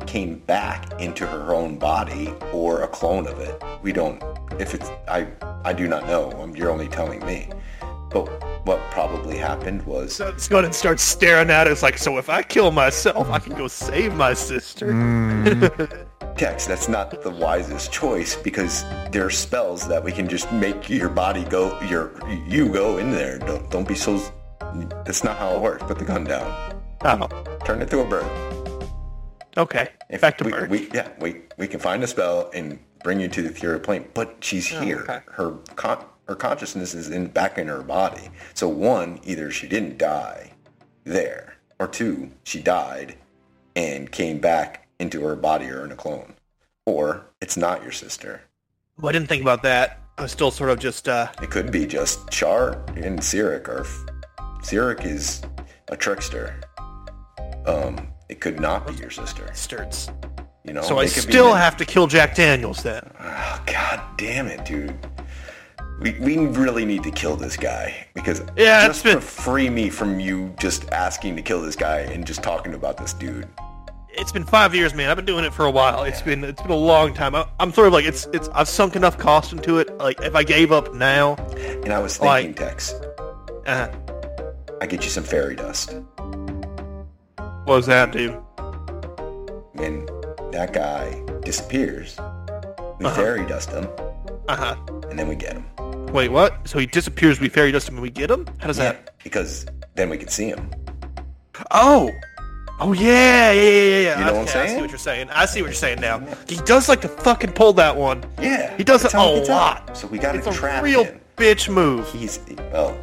came 0.06 0.38
back 0.40 1.00
into 1.02 1.26
her 1.26 1.56
own 1.56 1.78
body 1.78 2.34
or 2.54 2.84
a 2.84 2.88
clone 2.88 3.28
of 3.28 3.40
it. 3.40 3.62
We 3.82 3.92
don't 3.92 4.22
if 4.60 4.74
it's 4.74 4.90
I 5.08 5.28
I 5.64 5.74
do 5.74 5.88
not 5.88 6.06
know. 6.06 6.32
Um, 6.40 6.56
You're 6.56 6.70
only 6.70 6.88
telling 6.88 7.26
me. 7.26 7.50
But 8.12 8.28
what 8.66 8.80
probably 8.92 9.38
happened 9.38 9.84
was 9.84 10.16
So 10.16 10.26
let's 10.26 10.48
go 10.48 10.58
ahead 10.58 10.66
and 10.66 10.76
start 10.76 11.00
staring 11.00 11.50
at 11.50 11.66
it. 11.68 11.72
It's 11.72 11.82
like, 11.82 11.98
so 11.98 12.18
if 12.18 12.30
I 12.30 12.44
kill 12.44 12.72
myself, 12.72 13.30
I 13.30 13.40
can 13.40 13.56
go 13.56 13.68
save 13.68 14.14
my 14.14 14.34
sister. 14.34 14.94
Tex, 16.38 16.66
that's 16.66 16.88
not 16.88 17.22
the 17.24 17.30
wisest 17.30 17.92
choice 17.92 18.36
because 18.36 18.84
there 19.12 19.26
are 19.26 19.30
spells 19.30 19.88
that 19.88 20.04
we 20.04 20.12
can 20.12 20.28
just 20.28 20.52
make 20.52 20.90
your 20.90 21.10
body 21.10 21.44
go, 21.46 21.80
your 21.82 22.12
you 22.48 22.70
go 22.70 22.98
in 22.98 23.12
there. 23.12 23.38
Don't 23.40 23.70
don't 23.70 23.88
be 23.88 23.96
so. 23.96 24.20
That's 25.06 25.24
not 25.24 25.38
how 25.38 25.56
it 25.56 25.62
works. 25.62 25.84
Put 25.84 26.00
the 26.00 26.06
gun 26.06 26.24
down. 26.24 26.82
Oh, 27.04 27.28
Turn 27.66 27.82
it 27.82 27.90
to 27.90 28.00
a 28.00 28.06
bird. 28.06 28.26
okay. 29.58 29.90
If 30.10 30.22
Back 30.22 30.38
to 30.40 30.44
we, 30.46 30.52
bird. 30.52 30.70
we 30.70 30.90
yeah 30.94 31.10
we 31.20 31.42
we 31.58 31.68
can 31.68 31.80
find 31.80 32.04
a 32.04 32.08
spell 32.08 32.50
and 32.54 32.80
bring 33.04 33.20
you 33.20 33.28
to 33.28 33.42
the 33.42 33.50
ethereal 33.50 33.80
plane, 33.80 34.08
but 34.14 34.36
she's 34.42 34.72
oh, 34.74 34.80
here. 34.82 35.00
okay. 35.02 35.20
Her 35.32 35.52
con- 35.76 36.06
her 36.28 36.36
consciousness 36.36 36.94
is 36.94 37.10
in 37.10 37.28
back 37.28 37.58
in 37.58 37.68
her 37.68 37.82
body. 37.82 38.30
So 38.54 38.68
one, 38.68 39.20
either 39.26 39.52
she 39.52 39.68
didn't 39.68 39.98
die 39.98 40.54
there, 41.04 41.56
or 41.80 41.88
two, 41.88 42.30
she 42.44 42.62
died 42.62 43.16
and 43.76 44.12
came 44.12 44.40
back 44.40 44.88
into 45.02 45.22
her 45.24 45.36
body 45.36 45.66
or 45.66 45.84
in 45.84 45.92
a 45.92 45.96
clone, 45.96 46.36
or 46.86 47.26
it's 47.42 47.58
not 47.58 47.82
your 47.82 47.92
sister. 47.92 48.42
Well, 49.00 49.10
I 49.10 49.12
didn't 49.14 49.28
think 49.28 49.42
about 49.42 49.64
that. 49.64 50.00
I 50.18 50.22
was 50.22 50.32
still 50.32 50.52
sort 50.52 50.70
of 50.70 50.78
just, 50.78 51.10
uh, 51.10 51.28
It 51.42 51.50
could 51.50 51.72
be 51.72 51.88
just 51.88 52.32
Shar 52.32 52.74
and 52.96 53.20
Cyric, 53.20 53.68
or 53.68 53.86
Cyric 54.62 55.04
is 55.06 55.42
a 55.90 55.98
trickster. 55.98 56.62
Um, 57.66 58.08
it 58.30 58.40
could 58.40 58.60
not 58.60 58.86
be 58.88 58.94
your 58.94 59.10
sister. 59.10 59.50
sturts. 59.54 60.14
You 60.64 60.74
know, 60.74 60.84
So 60.84 61.00
I 61.00 61.08
still 61.08 61.54
have 61.56 61.76
to 61.78 61.86
kill 61.86 62.06
Jack 62.06 62.36
Daniels 62.36 62.84
then. 62.84 63.12
Oh, 63.20 63.64
God 63.66 64.00
damn 64.18 64.46
it, 64.46 64.64
dude. 64.64 64.96
We, 66.00 66.14
we 66.20 66.38
really 66.38 66.86
need 66.86 67.02
to 67.04 67.12
kill 67.12 67.36
this 67.36 67.58
guy 67.58 68.08
because 68.14 68.44
Yeah, 68.56 68.88
it's 68.88 69.02
been- 69.02 69.20
free 69.20 69.70
me 69.72 69.90
from 69.90 70.20
you 70.20 70.54
just 70.60 70.88
asking 70.92 71.36
to 71.38 71.42
kill 71.42 71.62
this 71.62 71.76
guy 71.76 72.00
and 72.02 72.26
just 72.26 72.44
talking 72.44 72.76
about 72.76 72.98
this 72.98 73.14
dude. 73.14 73.48
It's 74.14 74.32
been 74.32 74.44
five 74.44 74.76
years, 74.76 74.94
man. 74.94 75.10
I've 75.10 75.16
been 75.16 75.26
doing 75.26 75.46
it 75.46 75.54
for 75.54 75.66
a 75.66 75.72
while. 75.72 76.04
It's 76.04 76.22
been 76.22 76.44
it's 76.44 76.62
been 76.62 76.72
a 76.72 76.76
long 76.76 77.14
time. 77.14 77.34
I, 77.34 77.46
I'm 77.60 77.72
sort 77.72 77.88
of 77.88 77.94
like 77.94 78.06
it's 78.06 78.28
it's 78.34 78.50
I've 78.50 78.68
sunk 78.68 78.96
enough 78.96 79.18
cost 79.18 79.52
into 79.54 79.80
it. 79.80 79.98
Like 79.98 80.20
if 80.22 80.36
I 80.36 80.44
gave 80.44 80.72
up 80.72 80.94
now, 80.94 81.36
And 81.84 81.94
I 81.94 82.00
was 82.00 82.20
Like- 82.20 82.46
thinking, 82.46 82.66
Tex, 82.68 82.94
uh, 82.94 83.34
huh. 83.66 83.92
I 84.82 84.86
get 84.88 85.04
you 85.04 85.10
some 85.10 85.24
fairy 85.24 85.56
dust. 85.56 85.94
what 87.38 87.68
was 87.68 87.86
that, 87.88 88.12
dude? 88.12 88.34
When 89.74 90.06
that 90.52 90.72
guy 90.74 91.22
disappears, 91.44 92.18
we 93.00 93.06
Uh-huh. 93.06 93.16
fairy 93.16 93.46
dust 93.46 93.70
him, 93.72 93.88
Uh 94.50 94.56
huh. 94.56 94.76
and 95.10 95.18
then 95.18 95.28
we 95.30 95.36
get 95.36 95.54
him. 95.54 95.66
Wait, 96.08 96.30
what? 96.30 96.68
So 96.68 96.80
he 96.80 96.86
disappears. 96.86 97.40
We 97.40 97.48
fairy 97.48 97.72
dust 97.72 97.88
him 97.88 97.96
and 97.96 98.02
we 98.04 98.10
get 98.10 98.30
him. 98.30 98.46
How 98.60 98.68
does 98.68 98.78
Yeah, 98.78 98.92
that? 98.92 99.14
because 99.24 99.66
then 99.96 100.10
we 100.10 100.18
can 100.18 100.28
see 100.28 100.48
him. 100.50 100.70
Oh. 101.72 102.12
Oh 102.84 102.94
yeah, 102.94 103.52
yeah, 103.52 103.62
yeah, 103.62 104.00
yeah. 104.00 104.20
You 104.20 104.26
know 104.26 104.34
what 104.34 104.42
I'm 104.42 104.48
Okay, 104.48 104.60
I 104.60 104.68
see 104.76 104.82
what 104.82 104.90
you're 104.90 104.98
saying. 104.98 105.30
I 105.30 105.46
see 105.46 105.62
what 105.62 105.68
you're 105.68 105.76
saying 105.76 106.02
now. 106.02 106.20
He 106.48 106.56
does 106.58 106.90
like 106.90 107.02
to 107.02 107.08
fucking 107.08 107.52
pull 107.52 107.74
that 107.74 107.96
one. 107.96 108.24
Yeah, 108.42 108.76
He 108.76 108.84
does 108.84 109.06
it 109.06 109.14
a 109.14 109.24
lot. 109.24 109.96
So 109.96 110.08
we 110.08 110.18
got 110.18 110.32
to 110.32 110.42
trap 110.52 110.84
real 110.84 111.04
him. 111.04 111.22
bitch 111.38 111.72
move. 111.72 112.12
He's 112.12 112.40
oh, 112.74 113.00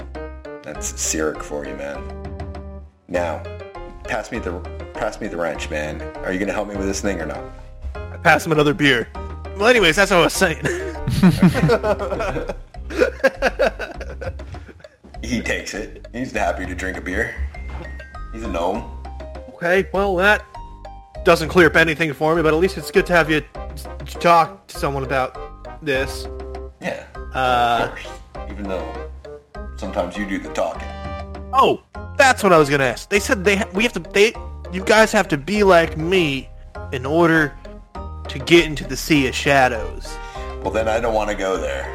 that's 0.63 0.93
Cyric 0.93 1.43
for 1.43 1.65
you, 1.65 1.77
man. 1.77 2.03
Now, 3.07 3.41
pass 4.03 4.33
me 4.33 4.41
the 4.41 4.59
pass 4.95 5.21
me 5.21 5.29
the 5.29 5.37
wrench, 5.37 5.71
man. 5.71 6.03
Are 6.25 6.33
you 6.33 6.41
gonna 6.41 6.53
help 6.53 6.67
me 6.69 6.77
with 6.77 6.87
this 6.87 7.01
thing 7.01 7.21
or 7.21 7.27
not? 7.27 7.45
I 7.95 8.17
pass 8.17 8.45
him 8.45 8.51
another 8.53 8.75
beer. 8.75 9.09
Well, 9.57 9.69
anyways, 9.69 9.95
that's 9.95 10.11
what 10.11 10.21
I 10.21 10.25
was 10.25 10.35
saying. 10.35 10.65
He 15.23 15.43
takes 15.43 15.75
it. 15.75 16.07
He's 16.13 16.33
happy 16.33 16.65
to 16.65 16.75
drink 16.75 16.97
a 16.97 17.01
beer. 17.03 17.35
He's 18.33 18.45
a 18.45 18.49
gnome. 18.49 18.98
Okay, 19.59 19.89
well 19.93 20.17
that 20.17 20.45
doesn't 21.25 21.49
clear 21.49 21.67
up 21.67 21.77
anything 21.77 22.13
for 22.13 22.35
me, 22.35 22.43
but 22.43 22.55
at 22.55 22.61
least 22.61 22.79
it's 22.79 22.91
good 22.91 23.05
to 23.07 23.13
have 23.13 23.31
you 23.31 23.43
talk 24.21 24.67
to 24.69 24.79
someone 24.79 25.03
about 25.05 25.83
this. 25.85 26.27
Yeah, 26.81 27.05
Uh, 27.35 27.89
of 27.91 27.91
course. 27.91 28.51
Even 28.51 28.69
though 28.69 29.11
sometimes 29.77 30.17
you 30.17 30.27
do 30.27 30.39
the 30.39 30.49
talking. 30.55 30.89
oh, 31.53 31.83
that's 32.17 32.43
what 32.43 32.53
I 32.53 32.59
was 32.59 32.71
gonna 32.71 32.85
ask. 32.85 33.09
They 33.11 33.21
said 33.21 33.45
they 33.45 33.57
ha- 33.57 33.69
we 33.75 33.83
have 33.83 33.93
to 33.95 34.01
they 34.01 34.33
you 34.73 34.83
guys 34.85 35.13
have 35.13 35.29
to 35.29 35.37
be 35.37 35.63
like 35.65 35.97
me 35.97 36.49
in 36.93 37.05
order 37.07 37.53
to 38.29 38.39
get 38.39 38.65
into 38.67 38.85
the 38.87 38.97
Sea 38.97 39.27
of 39.29 39.35
Shadows. 39.35 40.07
Well, 40.63 40.71
then 40.71 40.89
I 40.89 41.01
don't 41.01 41.15
want 41.15 41.31
to 41.31 41.37
go 41.37 41.57
there. 41.57 41.87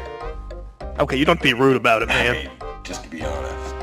Okay, 0.98 1.16
you 1.16 1.24
don't 1.24 1.40
be 1.42 1.54
rude 1.54 1.76
about 1.76 2.02
it, 2.02 2.10
I 2.10 2.14
man. 2.14 2.32
mean, 2.34 2.50
just 2.82 3.02
to 3.04 3.08
be 3.10 3.22
honest. 3.24 3.73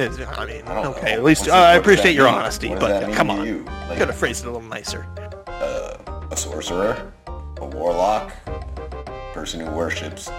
I 0.00 0.46
mean, 0.46 0.62
I 0.66 0.84
okay, 0.86 1.12
at 1.12 1.22
least 1.22 1.48
uh, 1.48 1.52
I 1.54 1.74
appreciate 1.76 2.14
your 2.14 2.26
mean? 2.26 2.34
honesty, 2.34 2.68
but 2.74 3.12
come 3.12 3.30
on, 3.30 3.46
you? 3.46 3.64
Like- 3.88 3.98
gotta 3.98 4.12
phrase 4.12 4.40
it 4.40 4.46
a 4.46 4.50
little 4.50 4.68
nicer. 4.68 5.06
uh, 5.46 5.96
a 6.30 6.36
sorcerer, 6.36 7.12
a 7.26 7.66
warlock, 7.66 8.32
person 9.34 9.60
who 9.60 9.70
worships 9.72 10.30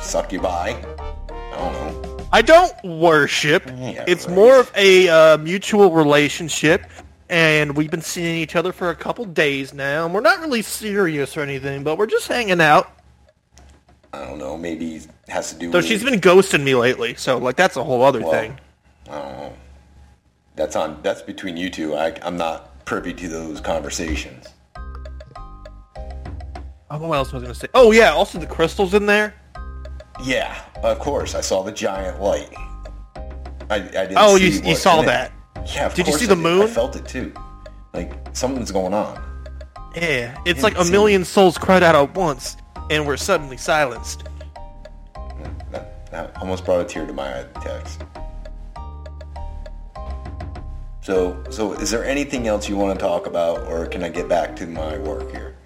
succubi. 0.00 0.70
I 0.70 1.56
don't 1.56 1.72
know. 1.72 2.18
I 2.32 2.42
don't 2.42 2.72
worship. 2.84 3.66
Yeah, 3.66 4.04
it's 4.08 4.26
right. 4.26 4.34
more 4.34 4.58
of 4.58 4.72
a 4.74 5.08
uh, 5.08 5.38
mutual 5.38 5.90
relationship, 5.90 6.84
and 7.28 7.76
we've 7.76 7.90
been 7.90 8.00
seeing 8.02 8.36
each 8.36 8.56
other 8.56 8.72
for 8.72 8.90
a 8.90 8.94
couple 8.96 9.24
days 9.26 9.74
now. 9.74 10.06
And 10.06 10.14
we're 10.14 10.20
not 10.22 10.40
really 10.40 10.62
serious 10.62 11.36
or 11.36 11.42
anything, 11.42 11.84
but 11.84 11.98
we're 11.98 12.06
just 12.06 12.28
hanging 12.28 12.60
out. 12.60 12.90
I 14.12 14.24
don't 14.24 14.38
know. 14.38 14.58
Maybe 14.58 14.96
it 14.96 15.08
has 15.28 15.52
to 15.52 15.58
do 15.58 15.70
Though 15.70 15.78
with. 15.78 15.86
she's 15.86 16.04
been 16.04 16.20
ghosting 16.20 16.62
me 16.62 16.74
lately, 16.74 17.14
so 17.14 17.38
like 17.38 17.56
that's 17.56 17.76
a 17.76 17.84
whole 17.84 18.02
other 18.02 18.20
well, 18.20 18.30
thing. 18.30 18.58
I 19.08 19.12
don't 19.12 19.32
know. 19.32 19.52
That's 20.54 20.76
on. 20.76 21.00
That's 21.02 21.22
between 21.22 21.56
you 21.56 21.70
two. 21.70 21.94
I, 21.94 22.14
I'm 22.22 22.36
not 22.36 22.84
privy 22.84 23.14
to 23.14 23.28
those 23.28 23.60
conversations. 23.60 24.48
Oh, 26.90 26.98
what 26.98 27.16
else 27.16 27.32
was 27.32 27.42
I 27.42 27.46
gonna 27.46 27.54
say? 27.54 27.68
Oh 27.72 27.90
yeah, 27.92 28.10
also 28.10 28.38
the 28.38 28.46
crystals 28.46 28.92
in 28.92 29.06
there. 29.06 29.34
Yeah, 30.22 30.62
of 30.82 30.98
course. 30.98 31.34
I 31.34 31.40
saw 31.40 31.62
the 31.62 31.72
giant 31.72 32.20
light. 32.20 32.50
I, 33.70 33.76
I 33.76 33.78
didn't. 33.78 34.18
Oh, 34.18 34.36
you 34.36 34.48
you 34.48 34.74
saw 34.74 34.98
in 34.98 35.04
it. 35.04 35.06
that? 35.06 35.32
Yeah. 35.74 35.86
Of 35.86 35.94
Did 35.94 36.06
you 36.06 36.12
see 36.12 36.26
I 36.26 36.28
the 36.28 36.34
did. 36.34 36.42
moon? 36.42 36.62
I 36.62 36.66
felt 36.66 36.96
it 36.96 37.06
too. 37.06 37.32
Like 37.94 38.12
something's 38.34 38.70
going 38.70 38.92
on. 38.92 39.22
Yeah, 39.94 40.38
it's 40.44 40.62
like 40.62 40.78
a 40.78 40.84
million 40.84 41.24
souls 41.24 41.58
cried 41.58 41.82
out 41.82 41.94
at 41.94 42.14
once, 42.14 42.56
and 42.92 43.06
we're 43.06 43.16
suddenly 43.16 43.56
silenced. 43.56 44.24
That, 45.70 46.10
that 46.10 46.36
almost 46.36 46.66
brought 46.66 46.82
a 46.82 46.84
tear 46.84 47.06
to 47.06 47.12
my 47.12 47.40
eye, 47.40 47.46
Tex. 47.62 47.98
So, 51.00 51.42
so 51.50 51.72
is 51.72 51.90
there 51.90 52.04
anything 52.04 52.46
else 52.46 52.68
you 52.68 52.76
want 52.76 52.98
to 52.98 53.02
talk 53.04 53.26
about, 53.26 53.66
or 53.66 53.86
can 53.86 54.04
I 54.04 54.10
get 54.10 54.28
back 54.28 54.54
to 54.56 54.66
my 54.66 54.98
work 54.98 55.30
here? 55.30 55.56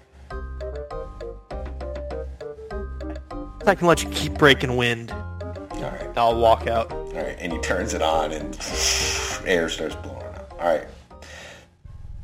I 3.67 3.75
can 3.75 3.87
let 3.87 4.01
you 4.01 4.09
keep 4.09 4.35
breaking 4.35 4.77
wind. 4.77 5.11
All 5.11 5.81
right. 5.81 6.17
I'll 6.17 6.39
walk 6.39 6.67
out. 6.67 6.91
All 6.93 7.11
right, 7.13 7.35
and 7.39 7.51
he 7.51 7.59
turns 7.59 7.93
it 7.93 8.01
on, 8.01 8.31
and 8.31 8.55
air 9.45 9.67
starts 9.67 9.95
blowing 9.95 10.23
out. 10.23 10.51
All 10.53 10.59
right. 10.59 10.87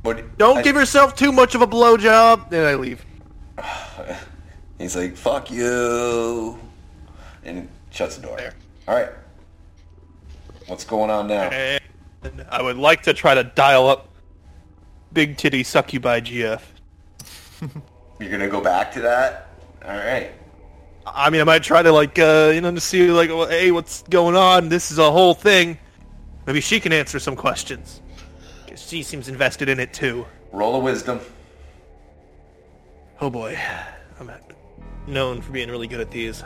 What? 0.04 0.38
Don't 0.38 0.60
I- 0.60 0.62
give 0.62 0.78
yourself 0.78 1.14
too 1.16 1.34
much 1.34 1.56
of 1.56 1.62
a 1.62 1.68
blowjob. 1.68 2.50
Then 2.50 2.66
I 2.66 2.76
leave. 2.76 3.06
He's 4.78 4.96
like, 4.96 5.16
"Fuck 5.16 5.52
you," 5.52 6.60
and 7.44 7.70
shuts 7.92 8.18
the 8.18 8.24
door. 8.24 8.40
All 8.88 8.96
right. 8.96 9.10
What's 10.68 10.84
going 10.84 11.10
on 11.10 11.28
now? 11.28 11.50
And 11.50 12.46
I 12.50 12.62
would 12.62 12.78
like 12.78 13.04
to 13.04 13.14
try 13.14 13.36
to 13.36 13.44
dial 13.44 13.88
up 13.88 14.10
Big 15.12 15.38
Titty 15.38 15.64
Succubi 15.64 16.22
GF. 16.22 16.62
You're 18.20 18.32
gonna 18.32 18.48
go 18.48 18.62
back 18.62 18.92
to 18.94 19.02
that? 19.02 19.50
All 19.86 19.96
right. 19.96 20.32
I 21.06 21.30
mean, 21.30 21.42
I 21.42 21.44
might 21.44 21.64
try 21.64 21.82
to 21.82 21.92
like, 21.92 22.18
uh, 22.18 22.52
you 22.54 22.62
know, 22.62 22.74
to 22.74 22.80
see 22.80 23.12
like, 23.12 23.30
well, 23.30 23.48
hey, 23.48 23.72
what's 23.72 24.04
going 24.04 24.36
on? 24.36 24.70
This 24.70 24.90
is 24.90 25.00
a 25.00 25.12
whole 25.12 25.34
thing. 25.34 25.78
Maybe 26.48 26.62
she 26.62 26.80
can 26.80 26.94
answer 26.94 27.20
some 27.20 27.36
questions 27.36 28.02
she 28.94 29.04
seems 29.04 29.28
invested 29.28 29.70
in 29.70 29.80
it 29.80 29.94
too. 29.94 30.26
Roll 30.52 30.76
a 30.76 30.80
wisdom. 30.80 31.20
Oh 33.20 33.30
boy, 33.30 33.58
I'm 34.20 34.30
known 35.08 35.42
for 35.42 35.52
being 35.52 35.70
really 35.70 35.88
good 35.88 36.02
at 36.02 36.12
these. 36.12 36.44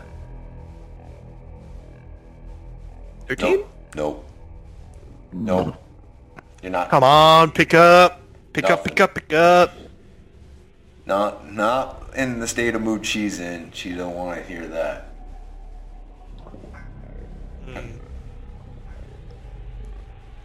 Thirteen? 3.28 3.64
Nope. 3.95 4.26
Nope. 5.34 5.66
Nope. 5.68 5.76
You're 6.62 6.72
not. 6.72 6.89
Come 6.89 7.03
on, 7.03 7.51
pick 7.51 7.74
up, 7.74 8.22
pick 8.53 8.70
up, 8.70 8.84
pick 8.84 8.99
up, 8.99 9.14
pick 9.14 9.34
up. 9.34 9.74
Not 11.05 11.51
not 11.51 12.10
in 12.16 12.39
the 12.39 12.47
state 12.47 12.76
of 12.76 12.82
mood 12.82 13.05
she's 13.05 13.39
in. 13.39 13.72
She 13.72 13.93
don't 13.93 14.16
want 14.16 14.39
to 14.39 14.45
hear 14.47 14.68
that. 14.68 15.14
Hmm. 17.66 17.78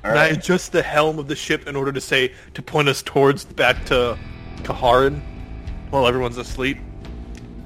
All 0.04 0.10
And 0.10 0.18
I 0.18 0.26
adjust 0.26 0.72
the 0.72 0.82
helm 0.82 1.18
of 1.18 1.28
the 1.28 1.36
ship 1.36 1.66
in 1.68 1.76
order 1.76 1.92
to 1.92 2.00
say 2.00 2.32
to 2.54 2.62
point 2.62 2.88
us 2.88 3.02
towards 3.02 3.44
back 3.44 3.84
to 3.86 4.18
Kaharin 4.58 5.20
while 5.90 6.06
everyone's 6.06 6.38
asleep. 6.38 6.78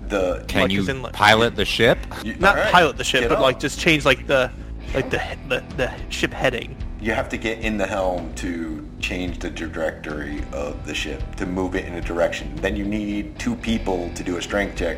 The 0.08 0.44
Can 0.48 0.62
Like, 0.62 0.70
you 0.72 0.80
as 0.80 0.88
in, 0.88 1.02
like- 1.02 1.12
pilot 1.12 1.56
the 1.56 1.64
ship? 1.64 1.98
you, 2.24 2.34
Not 2.36 2.56
all 2.56 2.62
right, 2.62 2.72
pilot 2.72 2.96
the 2.96 3.04
ship, 3.04 3.28
but 3.28 3.36
up. 3.38 3.40
like 3.42 3.58
just 3.58 3.78
change 3.80 4.04
like 4.04 4.26
the 4.26 4.50
like 4.94 5.10
the 5.10 5.20
the, 5.48 5.64
the 5.76 5.92
ship 6.10 6.32
heading. 6.32 6.76
you 7.00 7.12
have 7.12 7.28
to 7.28 7.36
get 7.36 7.58
in 7.58 7.76
the 7.76 7.86
helm 7.86 8.32
to 8.34 8.88
change 9.00 9.38
the 9.40 9.50
trajectory 9.50 10.42
of 10.52 10.86
the 10.86 10.94
ship 10.94 11.22
to 11.36 11.44
move 11.44 11.74
it 11.74 11.84
in 11.84 11.94
a 11.94 12.00
direction. 12.00 12.54
Then 12.56 12.76
you 12.76 12.84
need 12.84 13.38
two 13.38 13.54
people 13.56 14.10
to 14.14 14.22
do 14.24 14.36
a 14.36 14.42
strength 14.42 14.76
check 14.78 14.96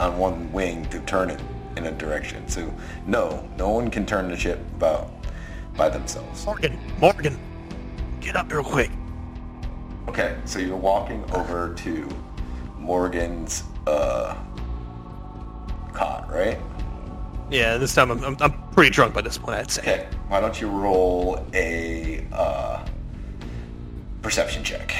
on 0.00 0.16
one 0.18 0.50
wing 0.52 0.84
to 0.86 0.98
turn 1.00 1.30
it 1.30 1.40
in 1.76 1.86
a 1.86 1.92
direction. 1.92 2.48
So 2.48 2.72
no, 3.06 3.46
no 3.58 3.68
one 3.68 3.90
can 3.90 4.06
turn 4.06 4.28
the 4.28 4.36
ship 4.36 4.58
about 4.76 5.10
by 5.76 5.88
themselves. 5.88 6.44
Morgan, 6.46 6.76
Morgan, 6.98 7.38
get 8.20 8.34
up 8.34 8.50
real 8.52 8.64
quick. 8.64 8.90
Okay, 10.08 10.36
so 10.46 10.58
you're 10.58 10.76
walking 10.76 11.22
over 11.32 11.74
to 11.74 12.08
Morgan's 12.78 13.62
uh, 13.88 14.36
cot, 15.92 16.30
right? 16.30 16.58
Yeah, 17.50 17.78
this 17.78 17.94
time 17.94 18.10
I'm, 18.10 18.22
I'm, 18.22 18.36
I'm 18.40 18.52
pretty 18.72 18.90
drunk 18.90 19.14
by 19.14 19.22
this 19.22 19.38
point, 19.38 19.58
I'd 19.58 19.70
say. 19.70 19.82
Okay, 19.82 20.08
why 20.28 20.40
don't 20.40 20.60
you 20.60 20.68
roll 20.68 21.44
a 21.54 22.26
uh, 22.32 22.84
perception 24.20 24.62
check? 24.62 24.94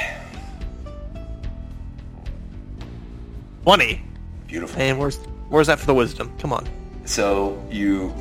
20. 3.64 4.02
Beautiful. 4.46 4.80
And 4.80 4.98
where's 4.98 5.18
where's 5.50 5.66
that 5.66 5.78
for 5.78 5.84
the 5.84 5.92
wisdom? 5.92 6.32
Come 6.38 6.54
on. 6.54 6.66
So 7.04 7.62
you 7.70 8.14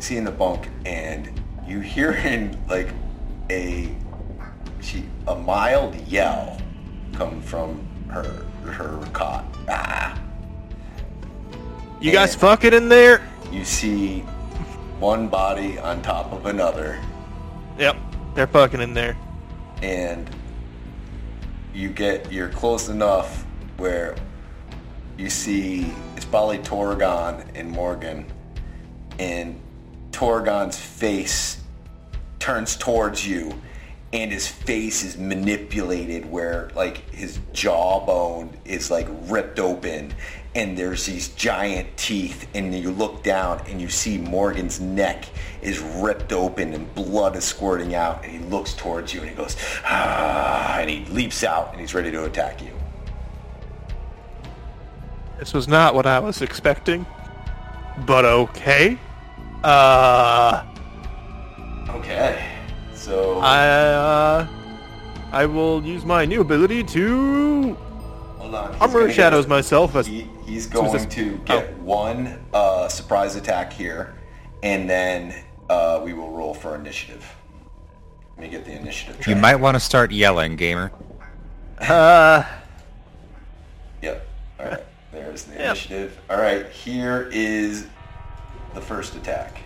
see 0.00 0.16
in 0.16 0.24
the 0.24 0.32
bunk, 0.32 0.68
and 0.84 1.40
you 1.66 1.78
hear 1.78 2.12
in 2.24 2.58
like 2.68 2.88
a 3.48 3.94
she 4.80 5.04
a 5.28 5.36
mild 5.36 5.94
yell 6.08 6.60
come 7.12 7.40
from 7.42 7.86
her 8.08 8.44
her 8.64 8.98
cot. 9.12 9.44
Ah! 9.68 10.18
You 12.00 12.12
guys 12.12 12.32
And- 12.32 12.40
fucking 12.40 12.72
in 12.72 12.88
there? 12.88 13.22
You 13.50 13.64
see 13.64 14.20
one 14.98 15.28
body 15.28 15.78
on 15.78 16.00
top 16.02 16.32
of 16.32 16.46
another, 16.46 16.98
Yep, 17.78 17.96
they're 18.34 18.46
fucking 18.46 18.80
in 18.80 18.94
there. 18.94 19.16
and 19.82 20.28
you 21.74 21.88
get 21.88 22.30
you're 22.30 22.48
close 22.50 22.88
enough 22.88 23.44
where 23.78 24.14
you 25.18 25.28
see 25.30 25.92
it's 26.16 26.24
probably 26.24 26.58
Torgon 26.58 27.44
and 27.54 27.70
Morgan, 27.70 28.26
and 29.18 29.58
Torgon's 30.12 30.78
face 30.78 31.58
turns 32.38 32.76
towards 32.76 33.26
you, 33.26 33.52
and 34.12 34.30
his 34.30 34.46
face 34.46 35.02
is 35.04 35.16
manipulated 35.16 36.30
where 36.30 36.70
like 36.74 37.08
his 37.10 37.38
jawbone 37.52 38.56
is 38.64 38.90
like 38.90 39.08
ripped 39.22 39.58
open, 39.58 40.14
and 40.54 40.76
there's 40.76 41.06
these 41.06 41.28
giant 41.28 41.96
teeth, 41.96 42.46
and 42.54 42.74
you 42.74 42.90
look 42.90 43.22
down 43.22 43.62
and 43.66 43.80
you 43.80 43.88
see 43.88 44.18
Morgan's 44.18 44.80
neck 44.80 45.24
is 45.62 45.78
ripped 45.80 46.32
open 46.32 46.74
and 46.74 46.94
blood 46.94 47.36
is 47.36 47.44
squirting 47.44 47.94
out, 47.94 48.22
and 48.24 48.32
he 48.32 48.38
looks 48.50 48.74
towards 48.74 49.14
you 49.14 49.20
and 49.20 49.30
he 49.30 49.36
goes 49.36 49.56
ah, 49.84 50.78
and 50.78 50.90
he 50.90 51.04
leaps 51.06 51.42
out 51.42 51.72
and 51.72 51.80
he's 51.80 51.94
ready 51.94 52.10
to 52.10 52.24
attack 52.24 52.60
you. 52.60 52.72
This 55.38 55.54
was 55.54 55.66
not 55.66 55.94
what 55.94 56.06
I 56.06 56.18
was 56.18 56.42
expecting. 56.42 57.06
But 58.06 58.24
okay. 58.24 58.98
Uh 59.64 60.64
Okay, 61.88 62.51
so 63.02 63.38
I 63.40 63.66
uh 63.68 64.46
I 65.32 65.46
will 65.46 65.82
use 65.84 66.04
my 66.04 66.24
new 66.24 66.40
ability 66.40 66.84
to 66.84 67.74
hold 68.38 68.54
on. 68.54 68.74
Armor 68.76 69.10
shadows 69.10 69.44
get- 69.44 69.50
myself 69.50 69.96
as 69.96 70.06
He, 70.06 70.28
he's 70.46 70.70
soon 70.70 70.84
as 70.86 70.92
going 70.92 71.08
to 71.08 71.38
get 71.44 71.64
oh. 71.78 71.82
one 71.82 72.38
uh, 72.52 72.88
surprise 72.88 73.34
attack 73.36 73.72
here, 73.72 74.14
and 74.62 74.88
then 74.88 75.34
uh, 75.70 76.00
we 76.04 76.12
will 76.12 76.30
roll 76.30 76.52
for 76.54 76.74
initiative. 76.76 77.24
Let 78.36 78.42
me 78.44 78.48
get 78.50 78.64
the 78.66 78.72
initiative. 78.72 79.26
You 79.26 79.36
might 79.36 79.56
want 79.56 79.74
to 79.74 79.80
start 79.80 80.10
yelling, 80.12 80.56
gamer. 80.56 80.92
uh 81.80 82.44
Yep. 84.02 84.26
All 84.60 84.66
right. 84.66 84.84
There's 85.12 85.44
the 85.44 85.52
Yep. 85.58 85.60
initiative. 85.64 86.20
All 86.28 86.38
right. 86.38 86.68
Here 86.70 87.28
is 87.32 87.86
the 88.74 88.80
first 88.80 89.14
attack. 89.16 89.62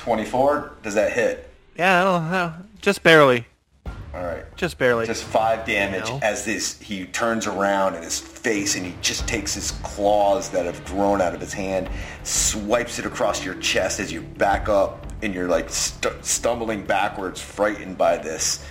Twenty-four. 0.00 0.72
Does 0.82 0.94
that 0.94 1.12
hit? 1.12 1.46
yeah, 1.76 2.00
I 2.00 2.04
don't 2.04 2.30
know. 2.30 2.52
Just 2.80 3.02
barely. 3.02 3.44
All 3.86 4.24
right. 4.24 4.44
Just 4.56 4.78
barely. 4.78 5.06
Just 5.06 5.24
five 5.24 5.66
damage 5.66 6.08
No. 6.08 6.18
as 6.22 6.44
this 6.46 6.78
he 6.80 7.04
turns 7.04 7.46
around 7.46 7.94
in 7.96 8.02
his 8.02 8.18
face 8.18 8.76
and 8.76 8.84
he 8.86 8.94
just 9.02 9.28
takes 9.28 9.52
his 9.54 9.70
claws 9.82 10.48
that 10.50 10.64
have 10.64 10.82
grown 10.86 11.20
out 11.20 11.34
of 11.34 11.40
his 11.40 11.52
hand, 11.52 11.88
swipes 12.24 12.98
it 12.98 13.04
across 13.06 13.44
your 13.44 13.54
chest 13.56 14.00
as 14.00 14.10
you 14.10 14.20
back 14.22 14.68
up 14.70 15.06
and 15.22 15.32
you're 15.34 15.48
like 15.48 15.68
st- 15.70 16.24
stumbling 16.24 16.82
backwards, 16.84 17.40
frightened 17.40 17.96
by 17.98 18.16
this. 18.16 18.64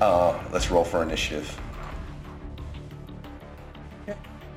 Uh, 0.00 0.42
let's 0.52 0.70
roll 0.70 0.84
for 0.84 1.02
initiative. 1.02 1.54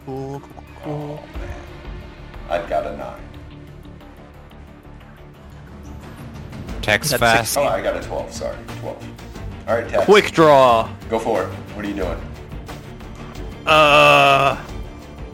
Cool, 0.06 0.40
cool, 0.40 0.64
cool. 0.84 1.24
I've 2.50 2.70
got 2.70 2.86
a 2.88 2.96
nine. 2.96 3.22
Text 6.86 7.10
That's 7.12 7.20
fast. 7.20 7.54
six. 7.54 7.58
Oh, 7.66 7.68
I 7.68 7.82
got 7.82 7.98
a 7.98 8.02
twelve. 8.08 8.32
Sorry, 8.32 8.56
twelve. 8.80 9.04
All 9.68 9.76
right, 9.76 9.90
Tex. 9.90 10.06
Quick 10.06 10.32
draw. 10.32 10.88
Go 11.10 11.18
for 11.18 11.44
it. 11.44 11.48
What 11.48 11.84
are 11.84 11.88
you 11.88 11.96
doing? 11.96 12.22
Uh 13.66 14.64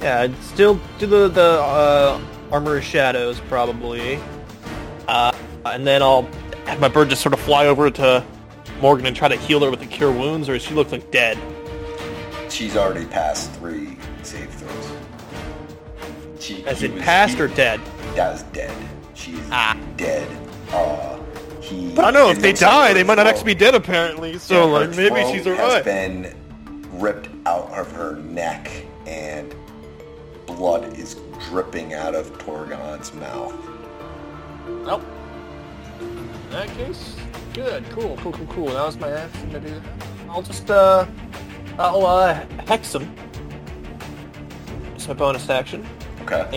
Yeah, 0.02 0.22
I'd 0.22 0.44
still 0.44 0.80
do 0.98 1.06
the 1.08 1.28
the 1.28 1.42
uh 1.62 2.22
armor 2.52 2.78
of 2.78 2.84
shadows 2.86 3.42
probably. 3.50 4.18
Uh 5.10 5.34
and 5.66 5.86
then 5.86 6.02
I'll 6.02 6.24
have 6.66 6.80
my 6.80 6.88
bird 6.88 7.10
just 7.10 7.22
sort 7.22 7.34
of 7.34 7.40
fly 7.42 7.66
over 7.68 7.92
to 7.92 8.24
Morgan 8.80 9.06
and 9.06 9.16
try 9.16 9.28
to 9.28 9.36
heal 9.36 9.60
her 9.60 9.70
with 9.70 9.82
the 9.82 9.86
cure 9.86 10.12
wounds, 10.12 10.48
or 10.48 10.58
she 10.58 10.74
looks 10.74 10.92
like 10.94 11.12
dead. 11.12 11.38
She's 12.50 12.76
already 12.78 13.06
passed 13.06 13.52
three 13.56 13.98
save 14.24 14.50
throws. 14.52 14.92
She, 16.40 16.66
As 16.66 16.80
he 16.80 16.88
in 16.88 16.94
was- 16.96 17.04
passed 17.04 17.36
he- 17.36 17.42
or 17.44 17.48
dead? 17.50 17.80
That 18.16 18.32
was 18.32 18.44
dead. 18.54 18.72
She's 19.14 19.40
Ah. 19.52 19.78
dead. 19.98 20.28
Uh, 20.72 21.18
he. 21.72 21.94
But 21.96 22.06
I 22.06 22.12
know 22.12 22.30
if 22.30 22.40
they 22.40 22.54
die, 22.54 22.94
they 22.94 23.04
might 23.04 23.16
not 23.16 23.28
actually 23.28 23.54
be 23.54 23.60
dead 23.60 23.76
apparently. 23.76 24.38
So 24.38 24.66
yeah, 24.66 24.80
like 24.80 24.90
maybe 24.92 25.10
throat 25.10 25.32
she's 25.34 25.46
has 25.46 25.84
been 25.84 26.36
ripped 26.94 27.30
out 27.46 27.70
of 27.72 27.92
her 27.94 28.18
neck, 28.18 28.70
and 29.06 29.54
blood 30.46 30.98
is 30.98 31.16
dripping 31.50 31.94
out 31.94 32.16
of 32.16 32.38
Torgon's 32.38 33.14
mouth. 33.14 33.54
Nope. 34.68 35.04
In 36.00 36.50
that 36.52 36.68
case, 36.70 37.16
good, 37.54 37.84
cool, 37.90 38.18
cool, 38.18 38.32
cool, 38.32 38.48
cool. 38.48 38.66
That 38.68 38.86
was 38.86 38.98
my 38.98 39.10
action 39.10 39.50
to 39.52 39.60
do 39.60 39.70
that. 39.70 39.82
I'll 40.30 40.42
just, 40.42 40.70
uh, 40.70 41.06
I'll, 41.78 42.06
uh, 42.06 42.46
hex 42.68 42.94
him. 42.96 43.14
It's 44.96 45.08
my 45.08 45.14
bonus 45.14 45.50
action. 45.50 45.86
Okay. 46.22 46.48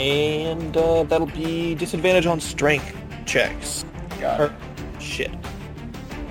and 0.50 0.76
uh, 0.76 1.02
that'll 1.04 1.26
be 1.26 1.74
disadvantage 1.74 2.26
on 2.26 2.38
strength 2.38 2.96
checks. 3.24 3.84
Got 4.20 4.40
Or 4.40 4.46
it. 4.46 4.52
Shit. 5.04 5.30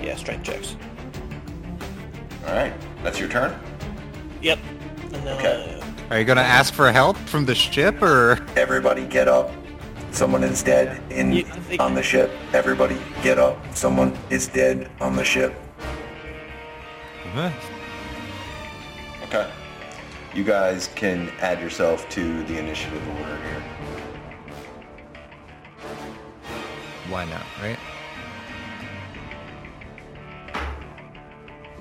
Yeah, 0.02 0.16
strength 0.16 0.44
checks. 0.44 0.76
All 2.46 2.54
right. 2.54 2.72
That's 3.02 3.18
your 3.18 3.28
turn. 3.28 3.58
Yep. 4.42 4.58
And 5.02 5.12
then, 5.12 5.28
Okay. 5.38 5.80
uh, 5.80 5.84
Are 6.14 6.18
you 6.18 6.24
gonna 6.24 6.42
ask 6.42 6.74
for 6.74 6.90
help 6.92 7.16
from 7.16 7.46
the 7.46 7.54
ship, 7.54 8.02
or 8.02 8.38
Everybody 8.56 9.06
get 9.06 9.28
up. 9.28 9.50
Someone 10.10 10.44
is 10.44 10.62
dead 10.62 11.00
in 11.10 11.32
Yeah, 11.32 11.42
I 11.52 11.58
think- 11.60 11.82
on 11.82 11.94
the 11.94 12.02
ship. 12.02 12.30
Everybody 12.52 12.96
get 13.22 13.38
up. 13.38 13.56
Someone 13.74 14.16
is 14.30 14.46
dead 14.46 14.88
on 15.00 15.16
the 15.16 15.24
ship. 15.24 15.54
Huh? 17.34 17.50
Okay. 19.24 19.48
You 20.34 20.44
guys 20.44 20.88
can 20.94 21.32
add 21.40 21.60
yourself 21.60 22.08
to 22.10 22.44
the 22.44 22.58
initiative 22.58 23.02
order 23.20 23.36
here. 23.36 23.62
why 27.08 27.24
not, 27.26 27.44
right? 27.62 27.78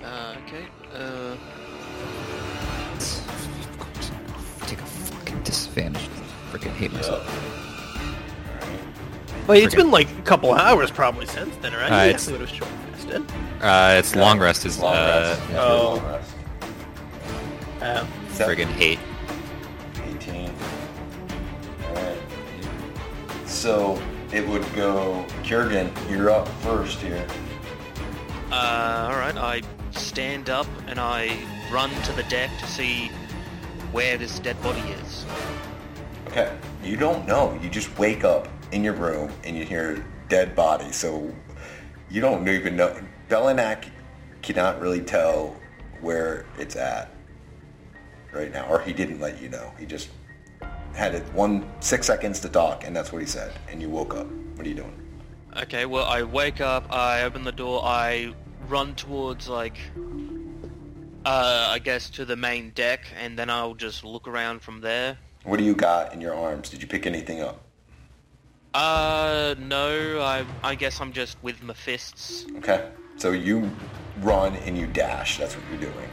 Uh, 0.04 0.36
okay. 0.46 0.66
Uh, 0.94 1.36
Of 3.00 4.60
take 4.68 4.80
a 4.80 4.86
fucking 4.86 5.42
disadvantage. 5.44 6.10
Freaking 6.52 6.72
hate 6.74 6.92
myself. 6.94 7.26
well, 9.48 9.58
it's 9.58 9.74
Friggin- 9.74 9.78
been 9.78 9.92
like 9.92 10.10
a 10.18 10.22
couple 10.22 10.54
hours 10.54 10.92
probably 10.92 11.26
since 11.26 11.56
then, 11.58 11.74
right? 11.74 11.92
Uh, 11.92 11.96
You 12.04 12.10
it's- 12.10 12.26
definitely 12.26 12.40
would 12.40 12.50
have 12.50 12.58
short 12.58 12.72
rested. 12.92 13.32
Uh, 13.62 13.96
it's 13.98 14.16
long 14.16 14.40
rest 14.40 14.66
is 14.66 14.78
Long 14.80 14.94
uh, 14.96 14.98
rest. 15.38 15.42
Yeah, 15.52 15.62
oh. 15.64 15.94
long 15.96 16.06
rest. 16.06 16.32
Uh, 17.82 18.06
friggin' 18.30 18.68
hate. 18.68 19.00
18. 20.16 20.52
Alright. 21.90 22.18
So 23.46 24.02
it 24.32 24.48
would 24.48 24.64
go 24.76 25.26
Kurgan, 25.44 25.90
you're 26.10 26.30
up 26.30 26.48
first 26.62 27.00
here. 27.00 27.26
uh, 28.52 29.10
alright, 29.12 29.36
I 29.38 29.62
stand 29.96 30.50
up 30.50 30.68
and 30.88 31.00
I 31.00 31.38
run 31.72 31.90
to 32.04 32.12
the 32.14 32.24
deck 32.24 32.50
to 32.60 32.68
see 32.68 33.10
where 33.92 34.18
this 34.18 34.40
dead 34.40 34.62
body 34.62 34.82
is. 34.82 35.26
Okay. 36.28 36.56
You 36.84 36.98
don't 36.98 37.28
know. 37.28 37.58
You 37.62 37.70
just 37.70 37.98
wake 37.98 38.24
up 38.24 38.48
in 38.72 38.84
your 38.84 38.94
room 38.94 39.32
and 39.44 39.56
you 39.58 39.66
hear 39.66 40.04
dead 40.30 40.56
body. 40.56 40.92
So 40.92 41.34
you 42.10 42.22
don't 42.22 42.48
even 42.48 42.76
know. 42.76 42.96
Belinak 43.30 43.90
cannot 44.42 44.82
really 44.82 45.02
tell 45.02 45.56
where 46.02 46.46
it's 46.58 46.76
at 46.76 47.10
right 48.34 48.52
now, 48.52 48.68
or 48.68 48.82
he 48.82 48.94
didn't 48.94 49.20
let 49.20 49.42
you 49.42 49.50
know. 49.50 49.72
He 49.80 49.86
just 49.86 50.10
had 50.94 51.16
it 51.16 51.24
one 51.34 51.70
six 51.80 52.08
seconds 52.08 52.40
to 52.42 52.50
talk, 52.50 52.86
and 52.86 52.96
that's 52.96 53.12
what 53.12 53.22
he 53.22 53.28
said. 53.28 53.54
And 53.70 53.82
you 53.82 53.90
woke 53.90 54.14
up. 54.14 54.28
What 54.56 54.66
are 54.66 54.70
you 54.70 54.76
doing? 54.76 55.00
Okay, 55.56 55.86
well, 55.86 56.06
I 56.06 56.24
wake 56.24 56.62
up, 56.62 56.92
I 56.92 57.24
open 57.24 57.44
the 57.44 57.52
door, 57.52 57.82
I 57.84 58.34
run 58.74 58.96
towards, 58.96 59.48
like, 59.48 59.78
uh, 61.26 61.68
I 61.70 61.78
guess 61.78 62.10
to 62.10 62.26
the 62.26 62.36
main 62.36 62.72
deck, 62.72 63.02
and 63.22 63.38
then 63.38 63.48
I'll 63.52 63.76
just 63.76 64.04
look 64.04 64.28
around 64.28 64.64
from 64.64 64.82
there. 64.82 65.20
What 65.44 65.58
do 65.60 65.64
you 65.64 65.76
got 65.76 66.12
in 66.12 66.20
your 66.20 66.34
arms? 66.34 66.70
Did 66.70 66.82
you 66.82 66.88
pick 66.88 67.06
anything 67.06 67.40
up? 67.40 67.62
Uh, 68.74 69.54
no, 69.60 70.20
I, 70.22 70.44
I 70.64 70.74
guess 70.74 71.00
I'm 71.00 71.14
just 71.14 71.38
with 71.44 71.62
my 71.62 71.76
fists. 71.76 72.48
Okay. 72.58 72.90
So 73.18 73.32
you 73.32 73.70
run 74.22 74.56
and 74.66 74.76
you 74.76 74.88
dash. 74.88 75.38
That's 75.38 75.56
what 75.56 75.64
you're 75.70 75.92
doing. 75.92 76.10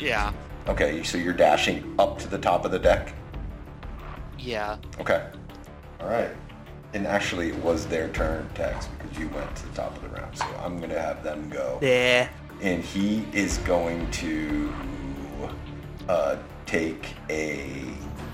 Yeah, 0.00 0.32
Okay. 0.66 1.04
So 1.04 1.16
you're 1.16 1.32
dashing 1.32 1.94
up 2.00 2.18
to 2.18 2.26
the 2.28 2.38
top 2.38 2.64
of 2.64 2.72
the 2.72 2.80
deck. 2.80 3.14
yeah. 4.36 4.78
Okay. 4.98 5.24
All 6.00 6.08
right. 6.08 6.30
And 6.94 7.06
actually, 7.08 7.48
it 7.48 7.56
was 7.56 7.86
their 7.86 8.08
turn, 8.10 8.48
Tex, 8.54 8.86
because 8.86 9.18
you 9.18 9.28
went 9.30 9.54
to 9.56 9.66
the 9.68 9.74
top 9.74 9.96
of 9.96 10.02
the 10.02 10.08
round. 10.10 10.38
So 10.38 10.46
I'm 10.62 10.78
going 10.78 10.90
to 10.90 11.00
have 11.00 11.22
them 11.24 11.50
go. 11.50 11.78
yeah. 11.82 12.28
And 12.62 12.82
he 12.84 13.26
is 13.32 13.58
going 13.58 14.08
to 14.12 14.72
uh, 16.08 16.36
take 16.66 17.08
a 17.28 17.82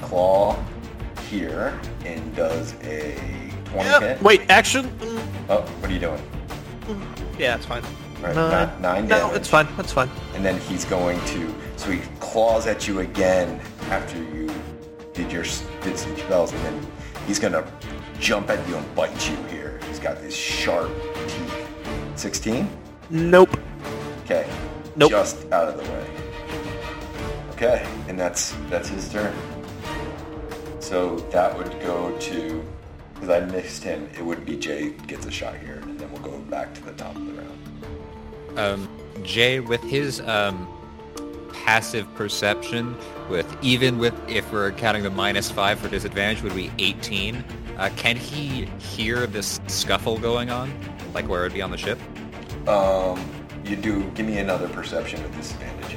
claw 0.03 0.63
here 1.31 1.81
and 2.05 2.37
does 2.37 2.75
a 2.83 3.15
20 3.65 3.89
Yeah, 3.89 4.01
hit. 4.01 4.23
Wait, 4.23 4.43
action? 4.51 4.93
Oh, 5.49 5.63
what 5.63 5.91
are 5.91 5.95
you 5.95 5.99
doing? 6.01 6.23
Yeah, 7.39 7.57
it's 7.57 7.65
fine. 7.65 7.83
All 8.19 8.23
right, 8.25 8.37
Nine. 8.37 8.51
nine, 8.51 8.83
nine 8.83 9.09
No, 9.09 9.19
damage. 9.21 9.37
it's 9.39 9.49
fine. 9.49 9.67
That's 9.79 9.93
fine. 9.93 10.11
and 10.35 10.45
then 10.45 10.61
he's 10.61 10.85
going 10.85 11.19
to 11.27 11.55
so 11.77 11.91
he 11.91 12.01
claws 12.21 12.67
at 12.67 12.87
you 12.87 13.01
again 13.01 13.59
after 13.89 14.19
you 14.19 14.51
did 15.15 15.33
your 15.33 15.45
did 15.83 15.97
some 15.99 16.15
spells 16.19 16.53
and 16.53 16.63
then 16.67 16.87
he's 17.27 17.39
gonna 17.39 17.63
jump 18.21 18.51
at 18.51 18.67
you 18.69 18.77
and 18.77 18.95
bite 18.95 19.29
you 19.31 19.37
here. 19.45 19.81
He's 19.89 19.99
got 19.99 20.21
these 20.23 20.37
sharp 20.37 20.91
teeth. 21.27 21.67
16 22.17 22.69
Nope. 23.09 23.59
okay. 24.25 24.49
Nope. 24.95 25.11
just 25.11 25.51
out 25.53 25.69
of 25.69 25.77
the 25.77 25.91
way. 25.91 26.07
Okay 27.53 27.87
and 28.09 28.19
that's 28.19 28.55
that's 28.69 28.89
his 28.89 29.11
turn. 29.11 29.35
So 30.81 31.17
that 31.31 31.57
would 31.57 31.71
go 31.81 32.17
to 32.19 32.65
because 33.15 33.31
I 33.31 33.41
missed 33.41 33.83
him 33.83 34.09
it 34.17 34.25
would 34.25 34.45
be 34.45 34.57
Jay 34.57 34.91
gets 35.07 35.27
a 35.27 35.31
shot 35.31 35.57
here 35.57 35.81
and 35.83 35.99
then 35.99 36.13
we'll 36.13 36.23
go 36.23 36.39
back 36.39 36.75
to 36.75 36.85
the 36.85 36.93
top 36.93 37.17
of 37.17 37.25
the 37.27 37.33
round. 37.33 38.59
Um, 38.59 38.89
Jay, 39.23 39.61
with 39.61 39.83
his 39.83 40.21
um, 40.23 40.69
passive 41.53 42.13
perception, 42.15 42.97
with 43.29 43.47
even 43.63 43.99
with 43.99 44.15
if 44.29 44.51
we're 44.53 44.73
counting 44.73 45.03
the 45.03 45.11
minus 45.11 45.51
five 45.51 45.79
for 45.79 45.89
disadvantage, 45.89 46.43
would 46.43 46.55
be 46.55 46.71
18. 46.79 47.45
Uh, 47.79 47.91
can 47.97 48.17
he 48.17 48.67
hear 48.79 49.27
this 49.27 49.61
scuffle 49.67 50.19
going 50.19 50.51
on, 50.51 50.73
like 51.15 51.29
where 51.29 51.43
it'd 51.47 51.55
be 51.55 51.63
on 51.63 51.71
the 51.71 51.79
ship? 51.79 51.99
um 52.69 53.19
you 53.65 53.75
do 53.75 54.05
give 54.11 54.27
me 54.27 54.39
another 54.39 54.69
perception 54.69 55.23
with 55.23 55.35
disadvantage 55.35 55.97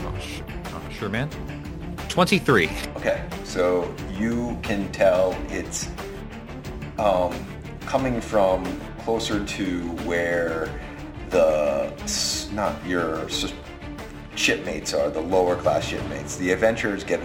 Oh, 0.00 0.18
sh- 0.20 0.40
oh, 0.66 0.82
sure, 0.90 1.08
man. 1.08 1.28
23. 2.08 2.70
Okay, 2.96 3.22
so 3.44 3.92
you 4.12 4.58
can 4.62 4.90
tell 4.92 5.36
it's 5.48 5.88
um, 6.98 7.34
coming 7.86 8.20
from 8.20 8.64
closer 9.00 9.44
to 9.44 9.80
where 10.04 10.68
the 11.30 11.92
not 12.52 12.74
your 12.86 13.28
shipmates 14.34 14.94
are, 14.94 15.10
the 15.10 15.20
lower 15.20 15.56
class 15.56 15.84
shipmates. 15.84 16.36
The 16.36 16.52
adventurers 16.52 17.04
get 17.04 17.20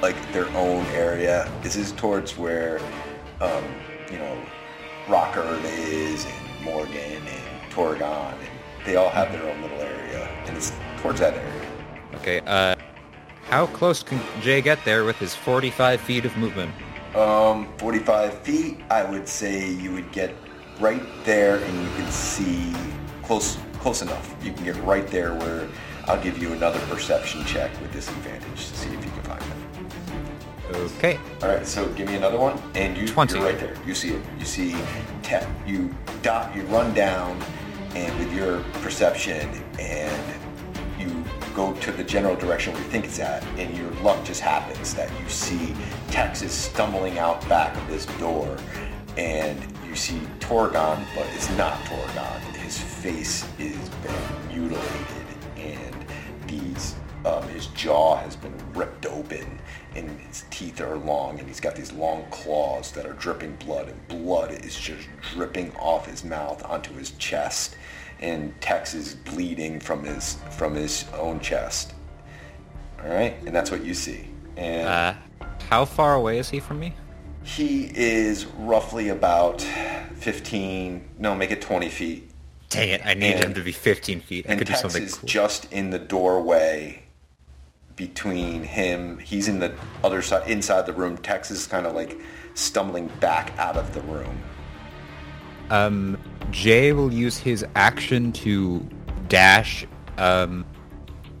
like 0.00 0.16
their 0.32 0.48
own 0.50 0.84
area. 0.86 1.50
This 1.62 1.76
is 1.76 1.92
towards 1.92 2.36
where 2.38 2.80
um, 3.42 3.64
you 4.10 4.18
know 4.18 4.38
Rockerd 5.06 5.64
is 5.64 6.24
and 6.24 6.64
Morgan 6.64 7.22
and 7.26 7.70
Torgon, 7.70 8.34
and 8.34 8.86
they 8.86 8.96
all 8.96 9.10
have 9.10 9.32
their 9.32 9.48
own 9.50 9.60
little 9.62 9.80
area, 9.80 10.28
and 10.46 10.56
it's 10.56 10.72
towards 10.98 11.20
that 11.20 11.34
area. 11.34 11.68
Okay. 12.14 12.40
Uh, 12.46 12.76
how 13.44 13.66
close 13.66 14.02
can 14.02 14.20
Jay 14.40 14.62
get 14.62 14.82
there 14.84 15.04
with 15.04 15.16
his 15.16 15.34
45 15.34 16.00
feet 16.00 16.24
of 16.24 16.34
movement? 16.36 16.72
Um, 17.14 17.68
45 17.76 18.38
feet, 18.38 18.80
I 18.90 19.04
would 19.04 19.28
say 19.28 19.70
you 19.70 19.92
would 19.92 20.10
get 20.12 20.34
right 20.80 21.02
there 21.24 21.56
and 21.56 21.82
you 21.82 21.88
can 21.96 22.10
see 22.10 22.72
close 23.22 23.58
close 23.74 24.00
enough. 24.00 24.34
You 24.42 24.52
can 24.52 24.64
get 24.64 24.76
right 24.84 25.06
there 25.08 25.34
where 25.34 25.68
I'll 26.06 26.22
give 26.22 26.38
you 26.38 26.52
another 26.52 26.78
perception 26.86 27.44
check 27.44 27.70
with 27.82 27.92
disadvantage 27.92 28.68
to 28.68 28.76
see 28.76 28.88
if 28.88 29.04
you 29.04 29.10
can. 29.10 29.21
Okay. 30.74 31.18
All 31.42 31.48
right, 31.48 31.66
so 31.66 31.88
give 31.94 32.08
me 32.08 32.14
another 32.16 32.38
one, 32.38 32.60
and 32.74 32.96
you, 32.96 33.06
20. 33.06 33.34
you're 33.34 33.44
right 33.44 33.58
there. 33.58 33.76
You 33.86 33.94
see 33.94 34.10
it. 34.10 34.22
You 34.38 34.44
see, 34.44 34.74
te- 35.22 35.46
you 35.66 35.94
dot, 36.22 36.54
you 36.54 36.62
run 36.62 36.94
down, 36.94 37.40
and 37.94 38.16
with 38.18 38.32
your 38.32 38.60
perception, 38.80 39.48
and 39.78 40.40
you 40.98 41.24
go 41.54 41.74
to 41.74 41.92
the 41.92 42.04
general 42.04 42.36
direction 42.36 42.72
where 42.72 42.82
you 42.82 42.88
think 42.88 43.04
it's 43.04 43.18
at, 43.18 43.44
and 43.58 43.76
your 43.76 43.90
luck 44.02 44.24
just 44.24 44.40
happens 44.40 44.94
that 44.94 45.10
you 45.20 45.28
see 45.28 45.74
Tex 46.10 46.42
is 46.42 46.52
stumbling 46.52 47.18
out 47.18 47.46
back 47.48 47.76
of 47.76 47.86
this 47.88 48.06
door, 48.18 48.56
and 49.16 49.60
you 49.86 49.94
see 49.94 50.20
Torgon, 50.40 51.04
but 51.14 51.26
it's 51.34 51.50
not 51.58 51.84
Torgon. 51.84 52.40
His 52.54 52.78
face 52.78 53.44
is 53.58 53.76
been 54.02 54.48
mutilated, 54.48 54.80
and 54.80 55.12
these 55.18 55.21
um, 57.24 57.42
his 57.48 57.66
jaw 57.68 58.16
has 58.16 58.34
been 58.36 58.54
ripped 58.74 59.06
open 59.06 59.58
and 59.94 60.08
his 60.20 60.44
teeth 60.50 60.80
are 60.80 60.96
long 60.96 61.38
and 61.38 61.46
he's 61.46 61.60
got 61.60 61.74
these 61.76 61.92
long 61.92 62.24
claws 62.30 62.90
that 62.92 63.06
are 63.06 63.12
dripping 63.14 63.54
blood 63.56 63.88
and 63.88 64.08
blood 64.08 64.50
is 64.64 64.78
just 64.78 65.06
dripping 65.32 65.74
off 65.76 66.06
his 66.06 66.24
mouth 66.24 66.64
onto 66.64 66.92
his 66.94 67.12
chest 67.12 67.76
and 68.20 68.52
Tex 68.60 68.94
is 68.94 69.14
bleeding 69.14 69.78
from 69.80 70.02
his 70.04 70.38
from 70.56 70.74
his 70.74 71.04
own 71.14 71.40
chest. 71.40 71.92
All 73.02 73.08
right, 73.10 73.34
and 73.46 73.54
that's 73.54 73.70
what 73.70 73.84
you 73.84 73.94
see. 73.94 74.28
And 74.56 74.86
Uh, 74.88 75.14
how 75.70 75.84
far 75.84 76.14
away 76.14 76.38
is 76.38 76.48
he 76.50 76.60
from 76.60 76.78
me? 76.80 76.94
he 77.44 77.90
is 77.94 78.46
roughly 78.46 79.08
about 79.08 79.60
15, 80.16 81.02
no, 81.18 81.34
make 81.34 81.50
it 81.50 81.60
20 81.60 81.88
feet. 81.88 82.30
Dang 82.68 82.88
it! 82.90 83.02
I 83.04 83.14
need 83.14 83.32
And- 83.34 83.44
him 83.46 83.54
to 83.54 83.60
be 83.60 83.72
15 83.72 84.20
feet. 84.20 84.46
I 84.46 84.52
And 84.52 84.58
could 84.58 84.66
do 84.68 84.72
Tex 84.72 84.82
something 84.82 85.02
is 85.02 85.14
cool. 85.16 85.28
just 85.28 85.70
in 85.72 85.90
the 85.90 85.98
doorway 85.98 87.01
between 87.96 88.62
him. 88.62 89.18
He's 89.18 89.48
in 89.48 89.58
the 89.58 89.74
other 90.02 90.22
side, 90.22 90.48
inside 90.48 90.86
the 90.86 90.92
room. 90.92 91.16
Tex 91.18 91.50
is 91.50 91.66
kind 91.66 91.86
of 91.86 91.94
like 91.94 92.18
stumbling 92.54 93.08
back 93.20 93.52
out 93.58 93.76
of 93.76 93.94
the 93.94 94.00
room. 94.02 94.42
Um, 95.70 96.18
Jay 96.50 96.92
will 96.92 97.12
use 97.12 97.38
his 97.38 97.64
action 97.74 98.32
to 98.32 98.86
dash 99.28 99.86
um, 100.18 100.66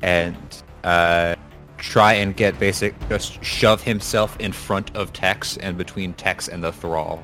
and 0.00 0.36
uh, 0.84 1.36
try 1.78 2.14
and 2.14 2.34
get 2.36 2.58
basic, 2.58 2.94
just 3.08 3.42
shove 3.44 3.82
himself 3.82 4.38
in 4.38 4.52
front 4.52 4.94
of 4.96 5.12
Tex 5.12 5.56
and 5.58 5.76
between 5.76 6.14
Tex 6.14 6.48
and 6.48 6.62
the 6.62 6.72
thrall. 6.72 7.22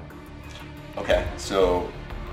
Okay, 0.97 1.26
so 1.37 1.91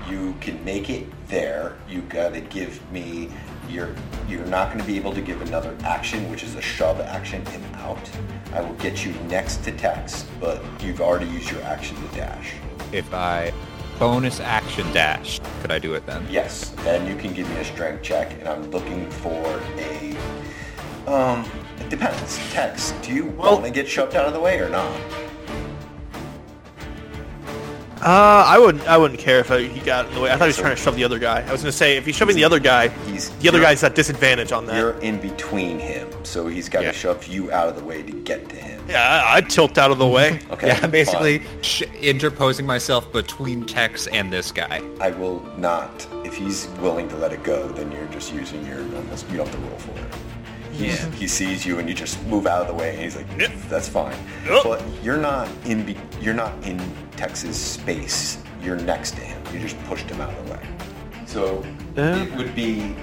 you 0.08 0.34
can 0.40 0.62
make 0.64 0.90
it 0.90 1.06
there. 1.28 1.76
You 1.88 2.02
gotta 2.02 2.40
give 2.40 2.80
me. 2.90 3.30
You're 3.68 3.94
you're 4.28 4.46
not 4.46 4.68
going 4.68 4.80
to 4.80 4.86
be 4.86 4.96
able 4.96 5.12
to 5.14 5.20
give 5.20 5.40
another 5.42 5.76
action, 5.84 6.28
which 6.30 6.42
is 6.42 6.54
a 6.54 6.62
shove 6.62 7.00
action 7.00 7.42
and 7.46 7.76
out. 7.76 8.10
I 8.52 8.60
will 8.60 8.74
get 8.74 9.04
you 9.04 9.12
next 9.28 9.64
to 9.64 9.72
Tex, 9.72 10.26
but 10.40 10.62
you've 10.80 11.00
already 11.00 11.26
used 11.26 11.50
your 11.50 11.62
action 11.62 11.96
to 11.96 12.16
dash. 12.16 12.54
If 12.92 13.12
I 13.12 13.52
bonus 13.98 14.40
action 14.40 14.90
dash, 14.92 15.40
could 15.60 15.72
I 15.72 15.78
do 15.78 15.94
it 15.94 16.06
then? 16.06 16.26
Yes, 16.30 16.70
then 16.84 17.06
you 17.06 17.16
can 17.16 17.32
give 17.32 17.48
me 17.48 17.56
a 17.56 17.64
strength 17.64 18.02
check, 18.02 18.32
and 18.38 18.48
I'm 18.48 18.70
looking 18.70 19.10
for 19.10 19.60
a. 19.76 20.16
Um, 21.06 21.48
it 21.78 21.88
depends. 21.88 22.38
Tex, 22.52 22.92
do 23.02 23.12
you 23.12 23.26
want 23.26 23.64
to 23.64 23.70
get 23.70 23.88
shoved 23.88 24.16
out 24.16 24.26
of 24.26 24.32
the 24.32 24.40
way 24.40 24.58
or 24.58 24.68
not? 24.68 25.00
Uh, 28.02 28.44
I 28.46 28.58
wouldn't. 28.58 28.86
I 28.86 28.98
wouldn't 28.98 29.18
care 29.18 29.38
if 29.40 29.50
I, 29.50 29.62
he 29.62 29.80
got 29.80 30.06
in 30.06 30.14
the 30.14 30.20
way. 30.20 30.30
I 30.30 30.36
thought 30.36 30.44
he 30.44 30.48
was 30.48 30.58
trying 30.58 30.76
to 30.76 30.80
shove 30.82 30.96
the 30.96 31.04
other 31.04 31.18
guy. 31.18 31.40
I 31.46 31.50
was 31.50 31.62
gonna 31.62 31.72
say 31.72 31.96
if 31.96 32.04
he's 32.04 32.14
shoving 32.14 32.36
the 32.36 32.44
other 32.44 32.58
guy, 32.60 32.88
He's 33.10 33.30
the 33.38 33.48
other 33.48 33.60
guy's 33.60 33.82
at 33.82 33.94
disadvantage 33.94 34.52
on 34.52 34.66
that. 34.66 34.76
You're 34.76 34.98
in 35.00 35.18
between 35.18 35.78
him, 35.78 36.08
so 36.22 36.46
he's 36.46 36.68
got 36.68 36.82
Yeah. 36.82 36.92
to 36.92 36.98
shove 36.98 37.26
you 37.26 37.50
out 37.52 37.68
of 37.68 37.76
the 37.76 37.82
way 37.82 38.02
to 38.02 38.12
get 38.12 38.48
to 38.50 38.56
him. 38.56 38.84
Yeah, 38.88 39.02
I- 39.26 39.36
I'd 39.36 39.48
tilt 39.48 39.78
out 39.78 39.90
of 39.90 39.98
the 39.98 40.06
way. 40.06 40.40
Okay. 40.50 40.68
Yeah, 40.68 40.86
basically 40.86 41.42
sh- 41.62 41.82
interposing 42.00 42.66
myself 42.66 43.10
between 43.12 43.64
Tex 43.64 44.06
and 44.08 44.30
this 44.32 44.52
guy. 44.52 44.82
I 45.00 45.10
will 45.10 45.40
not. 45.56 46.06
If 46.24 46.34
he's 46.36 46.68
willing 46.80 47.08
to 47.08 47.16
let 47.16 47.32
it 47.32 47.42
go, 47.42 47.66
then 47.68 47.90
you're 47.92 48.06
just 48.08 48.32
using 48.32 48.64
your 48.66 48.78
normal. 48.80 49.16
You 49.30 49.38
don't 49.38 49.46
have 49.48 49.52
to 49.56 49.58
roll 49.68 49.78
for 49.78 49.90
it. 49.98 50.14
Yeah. 50.74 51.10
He 51.12 51.26
sees 51.26 51.64
you 51.64 51.78
and 51.78 51.88
you 51.88 51.94
just 51.94 52.22
move 52.26 52.46
out 52.46 52.60
of 52.60 52.68
the 52.68 52.74
way, 52.74 52.90
and 52.92 53.00
he's 53.02 53.16
like, 53.16 53.26
"That's 53.70 53.88
fine." 53.88 54.14
Yep. 54.46 54.62
But 54.62 54.82
you're 55.02 55.16
not 55.16 55.48
in. 55.64 55.84
Be- 55.86 55.96
you're 56.20 56.34
not 56.34 56.52
in 56.66 56.78
Tex's 57.16 57.56
space. 57.56 58.38
You're 58.62 58.76
next 58.76 59.12
to 59.12 59.20
him. 59.20 59.40
You 59.52 59.60
just 59.60 59.78
pushed 59.84 60.08
him 60.08 60.20
out 60.20 60.30
of 60.34 60.46
the 60.46 60.52
way. 60.52 60.60
So 61.26 61.64
Yeah. 61.96 62.22
it 62.22 62.34
would 62.36 62.54
be 62.54 62.94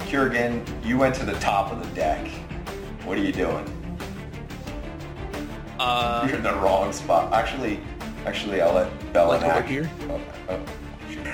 Kurgan. 0.00 0.62
You 0.84 0.98
went 0.98 1.14
to 1.16 1.24
the 1.24 1.34
top 1.34 1.72
of 1.72 1.80
the 1.86 1.94
deck. 1.94 2.26
What 3.04 3.16
are 3.18 3.22
you 3.22 3.32
doing? 3.32 3.64
Uh, 5.78 6.24
You're 6.28 6.36
in 6.36 6.42
the 6.42 6.54
wrong 6.54 6.92
spot. 6.92 7.32
Actually, 7.32 7.80
actually, 8.26 8.60
I'll 8.60 8.74
let 8.74 9.12
Bella 9.12 9.38
Like 9.38 9.44
over 9.44 9.62
here? 9.62 9.90
Oh, 10.10 10.20
oh, 10.50 10.60
shoot. 11.10 11.24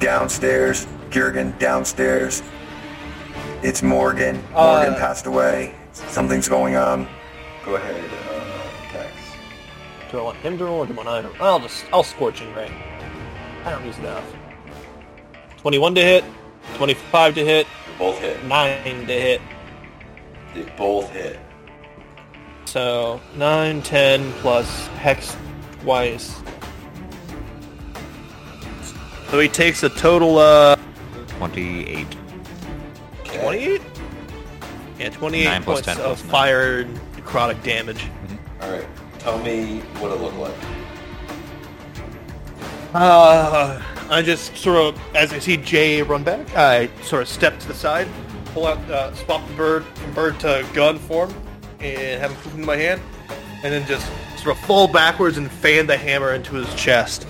Downstairs, 0.00 0.86
Kurgan. 1.10 1.58
Downstairs. 1.58 2.42
It's 3.62 3.82
Morgan. 3.82 4.36
Morgan 4.52 4.94
Uh, 4.94 4.98
passed 4.98 5.26
away. 5.26 5.74
Something's 5.92 6.48
going 6.48 6.76
on. 6.76 7.06
Go 7.64 7.76
ahead, 7.76 8.04
uh. 8.04 8.29
Do 10.10 10.18
I 10.18 10.22
want 10.22 10.36
him 10.38 10.58
to 10.58 10.64
roll 10.64 10.78
or 10.80 10.86
do 10.86 10.92
I 10.92 10.96
want 10.96 11.08
I 11.08 11.22
to? 11.22 11.42
I'll 11.42 11.60
just 11.60 11.84
I'll 11.92 12.02
scorching 12.02 12.52
ray. 12.54 12.70
I 13.64 13.70
don't 13.70 13.84
use 13.84 13.98
enough. 13.98 14.24
Twenty-one 15.58 15.94
to 15.94 16.00
hit, 16.02 16.24
twenty-five 16.74 17.34
to 17.34 17.44
hit, 17.44 17.66
They 17.86 17.98
both 17.98 18.18
hit. 18.18 18.44
nine 18.44 19.06
to 19.06 19.12
hit. 19.12 19.40
They 20.54 20.62
both 20.76 21.10
hit. 21.10 21.38
So 22.64 23.20
nine, 23.36 23.82
ten 23.82 24.32
plus 24.34 24.86
hex 24.88 25.36
twice. 25.82 26.40
So 29.30 29.38
he 29.38 29.48
takes 29.48 29.82
a 29.84 29.88
total 29.90 30.38
uh 30.38 30.76
28. 31.38 32.06
Twenty-eight. 33.24 33.82
Yeah, 34.98 35.08
twenty-eight 35.10 35.44
Nine 35.44 35.62
plus 35.62 35.82
points 35.82 35.86
10 35.86 35.96
of 35.98 36.02
plus 36.04 36.22
nine. 36.22 36.30
fire 36.30 36.84
necrotic 37.16 37.62
damage. 37.62 38.04
All 38.60 38.70
right. 38.72 38.86
Tell 39.20 39.38
me 39.38 39.80
what 39.98 40.10
it 40.12 40.20
looked 40.20 40.36
like. 40.36 40.54
Uh, 42.92 43.80
I 44.08 44.22
just 44.22 44.56
sort 44.56 44.78
of, 44.78 45.00
as 45.14 45.32
I 45.32 45.38
see 45.38 45.56
Jay 45.56 46.02
run 46.02 46.24
back, 46.24 46.56
I 46.56 46.88
sort 47.02 47.22
of 47.22 47.28
step 47.28 47.58
to 47.60 47.68
the 47.68 47.74
side, 47.74 48.08
pull 48.46 48.66
out, 48.66 48.78
uh, 48.90 49.14
swap 49.14 49.46
the 49.46 49.54
bird 49.54 49.84
from 49.84 50.12
bird 50.14 50.40
to 50.40 50.66
gun 50.74 50.98
form, 50.98 51.32
and 51.80 52.20
have 52.20 52.32
it 52.32 52.54
in 52.54 52.64
my 52.64 52.76
hand, 52.76 53.00
and 53.62 53.72
then 53.72 53.86
just 53.86 54.06
sort 54.38 54.56
of 54.56 54.64
fall 54.64 54.88
backwards 54.88 55.36
and 55.36 55.50
fan 55.50 55.86
the 55.86 55.96
hammer 55.96 56.32
into 56.32 56.54
his 56.54 56.74
chest. 56.74 57.26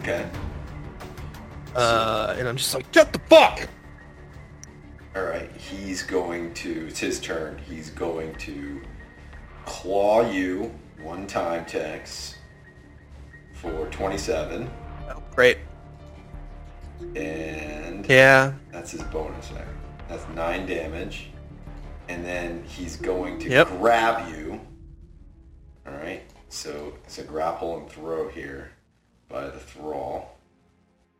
Okay. 0.00 0.28
Uh, 1.76 2.34
and 2.38 2.48
I'm 2.48 2.56
just 2.56 2.74
like, 2.74 2.90
get 2.92 3.12
the 3.12 3.18
fuck! 3.20 3.68
All 5.14 5.22
right. 5.22 5.50
He's 5.56 6.02
going 6.02 6.52
to. 6.54 6.88
It's 6.88 6.98
his 6.98 7.20
turn. 7.20 7.58
He's 7.68 7.90
going 7.90 8.34
to 8.36 8.82
claw 9.64 10.28
you 10.30 10.72
one 11.02 11.26
time, 11.26 11.64
Tex, 11.66 12.36
for 13.54 13.86
27, 13.90 14.70
Oh, 15.10 15.22
great. 15.34 15.58
and 17.16 18.06
Yeah. 18.06 18.52
that's 18.72 18.90
his 18.92 19.02
bonus 19.04 19.48
there. 19.48 19.68
That's 20.08 20.26
nine 20.34 20.66
damage, 20.66 21.30
and 22.08 22.24
then 22.24 22.62
he's 22.64 22.96
going 22.96 23.38
to 23.40 23.48
Yep. 23.50 23.68
grab 23.80 24.28
you. 24.34 24.60
All 25.86 25.94
right. 25.94 26.22
So 26.48 26.94
it's 27.04 27.18
a 27.18 27.24
grapple 27.24 27.78
and 27.78 27.90
throw 27.90 28.28
here 28.28 28.70
by 29.28 29.44
the 29.48 29.58
thrall. 29.58 30.30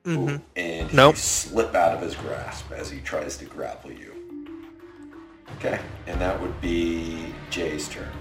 mm-hmm. 0.07 0.37
and 0.55 0.93
Nope. 0.93 1.15
you 1.15 1.19
slip 1.19 1.75
out 1.75 1.95
of 1.97 2.03
his 2.03 2.15
grasp 2.15 2.71
as 2.73 2.91
he 2.91 3.01
tries 3.01 3.39
to 3.39 3.47
grapple 3.47 3.91
you. 3.91 4.13
Okay, 5.57 5.81
and 6.07 6.21
that 6.21 6.39
would 6.43 6.61
be 6.61 7.33
Jay's 7.49 7.89
turn. 7.89 8.13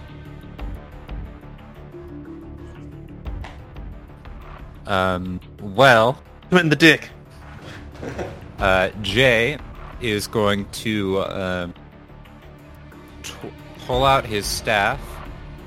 Um, 4.86 5.40
well, 5.62 6.22
I'm 6.52 6.58
in 6.58 6.70
the 6.70 6.76
dick. 6.76 7.10
uh, 8.60 8.90
Jay 9.02 9.58
is 10.02 10.28
going 10.28 10.70
to 10.72 11.22
um, 11.24 11.74
t- 13.24 13.34
pull 13.86 14.04
out 14.04 14.26
his 14.26 14.46
staff, 14.46 15.00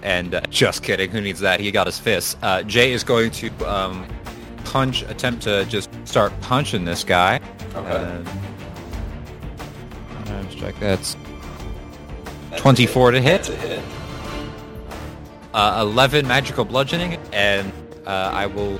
and 0.03 0.35
uh, 0.35 0.41
just 0.51 0.83
kidding, 0.83 1.11
who 1.11 1.21
needs 1.21 1.41
that? 1.41 1.61
He 1.61 1.71
got 1.71 1.87
his 1.87 1.99
fists. 1.99 2.37
Uh, 2.43 2.63
Jay 2.63 2.93
is 2.93 3.03
going 3.05 3.31
to 3.33 3.51
um, 3.71 4.07
punch, 4.65 5.03
attempt 5.03 5.43
to 5.45 5.65
just 5.67 5.89
start 6.07 6.33
punching 6.43 6.85
this 6.85 7.03
guy. 7.05 7.41
Okay. 7.75 7.89
Um, 7.91 8.27
uh, 10.29 10.49
strike, 10.51 10.79
that's 10.81 11.17
That's 12.51 12.61
a 12.61 12.63
24 12.63 13.13
to 13.13 13.21
hit. 13.21 13.43
That's 13.45 13.49
a 13.49 13.57
hit. 13.57 13.81
uh, 15.55 15.79
11 15.81 16.27
magical 16.29 16.65
bludgeoning, 16.67 17.19
and 17.33 17.73
uh, 18.07 18.31
I 18.33 18.47
will 18.47 18.79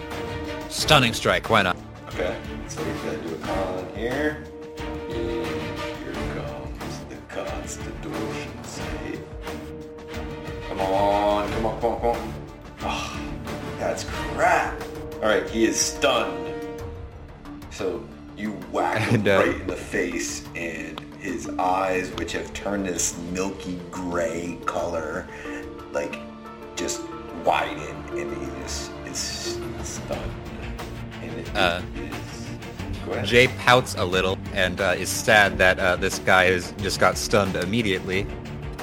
stunning 0.69 1.13
strike. 1.13 1.51
Why 1.51 1.63
not? 1.63 1.77
Okay, 2.09 2.37
so 2.69 2.85
he's 2.85 3.03
gonna 3.03 3.19
do 3.19 3.35
a 3.35 3.39
con 3.39 3.89
here. 3.95 4.45
And 5.09 5.47
here 5.47 6.15
comes 6.35 6.99
the 7.09 7.17
Constitution 7.29 8.65
save. 8.65 9.21
Come 10.69 10.81
on, 10.81 11.51
come 11.53 11.67
on, 11.67 11.81
come 11.81 11.91
on, 11.93 12.01
come 12.01 12.11
on. 12.11 12.35
Oh, 12.83 13.21
that's 13.79 14.05
crap. 14.05 14.81
All 15.15 15.29
right, 15.29 15.49
he 15.51 15.65
is 15.65 15.79
stunned. 15.79 16.55
So 17.71 18.07
you 18.37 18.53
whack 18.73 19.03
him 19.03 19.15
And, 19.21 19.29
uh, 19.29 19.39
right 19.39 19.61
in 19.61 19.67
the 19.67 19.77
face, 19.77 20.47
and 20.55 21.01
his 21.21 21.49
eyes, 21.59 22.11
which 22.13 22.33
have 22.33 22.53
turned 22.55 22.87
this 22.87 23.19
milky 23.33 23.81
gray 23.91 24.59
color, 24.67 25.27
like 25.93 26.19
just 26.77 27.03
widen, 27.45 27.97
and 28.11 28.37
he 28.37 28.63
just 28.63 28.91
is 29.07 29.59
stunned. 29.83 30.46
And 31.37 31.47
it 31.47 31.57
Uh, 31.57 31.83
is. 31.97 32.97
Go 33.07 33.13
ahead. 33.13 33.27
Jay 33.27 33.49
pouts 33.49 33.95
a 33.97 34.05
little 34.05 34.37
and 34.55 34.81
uh, 34.81 34.95
is 34.99 35.09
sad 35.09 35.59
that 35.59 35.79
uh, 35.79 35.97
this 35.97 36.19
guy 36.21 36.45
is 36.45 36.73
just 36.79 36.99
got 36.99 37.17
stunned 37.17 37.55
immediately. 37.57 38.27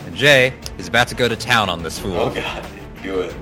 And 0.05 0.15
Jay 0.15 0.53
is 0.77 0.87
about 0.87 1.07
to 1.09 1.15
go 1.15 1.27
to 1.27 1.35
town 1.35 1.69
on 1.69 1.83
this 1.83 1.99
fool. 1.99 2.15
Oh 2.17 2.29
god, 2.29 2.65
do 3.01 3.19
it. 3.21 3.35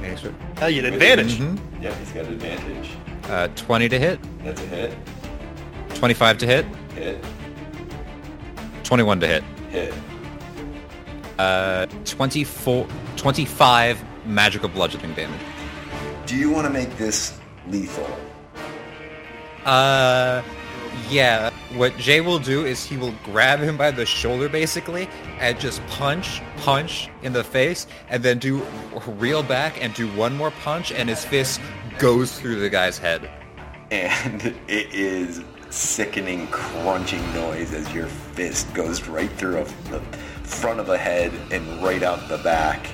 Thanks 0.00 0.20
for- 0.22 0.34
Now 0.60 0.66
you 0.66 0.82
get 0.82 0.92
advantage. 0.92 1.38
Mhm. 1.38 1.58
Yeah, 1.80 1.94
he's 1.94 2.10
got 2.12 2.24
an 2.26 2.34
advantage. 2.34 2.90
Uh, 3.28 3.48
20 3.56 3.88
to 3.88 3.98
hit, 3.98 4.18
That's 4.44 4.60
a 4.62 4.66
hit. 4.66 4.92
25 5.94 6.38
to 6.38 6.46
hit, 6.46 6.66
Hit. 6.94 7.24
21 8.84 9.20
to 9.20 9.26
hit, 9.26 9.44
Hit. 9.70 9.94
uh, 11.38 11.86
24, 12.04 12.86
25 13.16 14.02
magical 14.26 14.68
bludgeoning 14.68 15.14
damage. 15.14 15.40
Do 16.26 16.36
you 16.36 16.50
want 16.50 16.66
to 16.66 16.72
make 16.72 16.96
this 16.96 17.38
lethal? 17.70 18.08
Uh, 19.64 20.42
Yeah, 21.08 21.50
what 21.74 21.96
Jay 21.98 22.20
will 22.20 22.38
do 22.40 22.64
is 22.66 22.84
he 22.84 22.96
will 22.96 23.14
grab 23.24 23.60
him 23.60 23.76
by 23.76 23.90
the 23.92 24.04
shoulder 24.04 24.48
basically 24.48 25.08
and 25.38 25.58
just 25.58 25.84
punch, 25.86 26.42
punch 26.56 27.08
in 27.22 27.32
the 27.32 27.44
face, 27.44 27.86
and 28.08 28.22
then 28.22 28.38
do 28.38 28.62
reel 29.06 29.42
back 29.42 29.82
and 29.82 29.94
do 29.94 30.08
one 30.16 30.36
more 30.36 30.50
punch, 30.50 30.90
and 30.92 31.08
his 31.08 31.24
fist 31.24 31.60
goes 31.98 32.38
through 32.38 32.60
the 32.60 32.68
guy's 32.68 32.98
head. 32.98 33.30
and 33.90 34.54
it 34.68 34.92
is 34.94 35.42
sickening 35.70 36.46
crunching 36.48 37.22
noise 37.34 37.72
as 37.72 37.92
your 37.94 38.06
fist 38.06 38.72
goes 38.74 39.06
right 39.08 39.30
through 39.32 39.58
a, 39.58 39.64
the 39.90 40.00
front 40.42 40.80
of 40.80 40.86
the 40.86 40.98
head 40.98 41.32
and 41.52 41.82
right 41.82 42.02
out 42.02 42.28
the 42.28 42.38
back 42.38 42.88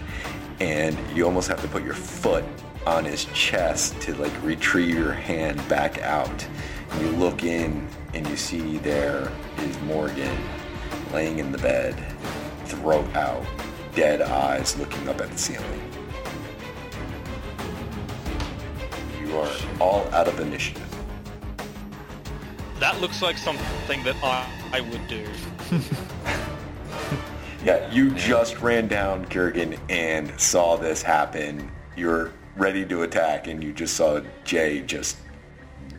and 0.60 0.96
you 1.16 1.24
almost 1.24 1.48
have 1.48 1.60
to 1.62 1.68
put 1.68 1.82
your 1.82 1.94
foot 1.94 2.44
on 2.86 3.04
his 3.04 3.24
chest 3.26 4.00
to 4.00 4.14
like 4.14 4.32
retrieve 4.42 4.94
your 4.94 5.12
hand 5.12 5.56
back 5.68 6.00
out 6.02 6.46
and 6.90 7.00
you 7.02 7.08
look 7.16 7.42
in 7.42 7.86
and 8.14 8.26
you 8.28 8.36
see 8.36 8.78
there 8.78 9.30
is 9.58 9.80
morgan 9.82 10.36
laying 11.12 11.38
in 11.38 11.52
the 11.52 11.58
bed 11.58 11.94
throat 12.64 13.06
out 13.16 13.44
dead 13.94 14.22
eyes 14.22 14.78
looking 14.78 15.08
up 15.08 15.20
at 15.20 15.30
the 15.30 15.38
ceiling 15.38 15.80
you 19.20 19.36
are 19.36 19.52
all 19.80 20.06
out 20.14 20.28
of 20.28 20.38
initiative 20.40 20.82
That 22.78 23.00
looks 23.00 23.22
like 23.22 23.38
something 23.38 24.02
that 24.04 24.16
I, 24.22 24.46
I 24.72 24.80
would 24.80 25.06
do. 25.08 25.26
Yeah, 27.66 27.90
you 27.90 28.12
just 28.12 28.60
ran 28.60 28.86
down 28.86 29.26
Kurgan 29.26 29.76
and 29.88 30.38
saw 30.38 30.76
this 30.76 31.02
happen. 31.02 31.68
You're 31.96 32.30
ready 32.56 32.84
to 32.86 33.02
attack, 33.02 33.46
and 33.46 33.62
you 33.62 33.72
just 33.72 33.96
saw 33.96 34.20
Jay 34.44 34.80
just 34.80 35.18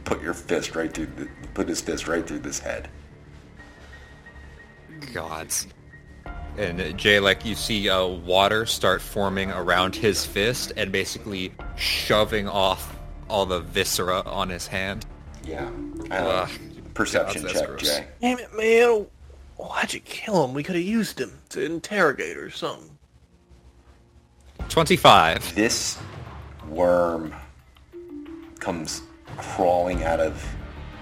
put 0.03 0.21
your 0.21 0.33
fist 0.33 0.75
right 0.75 0.91
through, 0.91 1.07
the, 1.17 1.29
put 1.53 1.67
his 1.69 1.81
fist 1.81 2.07
right 2.07 2.25
through 2.25 2.39
this 2.39 2.59
head. 2.59 2.89
Gods. 5.13 5.67
And 6.57 6.81
uh, 6.81 6.91
Jay, 6.91 7.19
like 7.19 7.45
you 7.45 7.55
see 7.55 7.87
uh, 7.89 8.05
water 8.05 8.65
start 8.65 9.01
forming 9.01 9.51
around 9.51 9.95
his 9.95 10.25
fist 10.25 10.73
and 10.75 10.91
basically 10.91 11.53
shoving 11.75 12.47
off 12.47 12.95
all 13.29 13.45
the 13.45 13.59
viscera 13.59 14.21
on 14.25 14.49
his 14.49 14.65
hand. 14.65 15.05
Yeah. 15.43 15.69
Uh, 16.09 16.13
Ugh. 16.15 16.49
perception 16.93 17.43
God, 17.43 17.53
check, 17.53 17.67
gross. 17.67 17.81
Jay. 17.81 18.07
Damn 18.21 18.39
it, 18.39 18.55
man. 18.55 19.05
Why'd 19.57 19.93
you 19.93 19.99
kill 19.99 20.45
him? 20.45 20.53
We 20.53 20.63
could 20.63 20.75
have 20.75 20.83
used 20.83 21.19
him 21.19 21.31
to 21.49 21.63
interrogate 21.63 22.37
or 22.37 22.49
something. 22.49 22.97
25. 24.69 25.55
This 25.55 25.97
worm 26.69 27.33
comes 28.59 29.01
crawling 29.37 30.03
out 30.03 30.19
of 30.19 30.45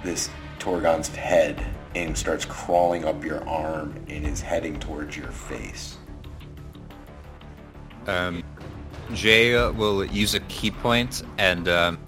this 0.04 0.30
Torgon's 0.60 1.08
head 1.08 1.66
and 1.96 2.18
starts 2.18 2.46
crawling 2.46 3.06
up 3.06 3.24
your 3.24 3.48
arm 3.48 3.96
and 4.10 4.26
is 4.26 4.42
heading 4.42 4.80
towards 4.80 5.16
your 5.16 5.32
face. 5.32 5.98
Um, 8.08 8.44
Jay 9.14 9.54
will 9.72 10.06
use 10.06 10.36
a 10.36 10.40
ki 10.42 10.72
point 10.72 11.24
and 11.38 11.68
um, 11.68 12.00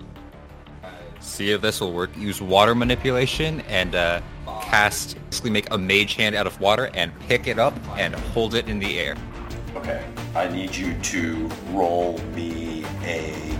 see 1.19 1.51
if 1.51 1.61
this 1.61 1.79
will 1.79 1.93
work. 1.93 2.15
Use 2.17 2.41
water 2.41 2.75
manipulation 2.75 3.61
and 3.61 3.95
uh, 3.95 4.21
cast, 4.61 5.17
basically 5.29 5.51
make 5.51 5.71
a 5.71 5.77
mage 5.77 6.15
hand 6.15 6.35
out 6.35 6.47
of 6.47 6.59
water 6.59 6.89
and 6.93 7.17
pick 7.21 7.47
it 7.47 7.59
up 7.59 7.73
and 7.97 8.13
hold 8.15 8.53
it 8.53 8.67
in 8.67 8.79
the 8.79 8.99
air. 8.99 9.15
Okay. 9.77 10.03
I 10.33 10.47
need 10.47 10.75
you 10.75 10.95
to 10.95 11.47
roll 11.69 12.17
me 12.35 12.83
a. 13.03 13.59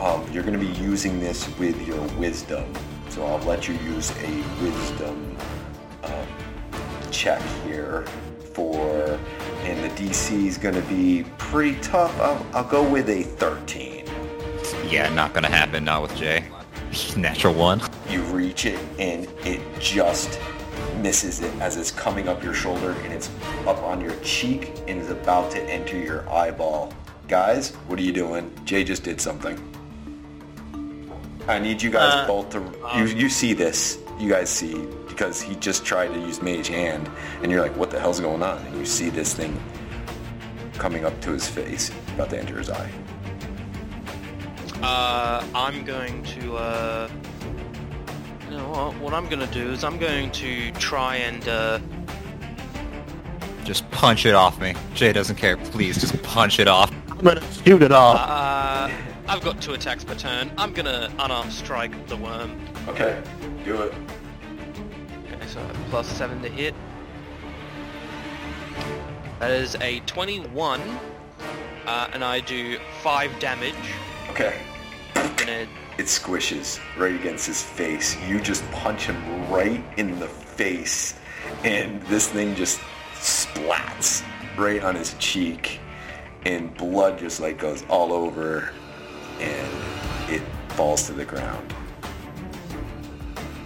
Um, 0.00 0.26
you're 0.32 0.42
going 0.42 0.58
to 0.58 0.64
be 0.64 0.72
using 0.80 1.20
this 1.20 1.46
with 1.58 1.86
your 1.86 2.00
wisdom, 2.16 2.72
so 3.10 3.26
I'll 3.26 3.38
let 3.40 3.68
you 3.68 3.74
use 3.74 4.10
a 4.22 4.62
wisdom 4.62 5.36
um, 6.04 6.26
check 7.10 7.42
here 7.66 8.06
for, 8.54 9.18
and 9.64 9.84
the 9.84 10.02
DC 10.02 10.46
is 10.46 10.56
going 10.56 10.74
to 10.74 10.88
be 10.88 11.26
pretty 11.36 11.78
tough. 11.80 12.18
I'll, 12.18 12.46
I'll 12.54 12.68
go 12.68 12.88
with 12.88 13.10
a 13.10 13.24
13. 13.24 14.06
Yeah, 14.88 15.10
not 15.10 15.34
gonna 15.34 15.50
happen. 15.50 15.84
Not 15.84 16.00
with 16.00 16.16
Jay. 16.16 16.44
Natural 17.16 17.52
one. 17.52 17.82
You 18.08 18.22
reach 18.22 18.64
it 18.64 18.78
and 18.98 19.28
it 19.44 19.60
just 19.78 20.40
misses 20.98 21.40
it 21.40 21.52
as 21.60 21.76
it's 21.76 21.90
coming 21.90 22.28
up 22.28 22.42
your 22.42 22.54
shoulder 22.54 22.92
and 23.02 23.12
it's 23.12 23.30
up 23.66 23.78
on 23.82 24.00
your 24.00 24.14
cheek 24.20 24.72
and 24.86 25.00
is 25.00 25.10
about 25.10 25.50
to 25.52 25.62
enter 25.62 25.96
your 25.98 26.28
eyeball. 26.30 26.92
Guys, 27.28 27.74
what 27.86 27.98
are 27.98 28.02
you 28.02 28.12
doing? 28.12 28.50
Jay 28.64 28.84
just 28.84 29.02
did 29.02 29.20
something. 29.20 29.56
I 31.46 31.58
need 31.58 31.80
you 31.80 31.90
guys 31.90 32.12
Uh, 32.14 32.26
both 32.26 32.50
to 32.50 32.60
you 32.98 33.04
you 33.06 33.28
see 33.28 33.54
this. 33.54 33.98
You 34.18 34.28
guys 34.28 34.50
see 34.50 34.86
because 35.06 35.40
he 35.40 35.54
just 35.56 35.84
tried 35.84 36.08
to 36.08 36.20
use 36.20 36.42
mage 36.42 36.68
hand 36.68 37.08
and 37.42 37.50
you're 37.50 37.62
like 37.62 37.76
what 37.76 37.90
the 37.90 37.98
hell's 37.98 38.20
going 38.20 38.42
on? 38.42 38.58
And 38.66 38.78
you 38.78 38.84
see 38.84 39.08
this 39.10 39.34
thing 39.34 39.58
coming 40.74 41.04
up 41.04 41.18
to 41.22 41.30
his 41.32 41.48
face 41.48 41.90
about 42.14 42.30
to 42.30 42.38
enter 42.38 42.58
his 42.58 42.70
eye. 42.70 42.90
Uh, 44.82 45.44
I'm 45.54 45.84
going 45.84 46.22
to, 46.22 46.54
uh... 46.56 47.08
You 48.50 48.56
know 48.56 48.68
what? 48.70 48.94
What 49.00 49.14
I'm 49.14 49.28
going 49.28 49.46
to 49.46 49.52
do 49.52 49.70
is 49.72 49.84
I'm 49.84 49.98
going 49.98 50.30
to 50.32 50.70
try 50.72 51.16
and, 51.16 51.46
uh... 51.48 51.78
Just 53.64 53.90
punch 53.90 54.24
it 54.24 54.34
off 54.34 54.58
me. 54.58 54.74
Jay 54.94 55.12
doesn't 55.12 55.36
care. 55.36 55.58
Please, 55.58 56.00
just 56.00 56.22
punch 56.22 56.58
it 56.58 56.68
off. 56.68 56.90
I'm 57.18 57.24
gonna 57.24 57.52
shoot 57.52 57.82
it 57.82 57.90
off. 57.90 58.16
Uh, 58.16 58.88
I've 59.26 59.42
got 59.42 59.60
two 59.60 59.74
attacks 59.74 60.04
per 60.04 60.14
turn. 60.14 60.52
I'm 60.56 60.72
gonna 60.72 61.12
unarmed 61.18 61.52
strike 61.52 62.06
the 62.06 62.16
worm. 62.16 62.58
Okay, 62.86 63.20
do 63.64 63.82
it. 63.82 63.92
Okay, 65.32 65.46
so 65.48 65.60
plus 65.90 66.06
seven 66.06 66.40
to 66.42 66.48
hit. 66.48 66.74
That 69.40 69.50
is 69.50 69.76
a 69.80 69.98
21, 70.00 70.80
uh, 71.86 72.08
and 72.12 72.24
I 72.24 72.38
do 72.40 72.78
five 73.02 73.36
damage. 73.40 73.74
Okay. 74.30 74.60
And 75.16 75.50
it, 75.50 75.68
It 75.98 76.06
squishes 76.06 76.78
right 76.96 77.14
against 77.14 77.46
his 77.46 77.60
face. 77.60 78.16
You 78.22 78.40
just 78.40 78.68
punch 78.70 79.06
him 79.06 79.50
right 79.50 79.84
in 79.96 80.20
the 80.20 80.28
face, 80.28 81.14
and 81.64 82.00
this 82.02 82.28
thing 82.28 82.54
just 82.54 82.80
splats 83.14 84.22
right 84.56 84.82
on 84.82 84.94
his 84.94 85.14
cheek, 85.14 85.80
and 86.46 86.72
blood 86.76 87.18
just 87.18 87.40
like 87.40 87.58
goes 87.58 87.84
all 87.88 88.12
over, 88.12 88.72
and 89.40 89.72
it 90.30 90.42
falls 90.70 91.06
to 91.08 91.12
the 91.12 91.24
ground. 91.24 91.74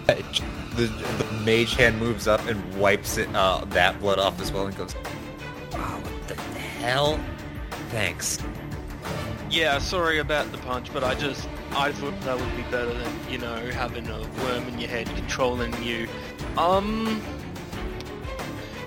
The, 0.07 0.87
the 0.87 1.41
mage 1.45 1.75
hand 1.75 1.99
moves 1.99 2.27
up 2.27 2.43
and 2.47 2.79
wipes 2.79 3.17
it 3.17 3.29
uh, 3.35 3.63
that 3.69 3.99
blood 3.99 4.17
off 4.17 4.41
as 4.41 4.51
well 4.51 4.65
and 4.65 4.75
goes, 4.75 4.95
"Oh, 5.73 6.01
what 6.01 6.27
the 6.27 6.35
hell? 6.35 7.19
Thanks." 7.91 8.39
yeah, 9.53 9.77
sorry 9.77 10.17
about 10.17 10.51
the 10.51 10.57
punch, 10.59 10.91
but 10.91 11.03
I 11.03 11.13
just 11.13 11.47
I 11.75 11.91
thought 11.91 12.19
that 12.21 12.39
would 12.39 12.55
be 12.55 12.63
better 12.63 12.93
than 12.93 13.13
you 13.29 13.37
know 13.37 13.57
having 13.71 14.07
a 14.07 14.19
worm 14.43 14.67
in 14.67 14.79
your 14.79 14.89
head 14.89 15.07
controlling 15.07 15.81
you. 15.83 16.07
Um. 16.57 17.21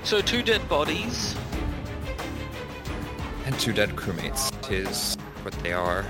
So 0.05 0.21
two 0.21 0.43
dead 0.43 0.69
bodies. 0.69 1.37
And 3.45 3.59
two 3.59 3.73
dead 3.73 3.91
crewmates. 3.91 4.51
Tis 4.63 5.17
what 5.43 5.53
they 5.63 5.73
are. 5.73 6.05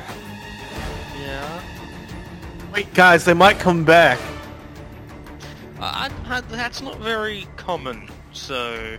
Yeah. 1.21 1.63
Wait, 2.73 2.93
guys, 2.95 3.25
they 3.25 3.35
might 3.35 3.59
come 3.59 3.85
back. 3.85 4.19
Uh, 5.79 6.09
I, 6.09 6.11
I, 6.27 6.41
that's 6.43 6.81
not 6.81 6.99
very 7.01 7.47
common. 7.57 8.09
So 8.33 8.97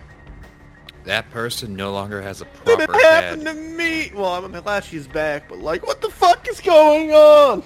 That 1.08 1.30
person 1.32 1.76
no 1.76 1.91
longer 1.91 2.22
has 2.22 2.41
a 2.41 2.45
What 2.45 2.80
proper 2.80 2.93
did 2.93 3.01
happen 3.01 3.45
head. 3.45 3.55
to 3.55 3.62
me? 3.62 4.12
Well, 4.14 4.34
I'm 4.34 4.51
glad 4.62 4.84
she's 4.84 5.08
back, 5.08 5.47
but 5.47 5.60
like, 5.60 5.88
what 5.88 6.01
the 6.01 6.10
fuck 6.10 6.47
is 6.47 6.62
going 6.62 7.12
on? 7.12 7.64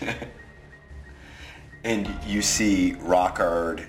And 1.82 2.14
you 2.26 2.42
see 2.42 2.94
Rockard 3.00 3.86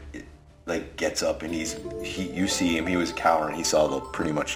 like 0.66 0.96
gets 0.96 1.22
up 1.22 1.42
and 1.42 1.54
he's 1.54 1.78
he 2.04 2.30
you 2.30 2.48
see 2.48 2.78
him 2.78 2.88
he 2.88 2.96
was 2.96 3.12
cowering 3.12 3.56
he 3.56 3.64
saw 3.64 3.88
the 3.88 4.00
pretty 4.00 4.32
much 4.32 4.56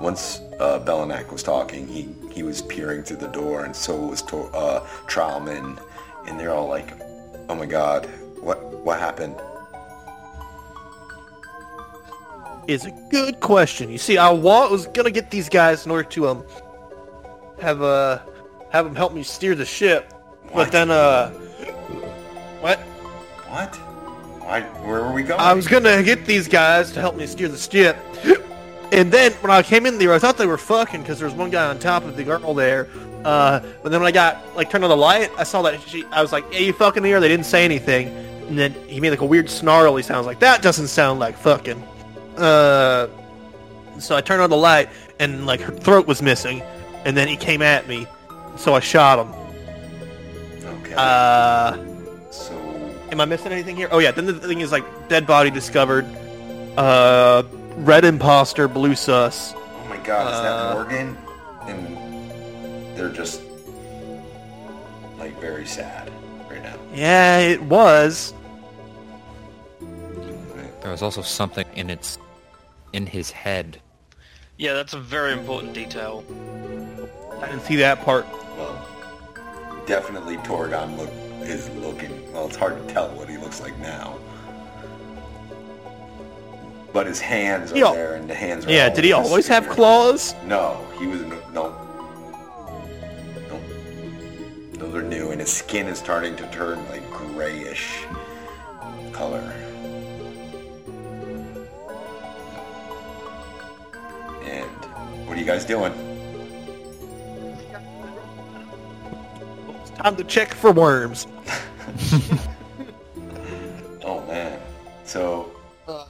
once 0.00 0.40
uh, 0.58 0.80
Belinak 0.84 1.30
was 1.30 1.42
talking 1.42 1.86
he 1.86 2.08
he 2.32 2.42
was 2.42 2.62
peering 2.62 3.04
through 3.04 3.18
the 3.18 3.28
door 3.28 3.64
and 3.64 3.76
so 3.76 3.94
was 3.96 4.22
to, 4.22 4.38
uh, 4.46 4.84
Trowman 5.06 5.78
and 6.26 6.40
they're 6.40 6.52
all 6.52 6.66
like 6.68 6.92
oh 7.48 7.54
my 7.54 7.66
god 7.66 8.06
what 8.40 8.60
what 8.82 8.98
happened 8.98 9.36
Is 12.70 12.84
a 12.86 12.92
good 13.10 13.40
question. 13.40 13.90
You 13.90 13.98
see, 13.98 14.16
I 14.16 14.30
wa- 14.30 14.68
was 14.68 14.86
gonna 14.86 15.10
get 15.10 15.28
these 15.28 15.48
guys 15.48 15.86
in 15.86 15.90
order 15.90 16.08
to 16.10 16.28
um 16.28 16.44
have 17.60 17.82
uh 17.82 18.20
have 18.70 18.84
them 18.84 18.94
help 18.94 19.12
me 19.12 19.24
steer 19.24 19.56
the 19.56 19.64
ship, 19.64 20.12
What? 20.52 20.54
but 20.66 20.70
then 20.72 20.88
uh 20.92 21.30
what? 22.60 22.78
what 23.48 23.74
why 24.44 24.60
where 24.86 25.02
were 25.02 25.12
we 25.12 25.24
going 25.24 25.40
I 25.40 25.52
was 25.52 25.66
gonna 25.66 26.00
get 26.04 26.26
these 26.26 26.46
guys 26.46 26.92
to 26.92 27.00
help 27.00 27.16
me 27.16 27.26
steer 27.26 27.48
the 27.48 27.58
ship, 27.58 27.96
and 28.92 29.10
then 29.10 29.32
when 29.42 29.50
I 29.50 29.62
came 29.62 29.84
in 29.84 29.98
there, 29.98 30.12
I 30.12 30.20
thought 30.20 30.36
they 30.38 30.46
were 30.46 30.56
fucking 30.58 31.00
because 31.02 31.18
there 31.18 31.26
was 31.26 31.34
one 31.36 31.50
guy 31.50 31.66
on 31.68 31.80
top 31.80 32.04
of 32.04 32.16
the 32.16 32.22
girl 32.22 32.54
there. 32.54 32.86
Uh, 33.24 33.58
but 33.82 33.90
then 33.90 34.00
when 34.00 34.06
I 34.06 34.12
got 34.12 34.54
like 34.54 34.70
turned 34.70 34.84
on 34.84 34.90
the 34.90 34.96
light, 34.96 35.30
I 35.36 35.42
saw 35.42 35.60
that 35.62 35.80
she. 35.88 36.04
I 36.12 36.22
was 36.22 36.30
like, 36.30 36.44
"Yeah, 36.52 36.60
you 36.60 36.72
fucking 36.72 37.02
here." 37.02 37.18
They 37.18 37.28
didn't 37.28 37.46
say 37.46 37.64
anything, 37.64 38.08
And 38.48 38.56
then 38.56 38.72
he 38.86 39.00
made 39.00 39.10
like 39.10 39.22
a 39.22 39.26
weird 39.26 39.50
snarly 39.50 40.02
sounds 40.04 40.24
like 40.26 40.38
that 40.38 40.62
doesn't 40.62 40.86
sound 40.86 41.18
like 41.18 41.36
fucking. 41.36 41.82
Uh, 42.40 43.08
so 43.98 44.16
I 44.16 44.20
turned 44.20 44.40
on 44.42 44.50
the 44.50 44.56
light 44.56 44.88
and 45.18 45.46
like 45.46 45.60
her 45.60 45.72
throat 45.72 46.06
was 46.06 46.22
missing, 46.22 46.62
and 47.04 47.16
then 47.16 47.28
he 47.28 47.36
came 47.36 47.62
at 47.62 47.86
me, 47.88 48.06
so 48.56 48.74
I 48.74 48.80
shot 48.80 49.18
him. 49.18 49.34
Okay. 50.64 50.94
Uh, 50.96 51.76
so 52.30 52.54
am 53.12 53.20
I 53.20 53.24
missing 53.26 53.52
anything 53.52 53.76
here? 53.76 53.88
Oh 53.90 53.98
yeah, 53.98 54.10
then 54.10 54.26
the 54.26 54.34
thing 54.34 54.60
is 54.60 54.72
like 54.72 54.84
dead 55.08 55.26
body 55.26 55.50
discovered. 55.50 56.06
Uh, 56.76 57.42
red 57.78 58.04
imposter, 58.04 58.68
blue 58.68 58.94
sus. 58.94 59.52
Oh 59.56 59.86
my 59.88 59.96
god, 59.98 60.32
is 60.32 60.38
Uh, 60.38 60.42
that 60.42 60.74
Morgan? 60.74 61.18
And 61.66 62.96
they're 62.96 63.10
just 63.12 63.42
like 65.18 65.38
very 65.40 65.66
sad 65.66 66.10
right 66.48 66.62
now. 66.62 66.76
Yeah, 66.94 67.38
it 67.40 67.62
was. 67.62 68.32
There 70.80 70.90
was 70.90 71.02
also 71.02 71.20
something 71.20 71.66
in 71.74 71.90
its 71.90 72.16
in 72.92 73.06
his 73.06 73.30
head. 73.30 73.80
Yeah, 74.56 74.74
that's 74.74 74.92
a 74.92 74.98
very 74.98 75.32
important 75.32 75.72
detail. 75.72 76.24
I 77.40 77.46
didn't 77.46 77.62
see 77.62 77.76
that 77.76 78.02
part. 78.02 78.26
Well, 78.56 78.86
definitely 79.86 80.36
Torgon 80.38 80.96
look 80.96 81.10
is 81.42 81.68
looking. 81.70 82.32
Well, 82.32 82.46
it's 82.46 82.56
hard 82.56 82.76
to 82.76 82.92
tell 82.92 83.08
what 83.10 83.28
he 83.28 83.38
looks 83.38 83.60
like 83.60 83.78
now. 83.78 84.18
But 86.92 87.06
his 87.06 87.20
hands 87.20 87.72
are 87.72 87.76
He 87.76 87.80
there, 87.80 88.14
and 88.14 88.28
the 88.28 88.34
hands 88.34 88.66
are. 88.66 88.70
Yeah, 88.70 88.88
did 88.88 89.04
he 89.04 89.12
always 89.12 89.46
have 89.48 89.68
claws? 89.68 90.34
No, 90.44 90.84
he 90.98 91.06
was 91.06 91.22
no. 91.22 91.38
no. 91.52 91.76
No. 93.48 93.60
Those 94.72 94.94
are 94.94 95.02
new, 95.02 95.30
and 95.30 95.40
his 95.40 95.52
skin 95.52 95.86
is 95.86 95.98
starting 95.98 96.36
to 96.36 96.46
turn 96.50 96.86
like 96.88 97.08
grayish 97.10 98.04
color. 99.12 99.54
And 104.42 104.68
what 105.26 105.36
are 105.36 105.40
you 105.40 105.46
guys 105.46 105.64
doing? 105.64 105.92
It's 109.80 109.90
time 109.90 110.16
to 110.16 110.24
check 110.24 110.54
for 110.54 110.72
worms. 110.72 111.26
Oh 114.02 114.24
man. 114.26 114.60
So 115.04 115.52
um, 115.86 116.06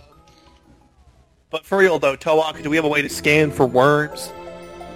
But 1.51 1.67
for 1.67 1.77
real 1.79 1.99
though, 1.99 2.17
Toak, 2.17 2.63
do 2.63 2.71
we 2.71 2.77
have 2.77 2.85
a 2.85 2.89
way 2.89 3.03
to 3.03 3.09
scan 3.09 3.51
for 3.51 3.67
worms? 3.67 4.33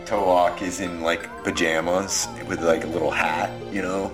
Toak 0.07 0.63
is 0.63 0.81
in 0.81 1.03
like 1.03 1.29
pajamas 1.45 2.29
with 2.47 2.63
like 2.63 2.85
a 2.85 2.87
little 2.87 3.11
hat, 3.11 3.51
you 3.73 3.83
know? 3.83 4.13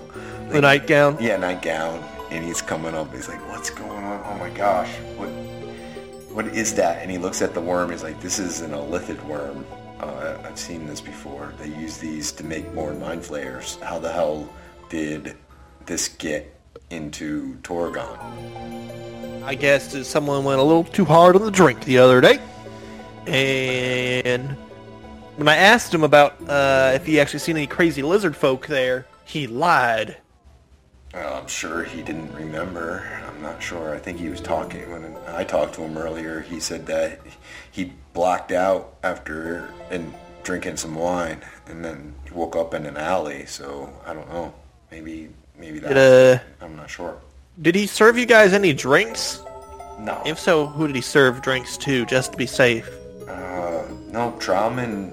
The 0.49 0.59
nightgown? 0.61 1.17
Yeah, 1.21 1.37
nightgown. 1.37 2.03
And 2.31 2.43
he's 2.43 2.61
coming 2.61 2.95
up. 2.95 3.13
He's 3.13 3.27
like, 3.29 3.45
"What's 3.49 3.69
going 3.69 4.03
on? 4.03 4.21
Oh 4.25 4.37
my 4.39 4.49
gosh, 4.49 4.89
what? 5.15 5.29
What 6.33 6.47
is 6.47 6.73
that?" 6.75 7.01
And 7.01 7.11
he 7.11 7.17
looks 7.17 7.41
at 7.41 7.53
the 7.53 7.61
worm. 7.61 7.91
He's 7.91 8.03
like, 8.03 8.19
"This 8.21 8.39
is 8.39 8.61
an 8.61 8.71
illithid 8.71 9.23
worm. 9.25 9.65
Uh, 9.99 10.37
I've 10.43 10.57
seen 10.57 10.87
this 10.87 11.01
before. 11.01 11.53
They 11.59 11.67
use 11.67 11.97
these 11.97 12.31
to 12.33 12.43
make 12.43 12.73
more 12.73 12.93
mind 12.93 13.23
flayers. 13.23 13.77
How 13.83 13.99
the 13.99 14.11
hell 14.11 14.49
did 14.89 15.35
this 15.85 16.07
get 16.07 16.53
into 16.89 17.55
Torgon?" 17.63 18.17
I 19.43 19.55
guess 19.55 19.91
that 19.93 20.05
someone 20.05 20.43
went 20.43 20.59
a 20.59 20.63
little 20.63 20.83
too 20.83 21.05
hard 21.05 21.35
on 21.35 21.43
the 21.43 21.51
drink 21.51 21.83
the 21.83 21.97
other 21.97 22.21
day. 22.21 22.39
And 23.27 24.55
when 25.35 25.47
I 25.47 25.55
asked 25.55 25.93
him 25.93 26.03
about 26.03 26.35
uh, 26.47 26.91
if 26.95 27.05
he 27.05 27.19
actually 27.19 27.39
seen 27.39 27.57
any 27.57 27.67
crazy 27.67 28.01
lizard 28.01 28.35
folk 28.35 28.67
there, 28.67 29.05
he 29.25 29.47
lied. 29.47 30.17
Well, 31.13 31.33
I'm 31.35 31.47
sure 31.47 31.83
he 31.83 32.01
didn't 32.01 32.33
remember. 32.33 33.05
I'm 33.27 33.41
not 33.41 33.61
sure. 33.61 33.93
I 33.93 33.97
think 33.97 34.17
he 34.17 34.29
was 34.29 34.39
talking 34.39 34.89
when 34.91 35.15
I 35.27 35.43
talked 35.43 35.75
to 35.75 35.81
him 35.81 35.97
earlier. 35.97 36.39
He 36.39 36.59
said 36.61 36.85
that 36.85 37.19
he 37.69 37.91
blacked 38.13 38.51
out 38.53 38.95
after 39.03 39.73
and 39.89 40.13
drinking 40.43 40.77
some 40.77 40.95
wine, 40.95 41.41
and 41.67 41.83
then 41.83 42.15
he 42.23 42.31
woke 42.31 42.55
up 42.55 42.73
in 42.73 42.85
an 42.85 42.95
alley. 42.97 43.45
So 43.45 43.91
I 44.05 44.13
don't 44.13 44.29
know. 44.29 44.53
Maybe 44.89 45.29
maybe 45.57 45.79
that. 45.79 45.93
Did, 45.93 46.39
uh, 46.39 46.65
I'm 46.65 46.75
not 46.77 46.89
sure. 46.89 47.17
did 47.61 47.75
he 47.75 47.87
serve 47.87 48.17
you 48.17 48.25
guys 48.25 48.53
any 48.53 48.71
drinks? 48.71 49.41
No. 49.99 50.21
If 50.25 50.39
so, 50.39 50.65
who 50.65 50.87
did 50.87 50.95
he 50.95 51.01
serve 51.01 51.41
drinks 51.41 51.77
to, 51.77 52.05
just 52.05 52.31
to 52.31 52.37
be 52.37 52.47
safe? 52.47 52.89
Uh, 53.27 53.83
no. 54.07 54.31
Trauman. 54.39 55.11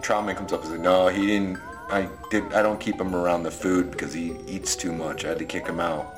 Trauman 0.00 0.34
comes 0.34 0.52
up 0.52 0.62
and 0.62 0.70
says, 0.70 0.80
"No, 0.80 1.08
he 1.08 1.26
didn't. 1.26 1.58
I 1.88 2.08
did. 2.30 2.52
I 2.52 2.62
don't 2.62 2.80
keep 2.80 3.00
him 3.00 3.14
around 3.14 3.42
the 3.44 3.50
food 3.50 3.90
because 3.90 4.12
he 4.12 4.36
eats 4.46 4.74
too 4.76 4.92
much. 4.92 5.24
I 5.24 5.28
had 5.28 5.38
to 5.38 5.44
kick 5.44 5.66
him 5.66 5.78
out. 5.80 6.12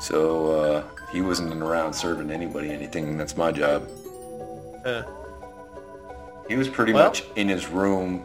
So 0.00 0.60
uh, 0.60 0.84
he 1.12 1.20
wasn't 1.20 1.52
around 1.62 1.92
serving 1.94 2.30
anybody 2.30 2.70
anything. 2.70 3.16
That's 3.16 3.36
my 3.36 3.52
job." 3.52 3.88
Uh, 4.84 5.02
He 6.48 6.56
was 6.56 6.68
pretty 6.68 6.92
Well- 6.92 7.04
much 7.06 7.24
in 7.36 7.48
his 7.48 7.68
room 7.68 8.24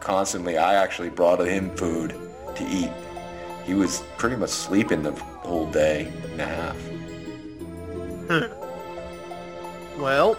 constantly. 0.00 0.56
I 0.58 0.74
actually 0.74 1.10
brought 1.10 1.40
him 1.46 1.70
food 1.76 2.14
to 2.56 2.64
eat. 2.64 2.90
He 3.64 3.74
was 3.74 4.02
pretty 4.18 4.36
much 4.36 4.50
sleeping 4.50 5.02
the 5.02 5.12
whole 5.12 5.66
day 5.70 6.10
and 6.32 6.40
a 6.40 6.46
half. 6.46 6.76
well, 10.00 10.36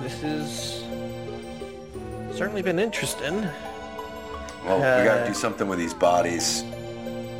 this 0.00 0.20
has 0.20 0.84
certainly 2.36 2.62
been 2.62 2.78
interesting. 2.78 3.48
Well, 4.64 4.76
we 4.78 4.82
gotta 5.04 5.22
Uh, 5.22 5.26
do 5.26 5.34
something 5.34 5.68
with 5.68 5.78
these 5.78 5.94
bodies. 5.94 6.64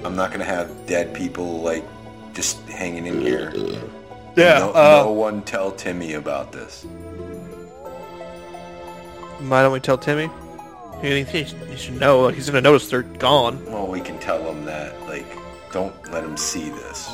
I'm 0.05 0.17
not 0.17 0.33
gonna 0.33 0.45
have 0.45 0.69
dead 0.87 1.13
people 1.15 1.61
like 1.61 1.85
just 2.33 2.61
hanging 2.69 3.07
in 3.07 3.21
here. 3.21 3.53
Yeah, 4.37 4.59
No, 4.61 4.71
uh, 4.73 5.03
no 5.05 5.11
one 5.13 5.43
tell 5.43 5.71
Timmy 5.73 6.15
about 6.15 6.53
this. 6.53 6.87
Why 9.41 9.63
don't 9.63 9.73
we 9.73 9.81
tell 9.81 9.99
Timmy? 9.99 10.31
He, 11.03 11.25
he, 11.25 11.43
he 11.45 11.77
should 11.77 11.99
know. 11.99 12.29
He's 12.29 12.47
gonna 12.47 12.61
notice 12.61 12.89
they're 12.89 13.03
gone. 13.03 13.65
Well, 13.67 13.87
we 13.87 14.01
can 14.01 14.19
tell 14.19 14.43
him 14.51 14.65
that, 14.67 14.99
like, 15.09 15.27
don't 15.73 15.95
let 16.13 16.23
him 16.25 16.37
see 16.37 16.69
this. 16.71 17.09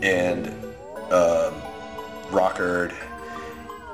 And 0.00 0.48
um, 1.12 1.54
Rockard 2.30 2.92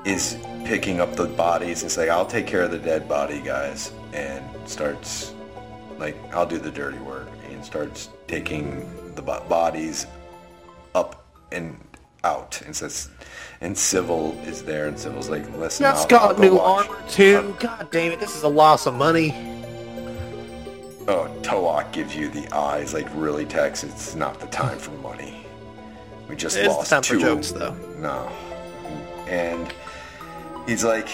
is 0.05 0.37
picking 0.65 1.01
up 1.01 1.17
the 1.17 1.27
bodies 1.27 1.83
and 1.83 1.91
saying, 1.91 2.11
"I'll 2.11 2.27
take 2.27 2.47
care 2.47 2.63
of 2.63 2.71
the 2.71 2.79
dead 2.79 3.09
body, 3.09 3.41
guys," 3.41 3.91
and 4.13 4.45
starts, 4.67 5.33
like, 5.99 6.17
"I'll 6.35 6.47
do 6.47 6.59
the 6.59 6.71
dirty 6.71 6.99
work," 6.99 7.29
and 7.51 7.65
starts 7.65 8.09
taking 8.27 8.89
the 9.15 9.23
bodies 9.23 10.07
up 10.95 11.25
and 11.53 11.77
out, 12.25 12.61
and 12.67 12.75
says, 12.75 13.09
and 13.61 13.77
Civil 13.77 14.37
is 14.45 14.63
there, 14.63 14.87
and 14.89 14.99
Civil's 14.99 15.29
like, 15.29 15.45
"Listen, 15.57 15.83
That's 15.85 16.01
I'll- 16.13 16.19
I'll 16.21 16.29
got 16.29 16.37
go 16.37 16.43
new 16.43 16.57
watch." 16.57 16.89
armor 16.89 17.03
too. 17.09 17.55
Uh, 17.57 17.61
God 17.61 17.89
damn 17.91 18.13
it! 18.13 18.21
This 18.21 18.37
is 18.37 18.43
a 18.43 18.49
loss 18.49 18.87
of 18.87 18.95
money. 18.95 19.35
Oh, 21.07 21.29
Toak 21.43 21.91
gives 21.93 22.15
you 22.15 22.29
the 22.29 22.47
eyes, 22.55 22.93
like 22.93 23.07
really 23.15 23.47
Tex. 23.47 23.83
It's 23.83 24.15
not 24.15 24.41
the 24.41 24.47
time 24.49 24.79
for 24.79 24.91
money. 24.93 25.47
We 26.29 26.37
just 26.37 26.57
It's 26.57 26.69
the 26.69 26.75
lost 26.75 26.91
time 26.91 27.03
for 27.03 27.15
two. 27.15 27.21
jokes, 27.21 27.51
though. 27.53 27.75
No, 27.99 28.29
and 29.27 29.73
he's 30.67 30.85
like, 30.85 31.09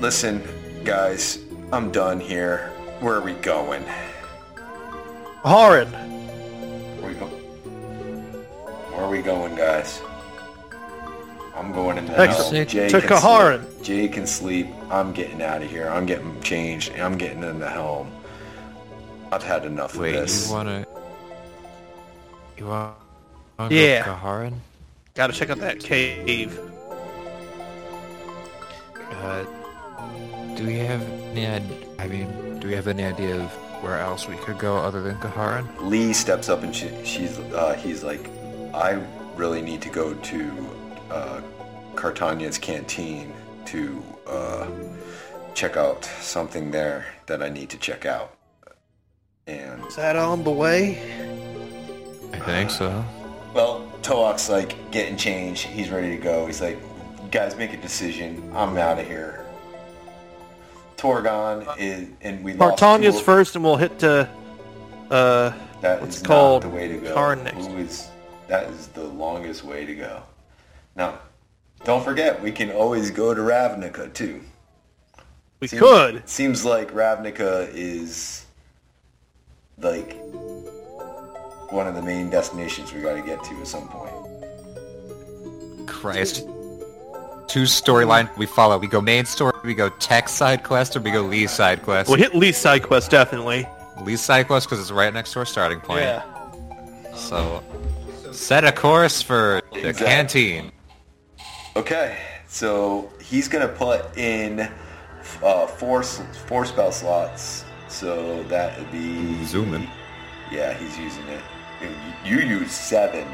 "Listen, 0.00 0.42
guys, 0.84 1.38
I'm 1.72 1.90
done 1.92 2.20
here. 2.20 2.68
Where 3.00 3.14
are 3.14 3.20
we 3.20 3.32
going? 3.34 3.84
Harin. 5.44 5.90
Where, 7.00 7.08
we 7.08 7.14
go- 7.14 7.26
Where 7.26 9.04
are 9.04 9.10
we 9.10 9.22
going, 9.22 9.54
guys? 9.54 10.00
I'm 11.54 11.72
going 11.72 11.98
in 11.98 12.06
the 12.06 12.14
Tex- 12.14 12.36
house. 12.36 12.50
Jay 12.50 12.64
to 12.88 13.00
can 13.00 13.08
Kaharin. 13.10 13.64
sleep. 13.72 13.82
Jay 13.84 14.08
can 14.08 14.26
sleep. 14.26 14.66
I'm 14.90 15.12
getting 15.12 15.42
out 15.42 15.62
of 15.62 15.70
here. 15.70 15.88
I'm 15.88 16.06
getting 16.06 16.40
changed. 16.42 16.92
I'm 16.98 17.16
getting 17.18 17.42
in 17.42 17.58
the 17.60 17.68
helm. 17.68 18.10
I've 19.32 19.42
had 19.42 19.64
enough 19.64 19.94
Wait, 19.96 20.14
of 20.16 20.22
this. 20.22 20.48
you 20.48 20.54
wanna? 20.54 20.86
You 22.58 22.66
want? 22.66 22.94
Yeah. 23.70 24.04
Go 24.04 24.12
Kaharin? 24.14 24.54
Gotta 25.14 25.32
check 25.32 25.50
out 25.50 25.58
that 25.58 25.80
cave. 25.80 26.58
Uh, 29.22 29.44
do 30.60 30.66
we 30.66 30.76
have 30.78 31.02
any? 31.32 31.46
id- 31.46 31.86
I 31.98 32.06
mean, 32.06 32.60
do 32.60 32.68
we 32.68 32.74
have 32.74 32.86
any 32.86 33.04
idea 33.04 33.36
of 33.36 33.50
where 33.82 33.98
else 33.98 34.28
we 34.28 34.36
could 34.36 34.58
go 34.58 34.76
other 34.76 35.00
than 35.00 35.16
Kaharin? 35.16 35.66
Lee 35.80 36.12
steps 36.12 36.50
up 36.50 36.62
and 36.62 36.74
she, 36.76 36.90
she's 37.02 37.38
uh, 37.38 37.74
he's 37.74 38.04
like, 38.04 38.28
I 38.74 39.02
really 39.36 39.62
need 39.62 39.80
to 39.82 39.88
go 39.88 40.12
to 40.12 40.70
uh, 41.10 41.40
Cartania's 41.94 42.58
canteen 42.58 43.32
to 43.66 44.02
uh, 44.26 44.66
check 45.54 45.78
out 45.78 46.04
something 46.20 46.70
there 46.70 47.06
that 47.26 47.42
I 47.42 47.48
need 47.48 47.70
to 47.70 47.78
check 47.78 48.04
out. 48.04 48.36
And 49.46 49.82
Is 49.86 49.96
that 49.96 50.16
on 50.16 50.44
the 50.44 50.50
way? 50.50 50.98
I 52.34 52.38
think 52.40 52.70
so. 52.70 53.02
well, 53.54 53.90
Toak's 54.02 54.50
like 54.50 54.76
getting 54.90 55.16
changed. 55.16 55.62
He's 55.64 55.88
ready 55.90 56.10
to 56.16 56.22
go. 56.22 56.46
He's 56.46 56.60
like, 56.60 56.78
guys, 57.30 57.56
make 57.56 57.72
a 57.72 57.78
decision. 57.78 58.52
I'm 58.54 58.76
out 58.76 58.98
of 58.98 59.06
here. 59.06 59.39
Torgon 61.00 61.66
is, 61.78 62.08
and 62.20 62.44
we 62.44 62.52
lost. 62.52 62.80
Martania's 62.82 63.16
two- 63.18 63.24
first, 63.24 63.54
and 63.56 63.64
we'll 63.64 63.76
hit 63.76 63.98
to 64.00 64.28
Uh, 65.10 65.52
That 65.80 66.00
What's 66.02 66.16
is 66.18 66.22
called 66.22 66.62
not 66.62 66.70
the 66.70 66.76
way 66.76 66.86
to 66.88 66.98
go. 66.98 67.14
car 67.14 67.34
next? 67.34 67.66
Who 67.66 67.78
is 67.78 68.06
that 68.48 68.68
is 68.68 68.86
the 68.88 69.04
longest 69.04 69.64
way 69.64 69.84
to 69.86 69.94
go. 69.94 70.22
Now, 70.94 71.18
don't 71.84 72.04
forget 72.04 72.40
we 72.42 72.52
can 72.52 72.70
always 72.70 73.10
go 73.10 73.32
to 73.34 73.40
Ravnica 73.40 74.12
too. 74.12 74.40
we 75.58 75.66
Seems- 75.68 75.80
could. 75.82 76.28
Seems 76.28 76.64
like 76.64 76.92
Ravnica 76.94 77.68
is 77.74 78.44
like 79.78 80.16
one 81.70 81.86
of 81.86 81.94
the 81.94 82.02
main 82.02 82.28
destinations 82.30 82.92
we 82.92 83.00
got 83.00 83.14
to 83.14 83.22
get 83.22 83.42
to 83.44 83.60
at 83.60 83.66
some 83.66 83.88
point. 83.88 84.12
Christ. 85.88 86.46
Two 87.50 87.62
storyline 87.64 88.34
we 88.36 88.46
follow. 88.46 88.78
We 88.78 88.86
go 88.86 89.00
main 89.00 89.24
story, 89.24 89.52
we 89.64 89.74
go 89.74 89.88
Tex 89.88 90.30
side 90.30 90.62
quest, 90.62 90.94
or 90.94 91.00
we 91.00 91.10
go 91.10 91.22
Lee 91.22 91.48
side 91.48 91.82
quest. 91.82 92.08
We'll 92.08 92.18
hit 92.18 92.32
Lee's 92.34 92.56
side 92.56 92.84
quest 92.84 93.10
definitely. 93.10 93.66
Lee 94.02 94.14
side 94.14 94.46
quest 94.46 94.68
because 94.68 94.80
it's 94.80 94.92
right 94.92 95.12
next 95.12 95.32
to 95.32 95.40
our 95.40 95.44
starting 95.44 95.80
point. 95.80 96.02
Yeah. 96.02 96.22
So 97.14 97.62
set 98.30 98.64
a 98.64 98.70
course 98.70 99.20
for 99.20 99.62
the 99.72 99.88
Exactly. 99.88 100.06
canteen. 100.06 100.72
Okay, 101.74 102.16
so 102.46 103.12
he's 103.20 103.48
gonna 103.48 103.66
put 103.68 104.16
in 104.16 104.70
uh, 105.42 105.66
four 105.66 106.04
four 106.04 106.64
spell 106.64 106.92
slots. 106.92 107.64
So 107.88 108.44
that 108.44 108.78
would 108.78 108.92
be 108.92 109.42
Zooming. 109.44 109.88
Yeah, 110.52 110.72
he's 110.74 110.96
using 110.96 111.26
it. 111.26 111.42
You, 112.24 112.38
you 112.38 112.58
use 112.60 112.70
seven. 112.70 113.26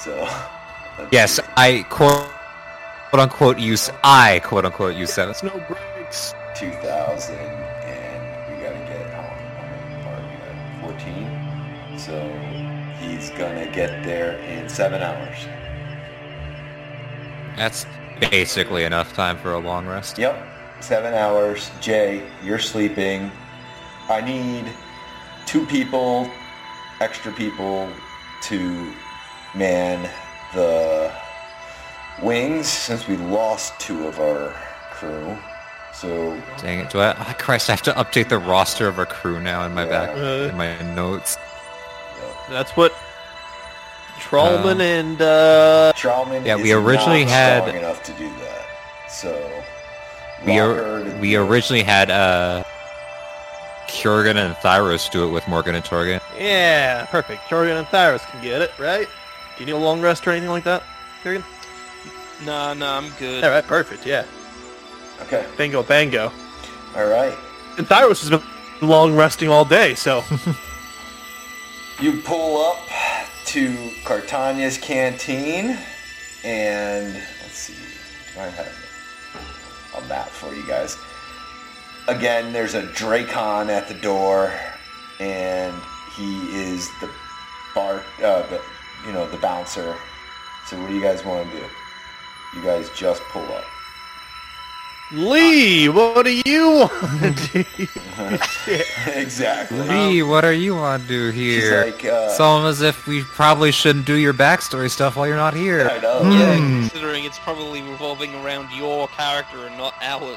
So 0.00 0.28
Yes. 1.12 1.38
I 1.56 1.84
quote, 1.90 2.28
quote 3.14 3.30
unquote 3.30 3.58
use 3.60 3.90
I 4.02 4.40
quote 4.40 4.64
unquote 4.64 4.96
use 4.96 5.12
seven. 5.12 5.30
It's 5.30 5.44
no 5.44 5.52
breaks. 5.68 6.34
2000 6.56 7.36
and 7.36 8.56
we 8.56 8.60
gotta 8.60 8.76
get 8.88 9.08
how 9.14 9.22
many 9.22 10.30
we 10.30 10.36
got 10.42 10.96
14 10.98 11.96
so 11.96 12.28
he's 12.98 13.30
gonna 13.38 13.70
get 13.70 14.02
there 14.02 14.38
in 14.40 14.68
seven 14.68 15.00
hours 15.00 15.36
That's 17.56 17.86
basically 18.30 18.82
enough 18.82 19.12
time 19.12 19.36
for 19.38 19.52
a 19.52 19.58
long 19.60 19.86
rest. 19.86 20.18
yep 20.18 20.36
seven 20.80 21.14
hours 21.14 21.70
jay 21.80 22.28
you're 22.42 22.58
sleeping 22.58 23.30
i 24.08 24.20
need 24.20 24.72
two 25.46 25.64
people 25.66 26.28
extra 27.00 27.32
people 27.32 27.88
to 28.42 28.92
man 29.54 30.02
the 30.54 31.12
wings 32.22 32.66
since 32.68 33.06
we 33.08 33.16
lost 33.16 33.78
two 33.80 34.06
of 34.06 34.18
our 34.20 34.50
crew 34.92 35.36
so 35.92 36.40
Dang 36.58 36.80
it! 36.80 36.90
Do 36.90 36.98
I? 37.00 37.10
Oh, 37.16 37.34
Christ! 37.38 37.70
I 37.70 37.72
have 37.72 37.82
to 37.82 37.92
update 37.92 38.28
the 38.28 38.38
roster 38.38 38.88
of 38.88 38.98
our 38.98 39.06
crew 39.06 39.40
now 39.40 39.64
in 39.64 39.72
my 39.72 39.84
back 39.86 40.10
Uh. 40.10 40.48
in 40.50 40.56
my 40.56 40.76
notes. 40.94 41.36
That's 42.50 42.72
what 42.72 42.92
Trollman 44.18 44.80
and 44.80 45.20
uh, 45.22 45.92
Trauman 45.96 46.44
Yeah, 46.44 46.56
is 46.56 46.62
we 46.62 46.72
originally 46.72 47.22
not 47.24 47.30
had- 47.30 47.74
enough 47.76 48.02
to 48.04 48.12
do 48.14 48.28
that. 48.28 48.66
So 49.08 49.62
We 50.44 50.60
Lockhart 50.60 51.06
or, 51.06 51.16
we 51.20 51.36
originally 51.36 51.84
had 51.84 52.10
uh, 52.10 52.64
Kurgan 53.86 54.36
and 54.36 54.54
Thyros 54.56 55.08
do 55.10 55.26
it 55.28 55.30
with 55.30 55.46
Morgan 55.46 55.74
and 55.76 55.84
Torgan. 55.84 56.20
yeah, 56.38 57.06
perfect. 57.06 57.42
Jorgen 57.48 57.78
and 57.78 57.86
Thyros 57.86 58.28
can 58.30 58.42
get 58.42 58.60
it, 58.62 58.72
right? 58.78 59.06
Do 59.56 59.60
you 59.62 59.66
need 59.66 59.72
a 59.72 59.78
long 59.78 60.00
rest 60.00 60.26
or 60.26 60.32
anything 60.32 60.50
like 60.50 60.64
that, 60.64 60.82
Jorgen? 61.22 61.44
Nah, 62.44 62.74
nah, 62.74 62.98
I'm 62.98 63.10
good. 63.18 63.42
All 63.44 63.50
right, 63.50 63.66
perfect. 63.66 64.06
Yeah, 64.06 64.24
Okay. 65.22 65.46
bingo, 65.56 65.82
bango. 65.82 66.30
All 66.96 67.06
right. 67.06 67.34
And 67.78 67.86
Thyros 67.86 68.20
has 68.20 68.30
been 68.30 68.42
long 68.88 69.16
resting 69.16 69.48
all 69.48 69.64
day, 69.64 69.94
so 69.94 70.22
You 72.00 72.20
pull 72.22 72.60
up 72.60 72.78
to 73.46 73.70
Cartania's 74.04 74.76
canteen, 74.78 75.78
and 76.42 77.14
let's 77.14 77.56
see. 77.56 77.74
Do 78.34 78.40
I 78.40 78.46
have 78.48 78.72
a 79.96 80.08
map 80.08 80.28
for 80.28 80.52
you 80.54 80.66
guys? 80.66 80.96
Again, 82.08 82.52
there's 82.52 82.74
a 82.74 82.82
Dracon 82.82 83.68
at 83.70 83.88
the 83.88 83.94
door, 83.94 84.52
and 85.20 85.72
he 86.16 86.36
is 86.54 86.88
the 87.00 87.08
bar, 87.74 88.02
uh, 88.22 88.42
the, 88.48 88.60
you 89.06 89.12
know, 89.12 89.26
the 89.30 89.38
bouncer. 89.38 89.96
So 90.66 90.78
what 90.80 90.88
do 90.88 90.94
you 90.94 91.00
guys 91.00 91.24
want 91.24 91.50
to 91.50 91.56
do? 91.58 91.64
You 92.54 92.62
guys 92.62 92.90
just 92.90 93.22
pull 93.24 93.42
up. 93.52 93.64
Lee, 95.12 95.88
what 95.88 96.24
do 96.24 96.40
you 96.46 96.70
want 96.90 97.36
to 97.38 97.62
do? 97.76 97.88
exactly. 99.12 99.78
Lee, 99.80 100.22
what 100.22 100.44
are 100.44 100.52
you 100.52 100.76
on 100.76 101.00
to 101.02 101.06
do 101.06 101.30
She's 101.32 101.62
here? 101.62 101.84
like, 101.84 102.04
uh, 102.04 102.28
it's 102.30 102.40
almost 102.40 102.80
as 102.80 102.82
if 102.82 103.06
we 103.06 103.22
probably 103.22 103.70
shouldn't 103.70 104.06
do 104.06 104.14
your 104.14 104.32
backstory 104.32 104.90
stuff 104.90 105.16
while 105.16 105.26
you're 105.26 105.36
not 105.36 105.54
here. 105.54 105.88
I 105.88 105.98
know. 106.00 106.22
Yeah, 106.22 106.56
Hmm. 106.56 106.80
considering 106.80 107.24
it's 107.24 107.38
probably 107.38 107.82
revolving 107.82 108.34
around 108.36 108.70
your 108.72 109.06
character 109.08 109.66
and 109.66 109.76
not 109.76 109.94
ours. 110.00 110.36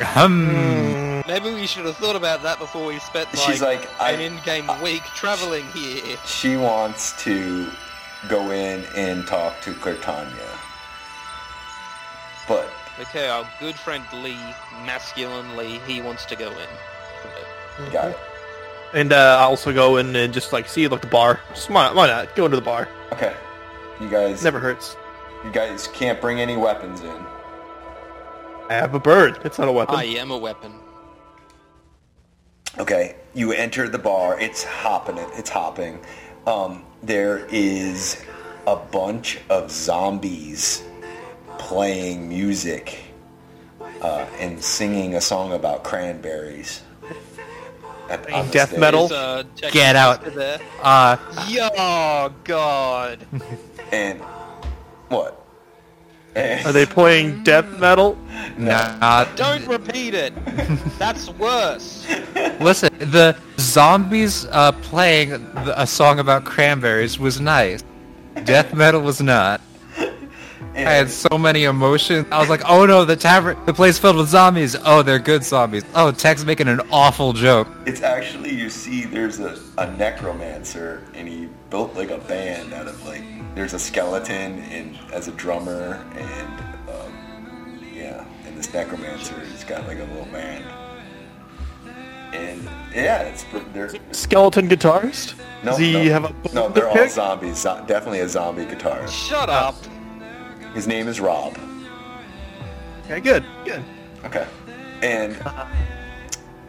Hmm. 0.00 1.20
Maybe 1.28 1.52
we 1.54 1.66
should 1.66 1.84
have 1.84 1.96
thought 1.96 2.16
about 2.16 2.42
that 2.42 2.58
before 2.58 2.86
we 2.86 2.98
spent 3.00 3.32
like, 3.34 3.42
She's 3.46 3.60
like, 3.62 3.88
I- 4.00 4.12
an 4.12 4.20
in-game 4.20 4.68
week 4.82 5.02
traveling 5.14 5.66
here. 5.72 6.16
she 6.26 6.56
wants 6.56 7.22
to 7.24 7.70
go 8.28 8.50
in 8.50 8.84
and 8.96 9.26
talk 9.26 9.60
to 9.62 9.72
Cortania. 9.74 10.56
But 12.48 12.70
Okay, 13.00 13.28
our 13.28 13.48
good 13.58 13.76
friend 13.76 14.04
Lee, 14.22 14.36
masculine 14.84 15.56
Lee, 15.56 15.80
he 15.86 16.02
wants 16.02 16.26
to 16.26 16.36
go 16.36 16.50
in. 16.50 17.90
got 17.92 18.10
it. 18.10 18.18
And 18.92 19.12
uh, 19.12 19.38
I 19.40 19.42
also 19.44 19.72
go 19.72 19.96
in 19.96 20.14
and 20.16 20.34
just 20.34 20.52
like 20.52 20.68
see 20.68 20.86
like 20.88 21.00
the 21.00 21.06
bar. 21.06 21.40
Just 21.54 21.70
why, 21.70 21.92
why 21.92 22.08
not? 22.08 22.34
Go 22.36 22.44
into 22.44 22.56
the 22.56 22.62
bar. 22.62 22.88
Okay. 23.12 23.34
You 24.00 24.10
guys 24.10 24.42
Never 24.44 24.58
hurts. 24.58 24.96
you 25.44 25.50
guys 25.52 25.88
can't 25.88 26.20
bring 26.20 26.40
any 26.40 26.56
weapons 26.56 27.00
in. 27.00 27.24
I 28.68 28.74
have 28.74 28.94
a 28.94 29.00
bird. 29.00 29.38
It's 29.44 29.58
not 29.58 29.68
a 29.68 29.72
weapon. 29.72 29.94
I 29.94 30.04
am 30.04 30.30
a 30.30 30.38
weapon. 30.38 30.74
Okay. 32.78 33.16
You 33.34 33.52
enter 33.52 33.88
the 33.88 33.98
bar, 33.98 34.38
it's 34.40 34.64
hopping 34.64 35.16
it 35.16 35.28
it's 35.34 35.50
hopping. 35.50 36.00
Um, 36.46 36.84
there 37.02 37.46
is 37.50 38.22
a 38.66 38.76
bunch 38.76 39.38
of 39.48 39.70
zombies 39.70 40.82
playing 41.60 42.28
music 42.28 42.98
uh, 44.00 44.26
and 44.38 44.62
singing 44.62 45.14
a 45.14 45.20
song 45.20 45.52
about 45.52 45.84
cranberries. 45.84 46.82
At, 48.08 48.32
on 48.32 48.50
death 48.50 48.70
stage. 48.70 48.80
metal? 48.80 49.12
Uh, 49.12 49.44
Get 49.70 49.94
out. 49.94 50.24
Sister 50.24 50.38
There. 50.38 50.60
Uh, 50.82 51.16
Yo, 51.48 52.32
God. 52.42 53.24
And 53.92 54.20
what? 55.10 55.46
Are 56.36 56.72
they 56.72 56.86
playing 56.86 57.44
death 57.44 57.78
metal? 57.78 58.16
nah, 58.56 59.24
Don't 59.36 59.66
repeat 59.66 60.14
it. 60.14 60.32
That's 60.98 61.28
worse. 61.30 62.08
listen, 62.60 62.88
the 62.98 63.36
zombies 63.58 64.46
uh, 64.46 64.72
playing 64.72 65.32
a 65.56 65.86
song 65.86 66.18
about 66.20 66.44
cranberries 66.44 67.18
was 67.18 67.38
nice. 67.40 67.84
Death 68.44 68.74
metal 68.74 69.02
was 69.02 69.20
not. 69.20 69.60
I 70.74 70.92
had 70.92 71.10
so 71.10 71.36
many 71.36 71.64
emotions. 71.64 72.26
I 72.30 72.38
was 72.38 72.48
like, 72.48 72.62
oh 72.68 72.86
no, 72.86 73.04
the 73.04 73.16
tavern, 73.16 73.56
the 73.66 73.74
place 73.74 73.98
filled 73.98 74.16
with 74.16 74.28
zombies. 74.28 74.76
Oh, 74.84 75.02
they're 75.02 75.18
good 75.18 75.44
zombies. 75.44 75.84
Oh, 75.94 76.12
Tex's 76.12 76.46
making 76.46 76.68
an 76.68 76.80
awful 76.90 77.32
joke. 77.32 77.68
It's 77.86 78.02
actually 78.02 78.54
you 78.54 78.70
see 78.70 79.04
there's 79.04 79.40
a, 79.40 79.58
a 79.78 79.90
necromancer 79.96 81.02
and 81.14 81.26
he 81.28 81.48
built 81.70 81.94
like 81.94 82.10
a 82.10 82.18
band 82.18 82.72
out 82.72 82.86
of 82.86 83.04
like 83.04 83.22
there's 83.54 83.74
a 83.74 83.78
skeleton 83.78 84.60
and 84.60 84.96
as 85.12 85.26
a 85.28 85.32
drummer 85.32 86.04
and 86.16 86.88
um, 86.88 87.84
yeah 87.92 88.24
and 88.46 88.56
this 88.56 88.72
necromancer 88.72 89.38
he's 89.50 89.64
got 89.64 89.86
like 89.88 89.98
a 89.98 90.04
little 90.04 90.24
band 90.26 90.64
and 92.32 92.62
yeah 92.94 93.22
it's 93.22 93.44
pr- 93.44 93.58
they're 93.72 93.90
Skeleton 94.12 94.68
guitarist? 94.68 95.34
no 95.64 95.72
Does 95.72 95.78
he 95.78 95.92
no, 95.92 96.04
have 96.12 96.24
a 96.24 96.54
no 96.54 96.68
they're 96.68 96.84
to 96.84 96.88
all 96.90 96.94
pick? 96.94 97.10
zombies 97.10 97.58
zo- 97.58 97.82
definitely 97.86 98.20
a 98.20 98.28
zombie 98.28 98.64
guitarist 98.66 99.10
Shut 99.28 99.50
up. 99.50 99.74
His 100.74 100.86
name 100.86 101.08
is 101.08 101.20
Rob 101.20 101.56
Okay, 103.06 103.20
good, 103.20 103.44
good. 103.64 103.82
Okay. 104.24 104.46
And 105.02 105.36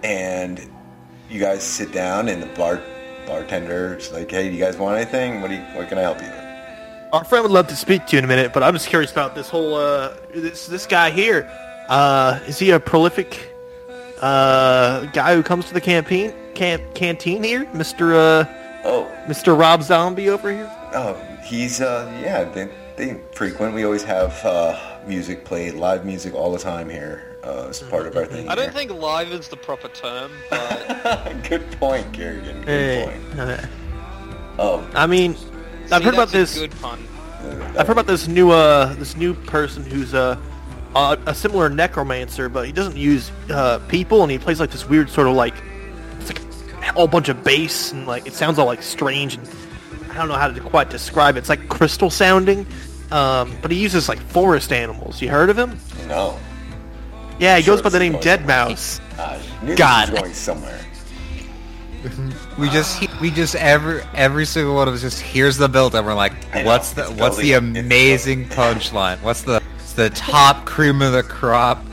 and 0.04 0.68
you 1.30 1.40
guys 1.40 1.62
sit 1.64 1.92
down 1.92 2.30
and 2.30 2.42
the 2.42 2.48
bar 2.48 2.82
bartender's 3.28 4.12
like, 4.12 4.32
"Hey, 4.32 4.50
do 4.50 4.56
you 4.56 4.60
guys 4.60 4.76
want 4.76 4.98
anything? 4.98 5.42
What 5.42 5.50
do 5.50 5.56
you, 5.56 5.62
what 5.76 5.88
can 5.88 6.00
I 6.00 6.02
help 6.02 6.20
you 6.20 6.28
with?" 6.28 7.14
Our 7.14 7.24
friend 7.26 7.44
would 7.44 7.52
love 7.52 7.68
to 7.68 7.76
speak 7.76 8.08
to 8.08 8.14
you 8.14 8.20
in 8.20 8.26
a 8.26 8.28
minute, 8.28 8.54
but 8.54 8.64
I'm 8.64 8.74
just 8.74 8.88
curious 8.88 9.12
about 9.12 9.36
this 9.36 9.50
whole 9.50 9.76
uh 9.76 10.16
this 10.34 10.66
this 10.66 10.88
guy 10.88 11.12
here. 11.12 11.48
Uh, 11.90 12.40
is 12.48 12.58
he 12.58 12.72
a 12.72 12.80
prolific 12.80 13.54
uh 14.22 15.06
guy 15.08 15.36
who 15.36 15.44
comes 15.44 15.68
to 15.68 15.74
the 15.76 15.82
campaign 15.82 16.34
can- 16.56 16.82
canteen 16.96 17.44
here, 17.44 17.70
Mister 17.74 18.16
uh 18.16 18.46
Oh, 18.84 19.08
Mister 19.28 19.54
Rob 19.54 19.84
Zombie 19.84 20.30
over 20.30 20.52
here? 20.52 20.72
oh, 20.96 21.14
he's 21.46 21.82
uh 21.82 22.12
yeah, 22.24 22.46
they 23.02 23.20
frequent. 23.32 23.74
We 23.74 23.84
always 23.84 24.04
have 24.04 24.34
uh 24.46 24.78
music 25.08 25.44
played, 25.44 25.74
live 25.74 26.06
music 26.06 26.34
all 26.36 26.52
the 26.52 26.60
time 26.60 26.88
here. 26.90 27.38
Uh, 27.44 27.66
it's 27.70 27.82
part 27.82 28.06
of 28.06 28.16
our 28.16 28.26
thing. 28.28 28.48
I 28.48 28.54
don't 28.54 28.66
here. 28.66 28.72
think 28.72 28.92
live 28.92 29.32
is 29.32 29.48
the 29.48 29.58
proper 29.58 29.88
term, 29.88 30.32
but 30.52 31.44
Good 31.50 31.70
point, 31.80 32.14
Kerrigan. 32.14 32.58
Good 32.62 32.68
Hey. 32.68 33.04
point. 33.36 33.40
uh, 33.40 33.66
Oh, 34.60 34.88
I 34.94 35.08
mean, 35.08 35.32
I've 35.92 36.00
See, 36.00 36.04
heard 36.06 36.14
about 36.14 36.30
that's 36.30 36.54
this. 36.54 36.60
good 36.60 36.72
pun. 36.80 37.00
I've 37.76 37.88
heard 37.88 37.98
about 37.98 38.06
this 38.06 38.28
new 38.28 38.52
uh 38.52 38.94
this 38.96 39.16
new 39.18 39.34
person 39.34 39.84
who's 39.84 40.14
uh, 40.14 40.38
a 40.96 41.18
a 41.26 41.34
similar 41.34 41.68
necromancer, 41.70 42.48
but 42.50 42.68
he 42.68 42.72
doesn't 42.72 42.98
use 42.98 43.32
uh 43.50 43.80
people, 43.88 44.22
and 44.22 44.32
he 44.32 44.38
plays 44.38 44.60
like 44.60 44.70
this 44.70 44.88
weird 44.88 45.10
sort 45.10 45.26
of 45.28 45.34
like 45.34 45.56
it's 46.20 46.28
like 46.30 46.42
a 46.84 46.94
whole 46.94 47.08
bunch 47.08 47.30
of 47.30 47.44
bass 47.44 47.92
and 47.94 48.06
like 48.06 48.28
it 48.28 48.34
sounds 48.34 48.60
all 48.60 48.68
like 48.68 48.84
strange 48.84 49.34
and 49.36 49.50
I 50.12 50.16
don't 50.16 50.28
know 50.28 50.36
how 50.36 50.50
to 50.50 50.60
quite 50.60 50.92
describe 50.92 51.36
it. 51.38 51.40
It's 51.40 51.50
like 51.50 51.68
crystal 51.70 52.12
sounding, 52.12 52.68
um, 53.12 53.56
but 53.62 53.72
he 53.72 53.78
uses 53.80 54.08
like 54.10 54.20
forest 54.20 54.72
animals. 54.72 55.22
You 55.22 55.30
heard 55.30 55.50
of 55.50 55.58
him? 55.58 55.78
no. 56.08 56.38
Yeah, 57.40 57.58
he 57.58 57.64
Sure, 57.64 57.76
goes 57.76 57.82
by 57.82 57.90
the 57.90 57.98
name 57.98 58.12
going 58.12 58.24
Dead 58.24 58.40
somewhere. 58.42 58.68
Mouse. 58.70 59.02
Uh, 59.18 59.42
God. 59.76 60.12
Going 60.16 60.34
somewhere. 60.34 60.80
We 62.58 62.70
just 62.70 63.00
we 63.22 63.30
just 63.32 63.56
every 63.56 64.02
every 64.16 64.46
single 64.46 64.76
one 64.76 64.88
of 64.88 64.94
us 64.94 65.02
just 65.02 65.22
hears 65.22 65.58
the 65.58 65.68
build 65.70 65.94
and 65.96 66.06
we're 66.06 66.14
like, 66.16 66.34
what's 66.64 66.94
the 66.94 67.04
it's 67.10 67.12
what's 67.20 67.38
the 67.38 67.52
building- 67.52 67.76
it's 67.76 67.86
amazing 67.86 68.46
punchline? 68.50 69.18
What's 69.24 69.42
the 69.44 69.62
it's 69.78 69.94
the 69.94 70.10
top 70.12 70.66
cream 70.66 71.02
of 71.02 71.14
the 71.14 71.22
crop 71.24 71.84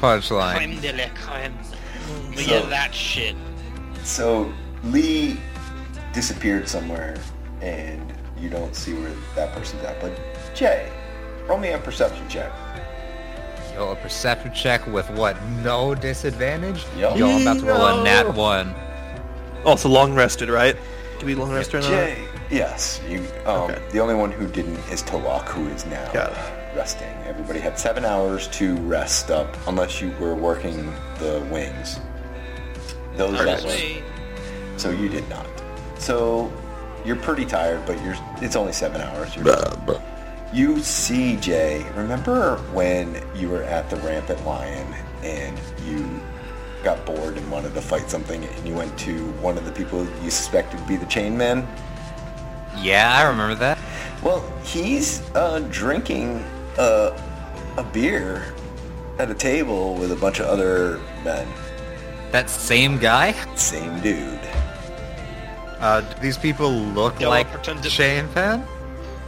punchline? 0.00 0.56
Creme 0.56 0.80
de 0.80 0.92
la 0.92 1.08
creme. 1.14 1.54
So- 2.36 2.58
at 2.62 2.70
that 2.70 2.94
shit. 2.94 3.34
So 4.04 4.52
Lee 4.84 5.38
disappeared 6.12 6.68
somewhere, 6.68 7.16
and 7.60 8.05
you 8.38 8.48
don't 8.48 8.74
see 8.74 8.94
where 8.94 9.12
that 9.34 9.52
person's 9.54 9.82
at. 9.84 10.00
But 10.00 10.18
Jay, 10.54 10.90
roll 11.46 11.58
me 11.58 11.70
a 11.70 11.78
perception 11.78 12.28
check. 12.28 12.52
Yo, 13.74 13.90
a 13.90 13.96
perception 13.96 14.52
check 14.54 14.86
with 14.86 15.08
what? 15.10 15.40
No 15.62 15.94
disadvantage? 15.94 16.84
Yo. 16.96 17.14
Yo, 17.14 17.28
I'm 17.28 17.42
about 17.42 17.58
to 17.60 17.66
roll 17.66 17.86
a 17.86 18.04
nat 18.04 18.22
No. 18.24 18.30
one. 18.30 18.74
Also 19.64 19.88
long 19.88 20.14
rested, 20.14 20.48
right? 20.48 20.76
Do 21.18 21.26
we 21.26 21.34
long 21.34 21.52
rest 21.52 21.74
or 21.74 21.80
not? 21.80 21.88
Jay, 21.90 22.24
yes, 22.50 23.00
you. 23.08 23.20
Um, 23.46 23.62
Okay. 23.70 23.78
The 23.90 24.00
only 24.00 24.14
one 24.14 24.30
who 24.30 24.46
didn't 24.46 24.78
is 24.90 25.02
Tawak, 25.02 25.48
who 25.48 25.66
is 25.68 25.84
now 25.86 26.10
Got 26.12 26.32
resting. 26.74 27.08
Everybody 27.26 27.58
had 27.58 27.78
seven 27.78 28.04
hours 28.04 28.48
to 28.48 28.76
rest 28.76 29.30
up, 29.30 29.54
unless 29.66 30.00
you 30.00 30.10
were 30.20 30.34
working 30.34 30.92
the 31.18 31.46
wings. 31.50 31.98
Those 33.16 33.38
That 33.38 33.62
guys. 33.62 34.02
So 34.76 34.90
you 34.90 35.08
did 35.08 35.26
not. 35.30 35.46
So 35.98 36.52
you're 37.06 37.16
pretty 37.16 37.46
tired, 37.46 37.84
but 37.86 38.02
you're. 38.02 38.16
It's 38.42 38.56
only 38.56 38.72
seven 38.72 39.00
hours. 39.00 39.34
You're, 39.36 39.56
you 40.52 40.80
see 40.80 41.36
Jay. 41.36 41.84
Remember 41.94 42.56
when 42.72 43.22
you 43.34 43.48
were 43.48 43.62
at 43.62 43.88
the 43.90 43.96
Rampant 43.96 44.44
Lion 44.44 44.94
and 45.22 45.58
you 45.84 46.20
got 46.82 47.04
bored 47.06 47.36
and 47.36 47.50
wanted 47.50 47.74
to 47.74 47.80
fight 47.80 48.10
something, 48.10 48.44
and 48.44 48.68
you 48.68 48.74
went 48.74 48.96
to 48.98 49.30
one 49.40 49.56
of 49.56 49.64
the 49.64 49.72
people 49.72 50.06
you 50.22 50.30
suspected 50.30 50.78
to 50.78 50.86
be 50.86 50.96
the 50.96 51.06
Chain 51.06 51.36
Man? 51.36 51.66
Yeah, 52.78 53.14
I 53.16 53.22
remember 53.28 53.54
that. 53.56 53.78
Well, 54.22 54.44
he's 54.62 55.22
uh, 55.34 55.60
drinking 55.70 56.44
uh, 56.78 57.18
a 57.76 57.84
beer 57.84 58.52
at 59.18 59.30
a 59.30 59.34
table 59.34 59.94
with 59.94 60.12
a 60.12 60.16
bunch 60.16 60.40
of 60.40 60.46
other 60.46 61.00
men. 61.24 61.46
That 62.32 62.50
same 62.50 62.98
guy? 62.98 63.32
Same 63.54 64.00
dude. 64.00 64.45
Uh, 65.80 66.00
do 66.00 66.20
these 66.20 66.38
people 66.38 66.70
look 66.70 67.20
Yo, 67.20 67.28
like 67.28 67.50
pretend 67.50 67.82
to- 67.82 67.90
Shane 67.90 68.28
Fan? 68.28 68.66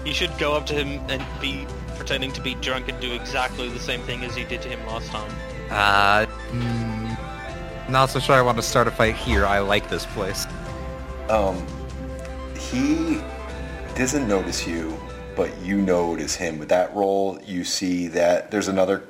You 0.05 0.15
should 0.15 0.37
go 0.39 0.55
up 0.55 0.65
to 0.67 0.75
him 0.75 1.01
and 1.09 1.23
be 1.41 1.67
pretending 1.97 2.33
to 2.33 2.41
be 2.41 2.55
drunk 2.57 2.89
and 2.89 2.99
do 3.01 3.13
exactly 3.13 3.69
the 3.69 3.81
same 3.81 4.01
thing 4.03 4.25
as 4.25 4.37
you 4.39 4.45
did 4.45 4.63
to 4.63 4.69
him 4.69 4.85
last 4.87 5.11
time. 5.11 5.31
Uh, 5.71 6.25
mm, 6.51 7.91
not 7.91 8.09
so 8.09 8.19
sure 8.19 8.37
I 8.37 8.41
want 8.43 8.57
to 8.57 8.63
start 8.63 8.87
a 8.87 8.91
fight 8.91 9.17
here. 9.17 9.45
I 9.45 9.59
like 9.59 9.91
this 9.91 10.07
place. 10.07 10.47
Um, 11.29 11.67
he 12.59 13.21
doesn't 13.95 14.27
notice 14.27 14.67
you, 14.67 14.99
but 15.37 15.51
you 15.61 15.83
notice 15.83 16.35
him. 16.35 16.59
With 16.59 16.71
that 16.71 16.95
roll, 16.95 17.39
you 17.45 17.65
see 17.65 18.07
that 18.09 18.51
there's 18.51 18.69
another. 18.69 19.03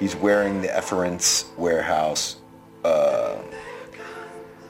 He's 0.00 0.16
wearing 0.16 0.62
the 0.62 0.74
Efference 0.74 1.44
warehouse 1.58 2.36
uh, 2.84 3.36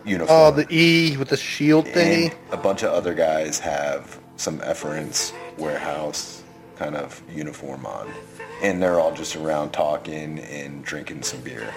uniform. 0.08 0.38
Oh, 0.38 0.50
the 0.50 0.66
E 0.70 1.16
with 1.16 1.28
the 1.28 1.36
shield 1.36 1.86
thingy. 1.86 2.30
and 2.32 2.52
a 2.52 2.56
bunch 2.56 2.82
of 2.82 2.92
other 2.92 3.14
guys 3.14 3.58
have 3.60 4.18
some 4.36 4.60
Efference 4.64 5.32
warehouse 5.56 6.42
kind 6.76 6.96
of 6.96 7.20
uniform 7.32 7.84
on, 7.86 8.08
and 8.62 8.82
they're 8.82 9.00
all 9.00 9.12
just 9.12 9.36
around 9.36 9.70
talking 9.72 10.38
and 10.38 10.84
drinking 10.84 11.22
some 11.22 11.40
beer. 11.40 11.72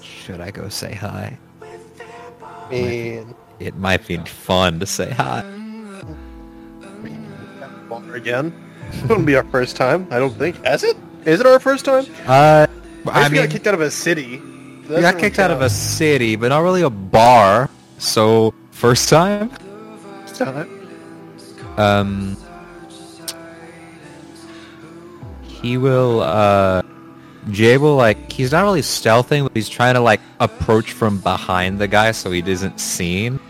Should 0.00 0.40
I 0.40 0.50
go 0.50 0.68
say 0.68 0.94
hi? 0.94 1.36
Man, 2.70 3.34
It 3.58 3.76
might 3.76 4.06
be 4.06 4.18
fun 4.18 4.78
to 4.80 4.86
say 4.86 5.10
hi. 5.10 5.42
bar 7.88 8.14
again. 8.14 8.52
Wouldn't 9.08 9.26
be 9.26 9.34
our 9.36 9.44
first 9.44 9.76
time, 9.76 10.06
I 10.10 10.18
don't 10.18 10.34
think. 10.34 10.62
Has 10.64 10.84
it? 10.84 10.96
Is 11.24 11.40
it 11.40 11.46
our 11.46 11.58
first 11.58 11.84
time? 11.84 12.04
Uh, 12.26 12.66
I, 13.06 13.10
I 13.10 13.20
just 13.22 13.32
mean, 13.32 13.42
got 13.42 13.50
kicked 13.50 13.66
out 13.66 13.74
of 13.74 13.80
a 13.80 13.90
city. 13.90 14.40
We 14.88 15.00
got 15.00 15.18
kicked 15.18 15.38
out 15.38 15.50
of 15.50 15.60
a 15.62 15.70
city, 15.70 16.36
but 16.36 16.48
not 16.48 16.60
really 16.60 16.82
a 16.82 16.90
bar. 16.90 17.68
So 17.98 18.54
first 18.70 19.08
time. 19.08 19.50
time. 20.34 20.68
Um, 21.76 22.36
he 25.42 25.76
will. 25.76 26.20
Uh, 26.20 26.82
Jay 27.50 27.78
will 27.78 27.96
like. 27.96 28.30
He's 28.32 28.52
not 28.52 28.62
really 28.62 28.82
stealthing, 28.82 29.42
but 29.44 29.52
he's 29.54 29.68
trying 29.68 29.94
to 29.94 30.00
like 30.00 30.20
approach 30.40 30.92
from 30.92 31.18
behind 31.20 31.78
the 31.78 31.88
guy 31.88 32.12
so 32.12 32.30
he 32.30 32.42
isn't 32.46 32.78
seen. 32.80 33.40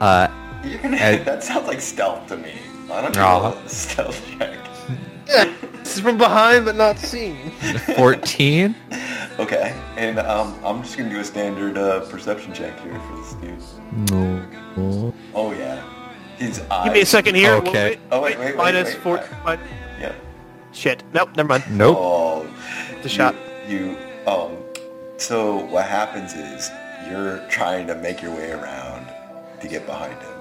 Uh, 0.00 0.28
You're 0.64 0.78
gonna, 0.78 0.96
Uh, 0.96 1.24
that 1.24 1.42
sounds 1.44 1.66
like 1.66 1.80
stealth 1.80 2.26
to 2.28 2.36
me. 2.36 2.52
I 2.90 3.02
don't 3.02 3.14
you 3.14 3.20
Aw. 3.22 3.38
roll 3.50 3.52
a 3.52 3.68
stealth 3.68 4.24
check? 4.38 4.58
This 5.88 5.96
is 5.96 6.02
from 6.02 6.18
behind 6.18 6.64
but 6.66 6.76
not 6.76 6.98
seen. 6.98 7.50
fourteen. 7.96 8.74
Okay, 9.38 9.72
and 9.96 10.18
um, 10.18 10.54
I'm 10.64 10.82
just 10.82 10.96
gonna 10.98 11.10
do 11.10 11.20
a 11.20 11.24
standard 11.24 11.78
uh, 11.78 12.00
perception 12.08 12.52
check 12.52 12.78
here 12.80 12.98
for 13.00 13.16
this 13.16 13.32
dude. 13.34 14.10
no. 14.10 15.14
Oh 15.34 15.52
yeah, 15.52 15.82
his 16.36 16.60
eyes. 16.70 16.84
Give 16.86 16.92
me 16.94 17.00
a 17.02 17.06
second 17.06 17.34
here. 17.36 17.52
Okay. 17.54 17.90
Wait, 17.90 17.98
Oh, 18.10 18.20
wait, 18.20 18.38
wait, 18.38 18.46
wait, 18.46 18.56
minus 18.56 18.94
wait. 18.94 19.02
four. 19.02 19.18
Uh, 19.44 19.56
min- 19.56 19.60
Yeah. 20.00 20.12
Shit. 20.72 21.02
Nope. 21.14 21.36
Never 21.36 21.48
mind. 21.48 21.64
Nope. 21.70 21.96
Oh, 21.98 22.46
The 23.02 23.08
shot. 23.08 23.34
You, 23.68 23.76
you 23.78 23.96
um. 24.26 24.56
So 25.18 25.64
what 25.66 25.86
happens 25.86 26.34
is 26.34 26.70
you're 27.08 27.38
trying 27.48 27.86
to 27.88 27.94
make 27.96 28.20
your 28.22 28.34
way 28.34 28.50
around 28.52 29.06
to 29.60 29.68
get 29.68 29.86
behind 29.86 30.20
him, 30.20 30.40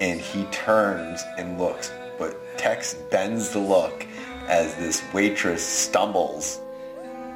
and 0.00 0.20
he 0.20 0.44
turns 0.46 1.22
and 1.38 1.58
looks, 1.58 1.92
but 2.18 2.36
Tex 2.58 2.94
bends 3.10 3.50
the 3.50 3.58
look 3.60 4.04
as 4.48 4.74
this 4.76 5.02
waitress 5.12 5.64
stumbles 5.64 6.60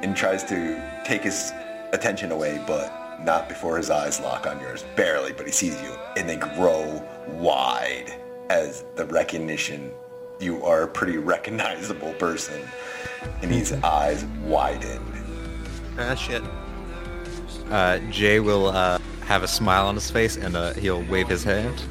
and 0.03 0.15
tries 0.15 0.43
to 0.45 0.81
take 1.05 1.21
his 1.23 1.51
attention 1.93 2.31
away, 2.31 2.61
but 2.67 2.91
not 3.23 3.47
before 3.49 3.77
his 3.77 3.89
eyes 3.89 4.19
lock 4.19 4.47
on 4.47 4.59
yours. 4.59 4.83
Barely, 4.95 5.33
but 5.33 5.45
he 5.45 5.51
sees 5.51 5.79
you, 5.81 5.95
and 6.17 6.27
they 6.27 6.37
grow 6.37 7.01
wide 7.27 8.13
as 8.49 8.83
the 8.95 9.05
recognition. 9.05 9.91
You 10.39 10.63
are 10.65 10.83
a 10.83 10.87
pretty 10.87 11.17
recognizable 11.17 12.13
person, 12.13 12.61
and 13.41 13.51
his 13.51 13.73
eyes 13.83 14.25
widen. 14.43 15.01
Ah, 15.99 16.15
shit. 16.15 16.41
Uh, 17.69 17.99
Jay 18.09 18.39
will 18.39 18.67
uh, 18.67 18.97
have 19.25 19.43
a 19.43 19.47
smile 19.47 19.87
on 19.87 19.95
his 19.95 20.09
face 20.09 20.35
and 20.35 20.55
uh, 20.57 20.73
he'll 20.73 21.03
wave 21.03 21.27
his 21.27 21.43
hand. 21.43 21.81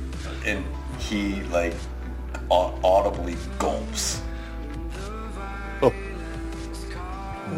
and 0.45 0.65
he 0.99 1.43
like 1.45 1.74
au- 2.51 2.78
audibly 2.85 3.37
gulps. 3.59 4.20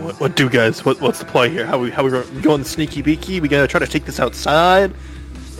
What, 0.01 0.21
what 0.21 0.37
do 0.37 0.49
guys? 0.49 0.85
What, 0.85 1.01
what's 1.01 1.19
the 1.21 1.25
play 1.27 1.49
here? 1.51 1.67
How 1.67 1.79
we 1.79 1.91
how 1.91 2.03
we 2.05 2.11
go- 2.11 2.25
we 2.35 2.41
going 2.41 2.65
sneaky 2.65 3.03
beaky? 3.03 3.41
We 3.41 3.49
gonna 3.49 3.67
try 3.69 3.81
to 3.81 3.87
take 3.87 4.05
this 4.05 4.19
outside? 4.21 4.93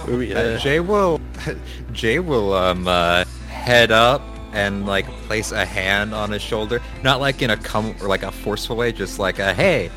We, 0.09 0.35
Uh, 0.35 0.41
uh, 0.41 0.59
Jay 0.59 0.81
will, 0.81 1.21
Jay 1.93 2.19
will 2.19 2.53
um 2.55 2.89
uh, 2.89 3.25
head 3.49 3.91
up 3.93 4.23
and 4.53 4.87
like 4.87 5.07
place 5.27 5.53
a 5.53 5.65
hand 5.65 6.15
on 6.15 6.31
his 6.31 6.43
shoulder, 6.43 6.81
not 7.03 7.21
like 7.21 7.41
in 7.43 7.51
a 7.51 7.57
come 7.57 7.95
or 8.01 8.09
like 8.09 8.23
a 8.23 8.33
forceful 8.33 8.77
way, 8.77 8.93
just 8.93 9.19
like 9.19 9.39
a 9.39 9.55
hey 9.55 9.91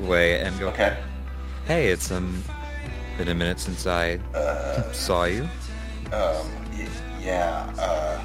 way, 0.00 0.40
and 0.40 0.58
go, 0.58 0.68
Okay. 0.68 0.96
hey, 1.66 1.88
it's 1.88 2.10
um 2.10 2.42
been 3.18 3.28
a 3.28 3.34
minute 3.34 3.60
since 3.60 3.86
I 3.86 4.18
saw 4.92 5.24
you. 5.24 5.42
Um. 6.12 6.46
y- 6.72 6.88
Yeah. 7.20 7.70
Uh. 7.78 8.20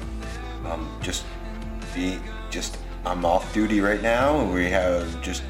Um. 0.72 0.88
Just 1.02 1.24
be. 1.94 2.18
Just. 2.50 2.78
I'm 3.08 3.24
off 3.24 3.54
duty 3.54 3.80
right 3.80 4.02
now. 4.02 4.44
We 4.52 4.66
have 4.68 5.22
just 5.22 5.42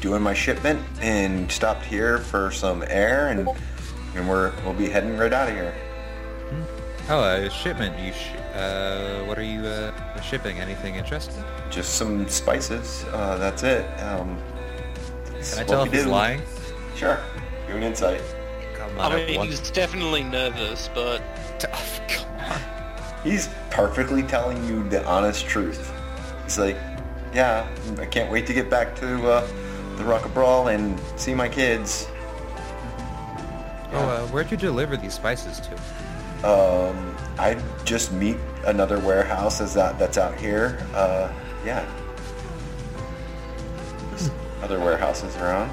doing 0.00 0.22
my 0.22 0.32
shipment 0.32 0.80
and 1.02 1.52
stopped 1.52 1.84
here 1.84 2.16
for 2.18 2.50
some 2.50 2.82
air 2.88 3.28
and 3.28 3.46
and 4.14 4.26
we're 4.28 4.52
we'll 4.64 4.72
be 4.72 4.88
heading 4.88 5.16
right 5.18 5.32
out 5.32 5.48
of 5.50 5.54
here. 5.54 5.74
Oh, 7.10 7.20
uh, 7.20 7.50
shipment. 7.50 7.98
You 7.98 8.12
sh- 8.14 8.32
uh, 8.56 9.22
what 9.24 9.38
are 9.38 9.42
you 9.44 9.60
uh, 9.66 10.18
shipping? 10.22 10.60
Anything 10.60 10.94
interesting? 10.94 11.44
Just 11.68 11.96
some 11.96 12.26
spices. 12.26 13.04
Uh, 13.12 13.36
that's 13.36 13.62
it. 13.62 13.84
Um, 14.00 14.38
that's 15.26 15.50
Can 15.54 15.58
I 15.58 15.62
what 15.64 15.68
tell 15.68 15.82
we 15.82 15.88
if 15.88 15.94
he's 15.94 16.04
do. 16.04 16.10
lying? 16.10 16.40
Sure. 16.96 17.18
Give 17.66 17.76
an 17.76 17.82
insight. 17.82 18.22
Come 18.78 18.98
I 18.98 19.14
mean, 19.26 19.36
one- 19.36 19.48
he's 19.48 19.70
definitely 19.72 20.22
nervous, 20.22 20.88
but 20.94 21.20
Oh, 21.70 22.00
come 22.08 22.26
on. 22.50 22.60
He's 23.22 23.50
perfectly 23.70 24.22
telling 24.22 24.66
you 24.66 24.88
the 24.88 25.04
honest 25.06 25.44
truth. 25.46 25.92
He's 26.44 26.58
like, 26.58 26.76
yeah, 27.34 27.68
I 27.98 28.06
can't 28.06 28.30
wait 28.30 28.46
to 28.46 28.54
get 28.54 28.70
back 28.70 28.94
to 28.96 29.28
uh, 29.28 29.46
the 29.96 30.04
Rock 30.04 30.22
Bral 30.32 30.72
and 30.72 30.98
see 31.18 31.34
my 31.34 31.48
kids. 31.48 32.08
Oh, 33.92 33.98
uh, 33.98 34.26
where'd 34.28 34.50
you 34.50 34.56
deliver 34.56 34.96
these 34.96 35.14
spices 35.14 35.60
to? 35.60 35.74
Um, 36.48 37.16
I 37.38 37.60
just 37.84 38.12
meet 38.12 38.36
another 38.66 38.98
warehouse 39.00 39.58
that's 39.58 39.76
out, 39.76 39.98
that's 39.98 40.18
out 40.18 40.38
here. 40.38 40.78
Uh, 40.94 41.32
yeah. 41.64 41.84
There's 44.10 44.30
other 44.62 44.78
warehouses 44.78 45.36
around. 45.36 45.70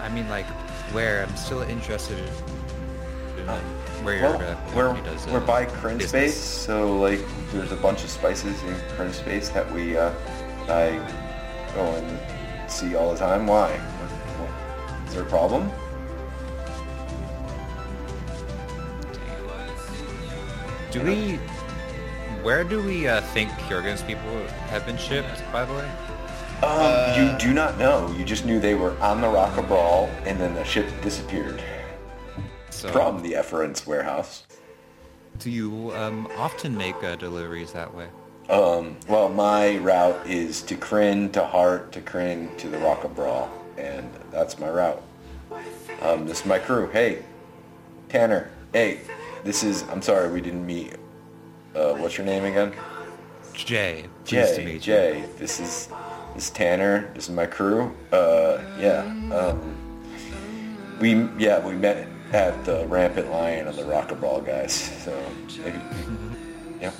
I 0.00 0.08
mean, 0.10 0.28
like, 0.28 0.46
where? 0.92 1.22
I'm 1.22 1.36
still 1.36 1.62
interested 1.62 2.18
in 3.38 3.48
um, 3.48 3.73
where 4.02 4.16
your 4.16 4.36
Well, 4.36 4.42
uh, 4.42 4.56
we're, 4.74 4.86
company 4.88 5.14
does. 5.14 5.26
we're 5.26 5.38
uh, 5.38 5.46
by 5.46 5.66
Krynn. 5.66 6.02
Space, 6.02 6.36
so 6.36 6.96
like 6.98 7.20
there's 7.52 7.72
a 7.72 7.76
bunch 7.76 8.04
of 8.04 8.10
spices 8.10 8.62
in 8.62 8.74
Krynn 8.96 9.12
Space 9.12 9.48
that 9.50 9.70
we 9.72 9.96
uh, 9.96 10.12
I 10.68 10.98
go 11.74 11.82
and 11.94 12.70
see 12.70 12.94
all 12.94 13.12
the 13.12 13.18
time. 13.18 13.46
Why? 13.46 13.70
What, 13.70 14.10
what, 14.48 15.08
is 15.08 15.14
there 15.14 15.22
a 15.22 15.26
problem? 15.26 15.70
Do 20.90 21.02
we? 21.02 21.36
Where 22.42 22.62
do 22.62 22.82
we 22.82 23.08
uh, 23.08 23.20
think 23.20 23.50
Kjorgen's 23.52 24.02
people 24.02 24.30
have 24.68 24.84
been 24.86 24.98
shipped? 24.98 25.42
By 25.50 25.64
the 25.64 25.74
way. 25.74 25.90
Um, 26.62 27.20
you 27.20 27.38
do 27.38 27.52
not 27.52 27.78
know. 27.78 28.14
You 28.16 28.24
just 28.24 28.44
knew 28.44 28.60
they 28.60 28.74
were 28.74 28.96
on 29.00 29.20
the 29.20 29.28
Rock 29.28 29.54
Bral, 29.66 30.08
and 30.24 30.38
then 30.38 30.54
the 30.54 30.64
ship 30.64 30.86
disappeared 31.02 31.62
So, 32.84 32.92
from 32.92 33.22
the 33.22 33.34
Efference 33.34 33.86
warehouse. 33.86 34.42
do 35.38 35.50
you 35.50 35.90
um, 35.94 36.28
often 36.36 36.76
make 36.76 37.02
uh, 37.02 37.16
deliveries 37.16 37.72
that 37.72 37.94
way? 37.94 38.08
Um, 38.50 38.98
well, 39.08 39.30
my 39.30 39.78
route 39.78 40.26
is 40.26 40.60
to 40.64 40.76
Krynn, 40.76 41.32
to 41.32 41.46
Hart, 41.46 41.92
to 41.92 42.02
Krynn, 42.02 42.54
to 42.58 42.68
the 42.68 42.76
Rock 42.76 43.00
Bral, 43.14 43.48
and 43.78 44.10
that's 44.30 44.58
my 44.58 44.68
route. 44.68 45.02
Um, 46.02 46.26
this 46.26 46.40
is 46.40 46.46
my 46.46 46.58
crew. 46.58 46.90
Hey, 46.90 47.22
Tanner. 48.10 48.50
Hey, 48.74 49.00
this 49.44 49.62
is. 49.62 49.84
I'm 49.84 50.02
sorry 50.02 50.30
we 50.30 50.42
didn't 50.42 50.66
meet. 50.66 50.92
Uh, 51.74 51.94
what's 51.94 52.18
your 52.18 52.26
name 52.26 52.44
again? 52.44 52.74
Jay, 53.54 54.04
Jay. 54.26 54.78
Jay. 54.78 55.24
This 55.38 55.58
is. 55.58 55.88
This 56.34 56.44
is 56.44 56.50
Tanner. 56.50 57.10
This 57.14 57.30
is 57.30 57.34
my 57.34 57.46
crew. 57.46 57.96
Uh, 58.12 58.60
yeah. 58.78 59.04
Um, 59.32 59.74
we 61.00 61.28
yeah 61.38 61.64
we 61.64 61.72
met 61.72 62.08
at 62.34 62.64
the 62.64 62.84
Rampant 62.88 63.30
Lion 63.30 63.68
and 63.68 63.78
the 63.78 63.84
Rock 63.84 64.08
Bral 64.08 64.44
guys. 64.44 64.72
So 64.72 65.16
maybe. 65.62 65.78
Yeah. 66.80 66.90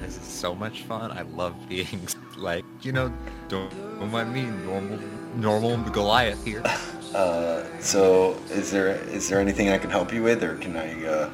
This 0.00 0.16
is 0.16 0.22
so 0.22 0.54
much 0.54 0.82
fun. 0.84 1.12
I 1.12 1.22
love 1.22 1.54
being 1.68 2.08
like, 2.38 2.64
you 2.82 2.92
know, 2.92 3.12
don't, 3.48 3.70
don't 3.98 4.10
mind 4.10 4.32
me, 4.32 4.44
normal, 4.64 4.98
normal 5.36 5.76
Goliath 5.90 6.44
here. 6.44 6.62
Uh, 7.14 7.64
so 7.80 8.36
is 8.50 8.70
there 8.70 8.88
is 8.88 9.28
there 9.28 9.40
anything 9.40 9.70
I 9.70 9.78
can 9.78 9.88
help 9.88 10.12
you 10.12 10.22
with, 10.24 10.42
or 10.42 10.56
can 10.56 10.76
I, 10.76 11.06
uh, 11.06 11.30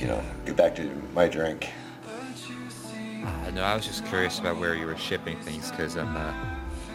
you 0.00 0.08
know, 0.08 0.20
get 0.44 0.56
back 0.56 0.74
to 0.76 0.90
my 1.14 1.28
drink? 1.28 1.68
Uh, 3.22 3.50
no, 3.50 3.62
I 3.62 3.76
was 3.76 3.86
just 3.86 4.04
curious 4.06 4.40
about 4.40 4.58
where 4.58 4.74
you 4.74 4.86
were 4.86 4.96
shipping 4.96 5.38
things 5.42 5.70
because 5.70 5.96
um, 5.96 6.16
uh, 6.16 6.34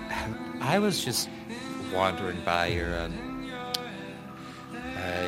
I 0.59 0.79
was 0.79 1.05
just 1.05 1.29
wandering 1.93 2.41
by 2.43 2.65
your 2.67 2.99
um, 2.99 3.30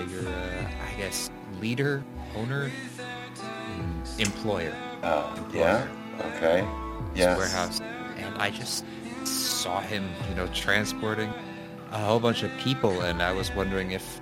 your 0.09 0.27
uh, 0.27 0.67
I 0.91 0.97
guess 0.97 1.29
leader, 1.61 2.03
owner, 2.35 2.71
employer, 4.17 4.75
Uh, 5.01 5.35
yeah. 5.53 5.87
Okay. 6.35 6.65
Yes. 7.15 7.37
warehouse, 7.37 7.79
and 8.17 8.35
I 8.37 8.49
just 8.49 8.85
saw 9.25 9.79
him, 9.81 10.09
you 10.29 10.35
know, 10.35 10.47
transporting 10.47 11.31
a 11.91 11.97
whole 11.99 12.19
bunch 12.19 12.43
of 12.43 12.51
people, 12.57 13.01
and 13.01 13.21
I 13.21 13.31
was 13.31 13.51
wondering 13.51 13.91
if, 13.91 14.19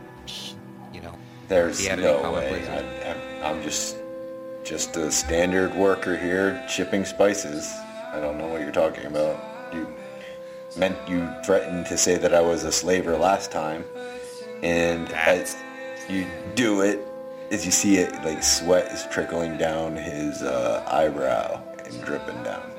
you 0.93 1.01
know, 1.01 1.13
There's 1.47 1.79
he 1.79 1.85
had 1.85 1.99
no 1.99 2.21
common 2.21 2.43
way. 2.43 2.67
I, 2.67 3.11
I'm, 3.45 3.57
I'm 3.57 3.63
just 3.63 3.97
just 4.63 4.95
a 4.97 5.11
standard 5.11 5.73
worker 5.75 6.17
here, 6.17 6.63
shipping 6.67 7.05
spices. 7.05 7.67
I 8.13 8.19
don't 8.19 8.37
know 8.37 8.47
what 8.47 8.61
you're 8.61 8.71
talking 8.71 9.05
about. 9.05 9.39
You 9.73 9.87
meant 10.77 10.97
you 11.07 11.27
threatened 11.45 11.85
to 11.87 11.97
say 11.97 12.17
that 12.17 12.33
I 12.33 12.41
was 12.41 12.63
a 12.63 12.71
slaver 12.71 13.17
last 13.17 13.51
time, 13.51 13.83
and 14.63 15.11
as 15.13 15.55
you 16.09 16.25
do 16.55 16.81
it, 16.81 16.99
as 17.51 17.65
you 17.65 17.71
see 17.71 17.97
it, 17.97 18.13
like 18.23 18.43
sweat 18.43 18.91
is 18.91 19.05
trickling 19.11 19.57
down 19.57 19.95
his 19.95 20.41
uh, 20.41 20.83
eyebrow 20.87 21.61
and 21.85 22.01
dripping 22.03 22.41
down. 22.43 22.71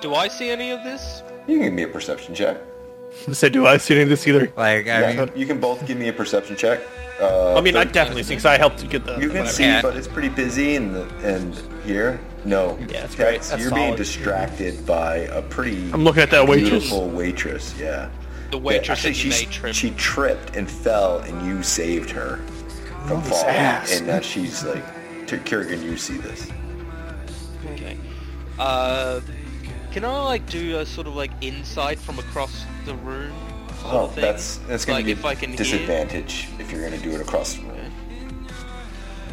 do 0.00 0.14
I 0.14 0.28
see 0.28 0.50
any 0.50 0.70
of 0.70 0.82
this? 0.82 1.22
You 1.46 1.56
can 1.56 1.64
give 1.66 1.72
me 1.74 1.82
a 1.84 1.88
perception 1.88 2.34
check. 2.34 2.58
Say, 3.32 3.48
do 3.50 3.66
I 3.66 3.76
see 3.76 3.94
any 3.94 4.04
of 4.04 4.08
this 4.08 4.26
either? 4.26 4.52
like 4.56 4.86
I 4.88 5.12
yeah, 5.12 5.24
mean, 5.24 5.30
you 5.36 5.46
can 5.46 5.60
both 5.60 5.86
give 5.86 5.98
me 5.98 6.08
a 6.08 6.12
perception 6.12 6.56
check. 6.56 6.80
Uh, 7.20 7.54
I 7.56 7.60
mean, 7.60 7.76
I 7.76 7.80
thirteen. 7.80 7.92
definitely 7.92 8.22
see 8.24 8.30
because 8.30 8.46
I 8.46 8.56
helped 8.56 8.82
you 8.82 8.88
get 8.88 9.04
the. 9.04 9.12
You 9.14 9.28
can 9.28 9.28
whatever. 9.28 9.48
see, 9.48 9.64
Yeah. 9.64 9.82
but 9.82 9.96
it's 9.96 10.08
pretty 10.08 10.30
busy 10.30 10.76
and 10.76 10.96
and 11.22 11.54
here. 11.84 12.18
No, 12.44 12.76
Yeah, 12.88 13.04
it's 13.04 13.14
great. 13.14 13.34
Tex, 13.34 13.50
That's 13.50 13.62
you're 13.62 13.70
being 13.72 13.94
distracted 13.94 14.84
by 14.86 15.16
a 15.16 15.42
pretty. 15.42 15.90
I'm 15.92 16.02
looking 16.04 16.22
at 16.22 16.30
that 16.30 16.48
waitress. 16.48 16.70
Beautiful 16.70 17.08
waitress, 17.10 17.78
yeah. 17.78 18.08
The 18.52 18.58
Yeah, 18.58 18.64
waitress 18.64 18.90
actually, 19.06 19.10
at 19.10 19.16
she 19.16 19.28
May 19.30 19.44
trip. 19.46 19.74
she 19.74 19.90
tripped 19.92 20.56
and 20.56 20.70
fell, 20.70 21.20
and 21.20 21.46
you 21.46 21.62
saved 21.62 22.10
her 22.10 22.36
from 23.06 23.22
falling. 23.22 23.46
ass. 23.46 23.96
And 23.96 24.06
now 24.06 24.20
she's 24.20 24.62
like, 24.62 24.84
to 25.28 25.38
Kurgan, 25.38 25.82
you 25.82 25.96
see 25.96 26.18
this. 26.18 26.50
Okay. 27.72 27.96
Uh, 28.58 29.20
can 29.90 30.04
I 30.04 30.22
like 30.24 30.46
do 30.50 30.78
a 30.80 30.84
sort 30.84 31.06
of 31.06 31.16
like 31.16 31.30
insight 31.40 31.98
from 31.98 32.18
across 32.18 32.66
the 32.84 32.94
room? 32.96 33.32
Sort 33.80 33.94
Oh, 33.94 33.98
of 34.04 34.12
thing? 34.14 34.22
that's 34.22 34.58
that's 34.68 34.84
gonna 34.84 34.98
like 34.98 35.06
be 35.06 35.12
if 35.12 35.24
I 35.24 35.34
can 35.34 35.48
hear. 35.48 35.56
disadvantage 35.56 36.48
if 36.58 36.70
you're 36.70 36.82
gonna 36.82 37.02
do 37.02 37.12
it 37.12 37.22
across 37.22 37.54
the 37.54 37.62
room. 37.62 38.46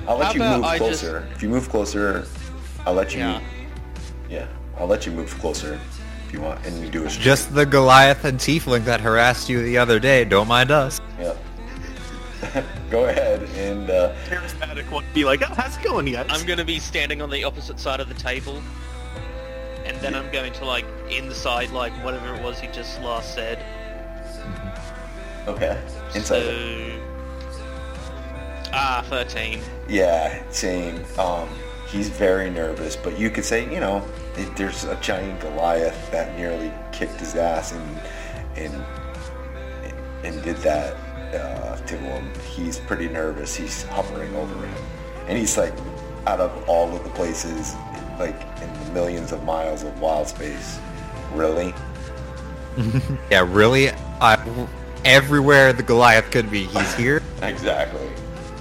I'll 0.07 0.15
let 0.17 0.27
How 0.27 0.33
you 0.33 0.39
move 0.39 0.63
I 0.63 0.77
just- 0.79 1.01
closer. 1.01 1.27
If 1.35 1.43
you 1.43 1.49
move 1.49 1.67
closer, 1.67 2.25
I'll 2.85 2.93
let 2.93 3.13
you. 3.13 3.19
Yeah. 3.19 3.41
Yeah, 4.29 4.47
I'll 4.77 4.87
let 4.87 5.05
you 5.05 5.11
move 5.11 5.37
closer 5.39 5.77
if 6.29 6.33
you 6.33 6.41
want, 6.41 6.63
and 6.63 6.79
you 6.83 6.91
do 6.91 7.05
a 7.05 7.09
straight. 7.09 7.23
just 7.23 7.55
the 7.55 7.65
Goliath 7.65 8.23
and 8.23 8.37
Tiefling 8.37 8.85
that 8.85 9.01
harassed 9.01 9.49
you 9.49 9.63
the 9.63 9.79
other 9.79 9.99
day. 9.99 10.23
Don't 10.23 10.47
mind 10.47 10.69
us. 10.69 11.01
Yeah. 11.19 11.33
Go 12.91 13.05
ahead 13.05 13.41
and 13.55 13.89
uh, 13.89 14.13
charismatic 14.27 14.89
one 14.91 15.03
be 15.13 15.25
like, 15.25 15.41
oh, 15.41 15.51
how's 15.55 15.75
it 15.75 15.83
going, 15.83 16.05
guys? 16.05 16.27
I'm 16.29 16.45
gonna 16.45 16.63
be 16.63 16.79
standing 16.79 17.21
on 17.23 17.31
the 17.31 17.43
opposite 17.43 17.79
side 17.79 17.99
of 17.99 18.07
the 18.09 18.13
table, 18.13 18.61
and 19.85 19.97
then 20.01 20.13
I'm 20.13 20.31
going 20.31 20.53
to 20.53 20.65
like 20.65 20.85
inside 21.09 21.71
like 21.71 21.93
whatever 22.05 22.35
it 22.35 22.43
was 22.43 22.59
he 22.59 22.67
just 22.67 23.01
last 23.01 23.33
said. 23.33 23.65
okay. 25.47 25.81
Inside. 26.13 26.43
So, 26.43 26.99
ah, 28.71 29.03
thirteen. 29.09 29.61
Yeah, 29.87 30.43
same. 30.51 31.03
Um, 31.17 31.49
he's 31.87 32.07
very 32.07 32.51
nervous, 32.51 32.95
but 32.95 33.17
you 33.17 33.31
could 33.31 33.45
say, 33.45 33.63
you 33.73 33.79
know, 33.79 34.05
if 34.39 34.55
there's 34.55 34.83
a 34.85 34.95
giant 35.01 35.39
Goliath 35.41 36.11
that 36.11 36.35
nearly 36.37 36.71
kicked 36.91 37.19
his 37.19 37.35
ass 37.35 37.71
and 37.73 37.99
and 38.55 38.83
and 40.23 40.41
did 40.43 40.57
that 40.57 40.93
uh, 41.33 41.77
to 41.77 41.97
him. 41.97 42.29
He's 42.55 42.79
pretty 42.79 43.07
nervous. 43.07 43.55
He's 43.55 43.83
hovering 43.83 44.35
over 44.35 44.53
him, 44.65 44.83
and 45.27 45.37
he's 45.37 45.57
like, 45.57 45.73
out 46.27 46.39
of 46.39 46.67
all 46.69 46.93
of 46.95 47.03
the 47.03 47.09
places, 47.11 47.73
like 48.19 48.35
in 48.61 48.73
the 48.85 48.91
millions 48.91 49.31
of 49.31 49.43
miles 49.43 49.83
of 49.83 49.99
wild 50.01 50.27
space, 50.27 50.79
really. 51.33 51.73
Yeah, 53.29 53.45
really. 53.49 53.89
I, 54.21 54.37
everywhere 55.03 55.73
the 55.73 55.83
Goliath 55.83 56.31
could 56.31 56.49
be, 56.49 56.63
he's 56.65 56.95
here. 56.95 57.21
Exactly. 57.41 58.07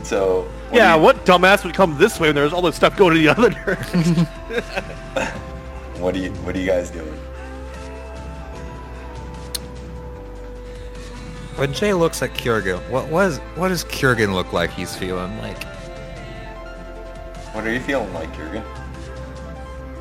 So. 0.03 0.43
what 0.71 0.77
yeah, 0.79 0.97
you- 0.97 1.03
what 1.03 1.25
dumbass 1.27 1.65
would 1.65 1.75
come 1.75 1.97
this 1.99 2.19
way 2.19 2.29
when 2.29 2.35
there's 2.35 2.53
all 2.53 2.63
this 2.63 2.75
stuff 2.77 2.97
going 2.97 3.15
to 3.15 3.21
the 3.21 3.29
other 3.29 3.51
direction? 3.65 4.27
What 5.99 6.15
do 6.15 6.21
you 6.21 6.31
What 6.45 6.55
are 6.57 6.61
you 6.61 6.67
guys 6.67 6.91
doing? 6.91 7.13
When 11.57 11.73
Jay 11.73 11.93
looks 11.93 12.23
at 12.23 12.35
Kjorgen, 12.35 12.79
what 12.89 13.09
was 13.09 13.39
what 13.57 13.69
does 13.69 13.85
Kjorgen 13.85 14.33
look 14.33 14.53
like? 14.53 14.71
He's 14.71 14.95
feeling 14.95 15.37
like 15.39 15.61
What 17.53 17.67
are 17.67 17.73
you 17.73 17.81
feeling 17.81 18.13
like, 18.15 18.35
Jurgen? 18.37 18.63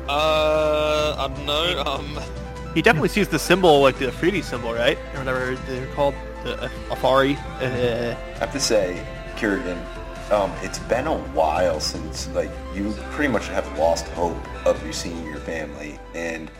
Uh, 0.08 1.14
I 1.18 1.28
don't 1.34 1.44
know. 1.46 1.82
Um, 1.84 2.18
he 2.74 2.80
definitely 2.80 3.08
sees 3.10 3.28
the 3.28 3.38
symbol, 3.38 3.80
like 3.82 3.98
the 3.98 4.06
3D 4.06 4.42
symbol, 4.44 4.72
right? 4.72 4.96
Or 5.14 5.18
whatever 5.18 5.54
they're 5.66 5.86
called. 5.94 6.14
uh, 6.44 6.68
Afari. 6.88 7.36
Uh, 7.60 8.16
I 8.36 8.38
have 8.38 8.52
to 8.52 8.60
say, 8.60 9.04
Kerrigan, 9.36 9.78
um, 10.30 10.52
it's 10.62 10.78
been 10.80 11.06
a 11.06 11.18
while 11.28 11.80
since 11.80 12.28
like 12.28 12.50
you 12.74 12.92
pretty 13.10 13.32
much 13.32 13.48
have 13.48 13.78
lost 13.78 14.06
hope 14.08 14.66
of 14.66 14.84
you 14.86 14.92
seeing 14.92 15.24
your 15.24 15.38
family, 15.38 15.98
and 16.14 16.50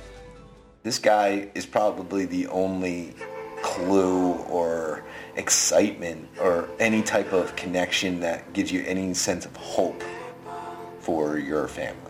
this 0.83 0.99
guy 0.99 1.49
is 1.55 1.67
probably 1.67 2.25
the 2.25 2.47
only 2.49 3.15
clue 3.63 4.33
or 4.49 5.05
excitement 5.37 6.29
or 6.41 6.69
any 6.79 7.03
type 7.03 7.33
of 7.33 7.55
connection 7.57 8.21
that 8.21 8.53
gives 8.53 8.73
you 8.73 8.83
any 8.87 9.13
sense 9.15 9.45
of 9.45 9.55
hope 9.57 10.03
for 11.01 11.39
your 11.39 11.69
family. 11.69 12.08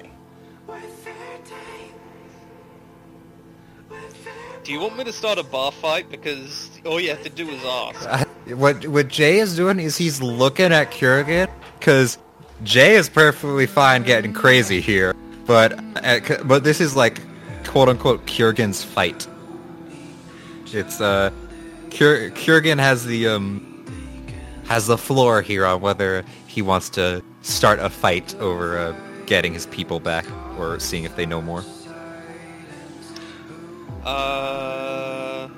Do 4.69 4.75
you 4.75 4.81
want 4.81 4.99
me 4.99 5.05
to 5.05 5.15
start 5.15 5.39
a 5.39 5.43
bar 5.43 5.73
fight? 5.73 6.11
Because 6.11 6.69
all 6.85 7.01
you 7.01 7.09
have 7.09 7.23
to 7.23 7.31
do 7.31 7.49
is 7.49 7.65
ask. 7.65 8.29
What 8.49 8.87
what 8.87 9.09
Jay 9.09 9.39
is 9.39 9.57
doing 9.57 9.81
is 9.81 9.97
he's 9.97 10.21
looking 10.21 10.75
at 10.75 10.91
Kurgan 10.91 11.49
because 11.79 12.19
Jay 12.65 12.95
is 12.95 13.09
perfectly 13.09 13.65
fine 13.65 14.03
getting 14.03 14.35
crazy 14.35 14.83
here, 14.83 15.15
but 15.47 15.73
uh, 16.05 16.21
but 16.45 16.65
this 16.65 16.83
is 16.83 16.95
like 16.95 17.23
quote 17.65 17.89
unquote 17.89 18.27
Kurgan's 18.27 18.85
fight. 18.85 19.27
It's 20.67 21.01
uh, 21.01 21.31
Kur- 21.91 22.29
Kurgan 22.33 22.79
has 22.79 23.07
the 23.07 23.27
um 23.29 23.87
has 24.67 24.87
the 24.87 24.99
floor 24.99 25.41
here 25.41 25.65
on 25.65 25.81
whether 25.81 26.27
he 26.47 26.61
wants 26.61 26.91
to 26.91 27.23
start 27.41 27.79
a 27.79 27.89
fight 27.89 28.35
over 28.35 28.77
uh, 28.77 28.95
getting 29.25 29.55
his 29.55 29.65
people 29.65 29.99
back 29.99 30.27
or 30.59 30.79
seeing 30.79 31.05
if 31.05 31.17
they 31.17 31.25
know 31.25 31.41
more. 31.41 31.65
Uh, 34.09 35.49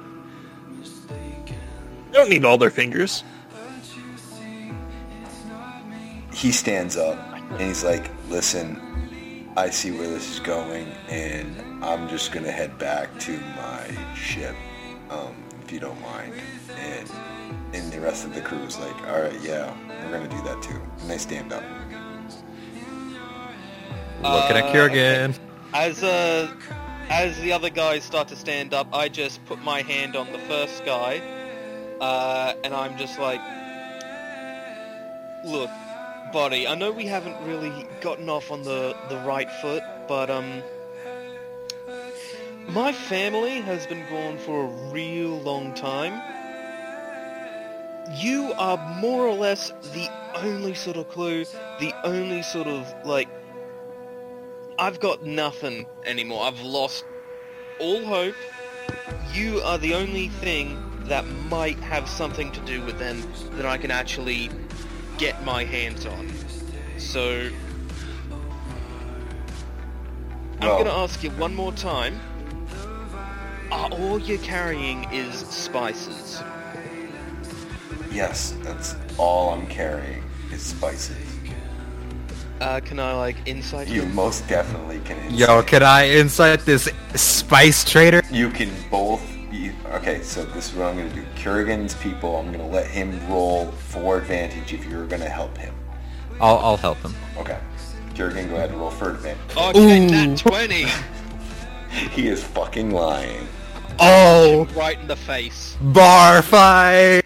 they 1.08 2.12
don't 2.12 2.28
need 2.28 2.44
all 2.44 2.58
their 2.58 2.70
fingers. 2.70 3.22
He 6.32 6.50
stands 6.50 6.96
up 6.96 7.16
and 7.52 7.60
he's 7.60 7.84
like, 7.84 8.10
"Listen, 8.28 9.48
I 9.56 9.70
see 9.70 9.92
where 9.92 10.08
this 10.08 10.28
is 10.32 10.40
going, 10.40 10.88
and 11.08 11.84
I'm 11.84 12.08
just 12.08 12.32
gonna 12.32 12.50
head 12.50 12.76
back 12.78 13.16
to 13.20 13.38
my 13.56 14.14
ship, 14.16 14.56
um, 15.10 15.34
if 15.62 15.70
you 15.70 15.78
don't 15.78 16.00
mind." 16.02 16.32
And 16.76 17.08
and 17.72 17.92
the 17.92 18.00
rest 18.00 18.24
of 18.24 18.34
the 18.34 18.40
crew 18.40 18.58
is 18.64 18.78
like, 18.80 18.96
"All 19.08 19.20
right, 19.20 19.40
yeah, 19.42 19.72
we're 20.02 20.10
gonna 20.10 20.28
do 20.28 20.42
that 20.42 20.60
too." 20.62 20.80
And 21.02 21.08
they 21.10 21.18
stand 21.18 21.52
up. 21.52 21.62
Looking 24.22 24.56
at 24.56 24.64
Uh, 24.64 24.72
Kurgan. 24.74 25.38
as 25.72 26.02
uh, 26.02 26.48
as 27.10 27.38
the 27.40 27.52
other 27.52 27.70
guys 27.70 28.04
start 28.04 28.28
to 28.28 28.36
stand 28.36 28.72
up, 28.72 28.86
I 28.94 29.08
just 29.08 29.44
put 29.46 29.58
my 29.58 29.82
hand 29.82 30.14
on 30.14 30.30
the 30.32 30.38
first 30.38 30.84
guy, 30.84 31.20
uh, 32.00 32.54
and 32.62 32.72
I'm 32.72 32.96
just 32.96 33.18
like, 33.18 33.40
"Look, 35.44 35.70
buddy, 36.32 36.68
I 36.68 36.76
know 36.76 36.92
we 36.92 37.06
haven't 37.06 37.36
really 37.44 37.86
gotten 38.00 38.30
off 38.30 38.52
on 38.52 38.62
the 38.62 38.96
the 39.08 39.18
right 39.18 39.50
foot, 39.60 39.82
but 40.08 40.30
um." 40.30 40.62
My 42.68 42.92
family 42.92 43.60
has 43.62 43.84
been 43.88 44.08
gone 44.08 44.38
for 44.38 44.66
a 44.66 44.68
real 44.92 45.40
long 45.40 45.74
time. 45.74 46.22
You 48.12 48.52
are 48.58 48.76
more 49.00 49.26
or 49.26 49.34
less 49.34 49.72
the 49.92 50.08
only 50.36 50.74
sort 50.74 50.96
of 50.96 51.08
clue, 51.08 51.46
the 51.80 51.92
only 52.04 52.42
sort 52.42 52.68
of 52.68 52.94
like 53.04 53.28
I've 54.80 54.98
got 54.98 55.26
nothing 55.26 55.84
anymore. 56.06 56.44
I've 56.44 56.62
lost 56.62 57.04
all 57.78 58.02
hope. 58.02 58.34
You 59.34 59.60
are 59.60 59.76
the 59.76 59.92
only 59.92 60.28
thing 60.28 60.82
that 61.00 61.26
might 61.50 61.78
have 61.80 62.08
something 62.08 62.50
to 62.52 62.60
do 62.60 62.82
with 62.86 62.98
them 62.98 63.22
that 63.56 63.66
I 63.66 63.76
can 63.76 63.90
actually 63.90 64.48
get 65.18 65.44
my 65.44 65.64
hands 65.64 66.06
on. 66.06 66.32
So 66.96 67.50
I'm 70.62 70.68
gonna 70.68 70.90
ask 70.90 71.22
you 71.22 71.28
one 71.32 71.54
more 71.54 71.72
time. 71.72 72.18
Are 73.70 73.90
all 73.90 74.18
you're 74.18 74.38
carrying 74.38 75.04
is 75.12 75.40
spices? 75.40 76.42
Yes, 78.10 78.56
that's 78.62 78.96
all 79.18 79.50
I'm 79.50 79.66
carrying 79.66 80.24
is 80.50 80.62
spices. 80.62 81.39
Uh, 82.60 82.78
can 82.80 83.00
I 83.00 83.14
like 83.14 83.36
insight 83.46 83.88
You 83.88 84.02
you? 84.02 84.08
most 84.08 84.46
definitely 84.46 85.00
can. 85.00 85.34
Yo, 85.34 85.62
can 85.62 85.82
I 85.82 86.08
insight 86.10 86.60
this 86.60 86.88
spice 87.14 87.84
trader? 87.90 88.22
You 88.30 88.50
can 88.50 88.70
both. 88.90 89.22
Be, 89.50 89.72
okay, 89.94 90.22
so 90.22 90.44
this 90.44 90.70
is 90.70 90.76
what 90.76 90.88
I'm 90.88 90.96
gonna 90.96 91.08
do. 91.14 91.24
Kurgan's 91.36 91.94
people, 91.94 92.36
I'm 92.36 92.52
gonna 92.52 92.68
let 92.68 92.86
him 92.86 93.18
roll 93.28 93.72
for 93.72 94.18
advantage 94.18 94.72
if 94.72 94.84
you're 94.86 95.06
gonna 95.06 95.28
help 95.28 95.56
him. 95.58 95.74
I'll 96.40 96.58
I'll 96.58 96.76
help 96.76 96.98
him. 96.98 97.14
Okay. 97.38 97.58
Kurgan, 98.14 98.48
go 98.50 98.56
ahead 98.56 98.70
and 98.70 98.78
roll 98.78 98.90
for 98.90 99.10
advantage. 99.10 99.56
Okay, 99.56 100.06
that 100.08 100.38
twenty, 100.38 100.86
He 102.12 102.28
is 102.28 102.44
fucking 102.44 102.90
lying. 102.90 103.48
Oh, 103.98 104.66
right 104.76 105.00
in 105.00 105.06
the 105.08 105.16
face. 105.16 105.76
Bar 105.80 106.42
fight. 106.42 107.22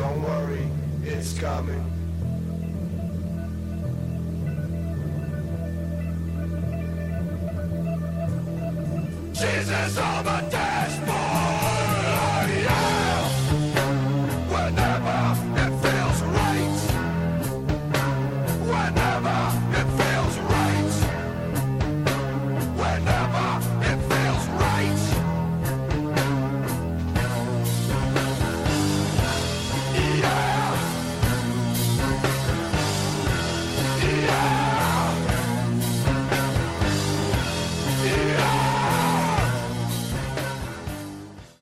Don't 0.00 0.22
worry, 0.22 0.66
it's 1.04 1.38
coming. 1.38 1.84
Jesus 9.34 9.98
of 9.98 10.26
a 10.26 10.48
day! 10.50 11.49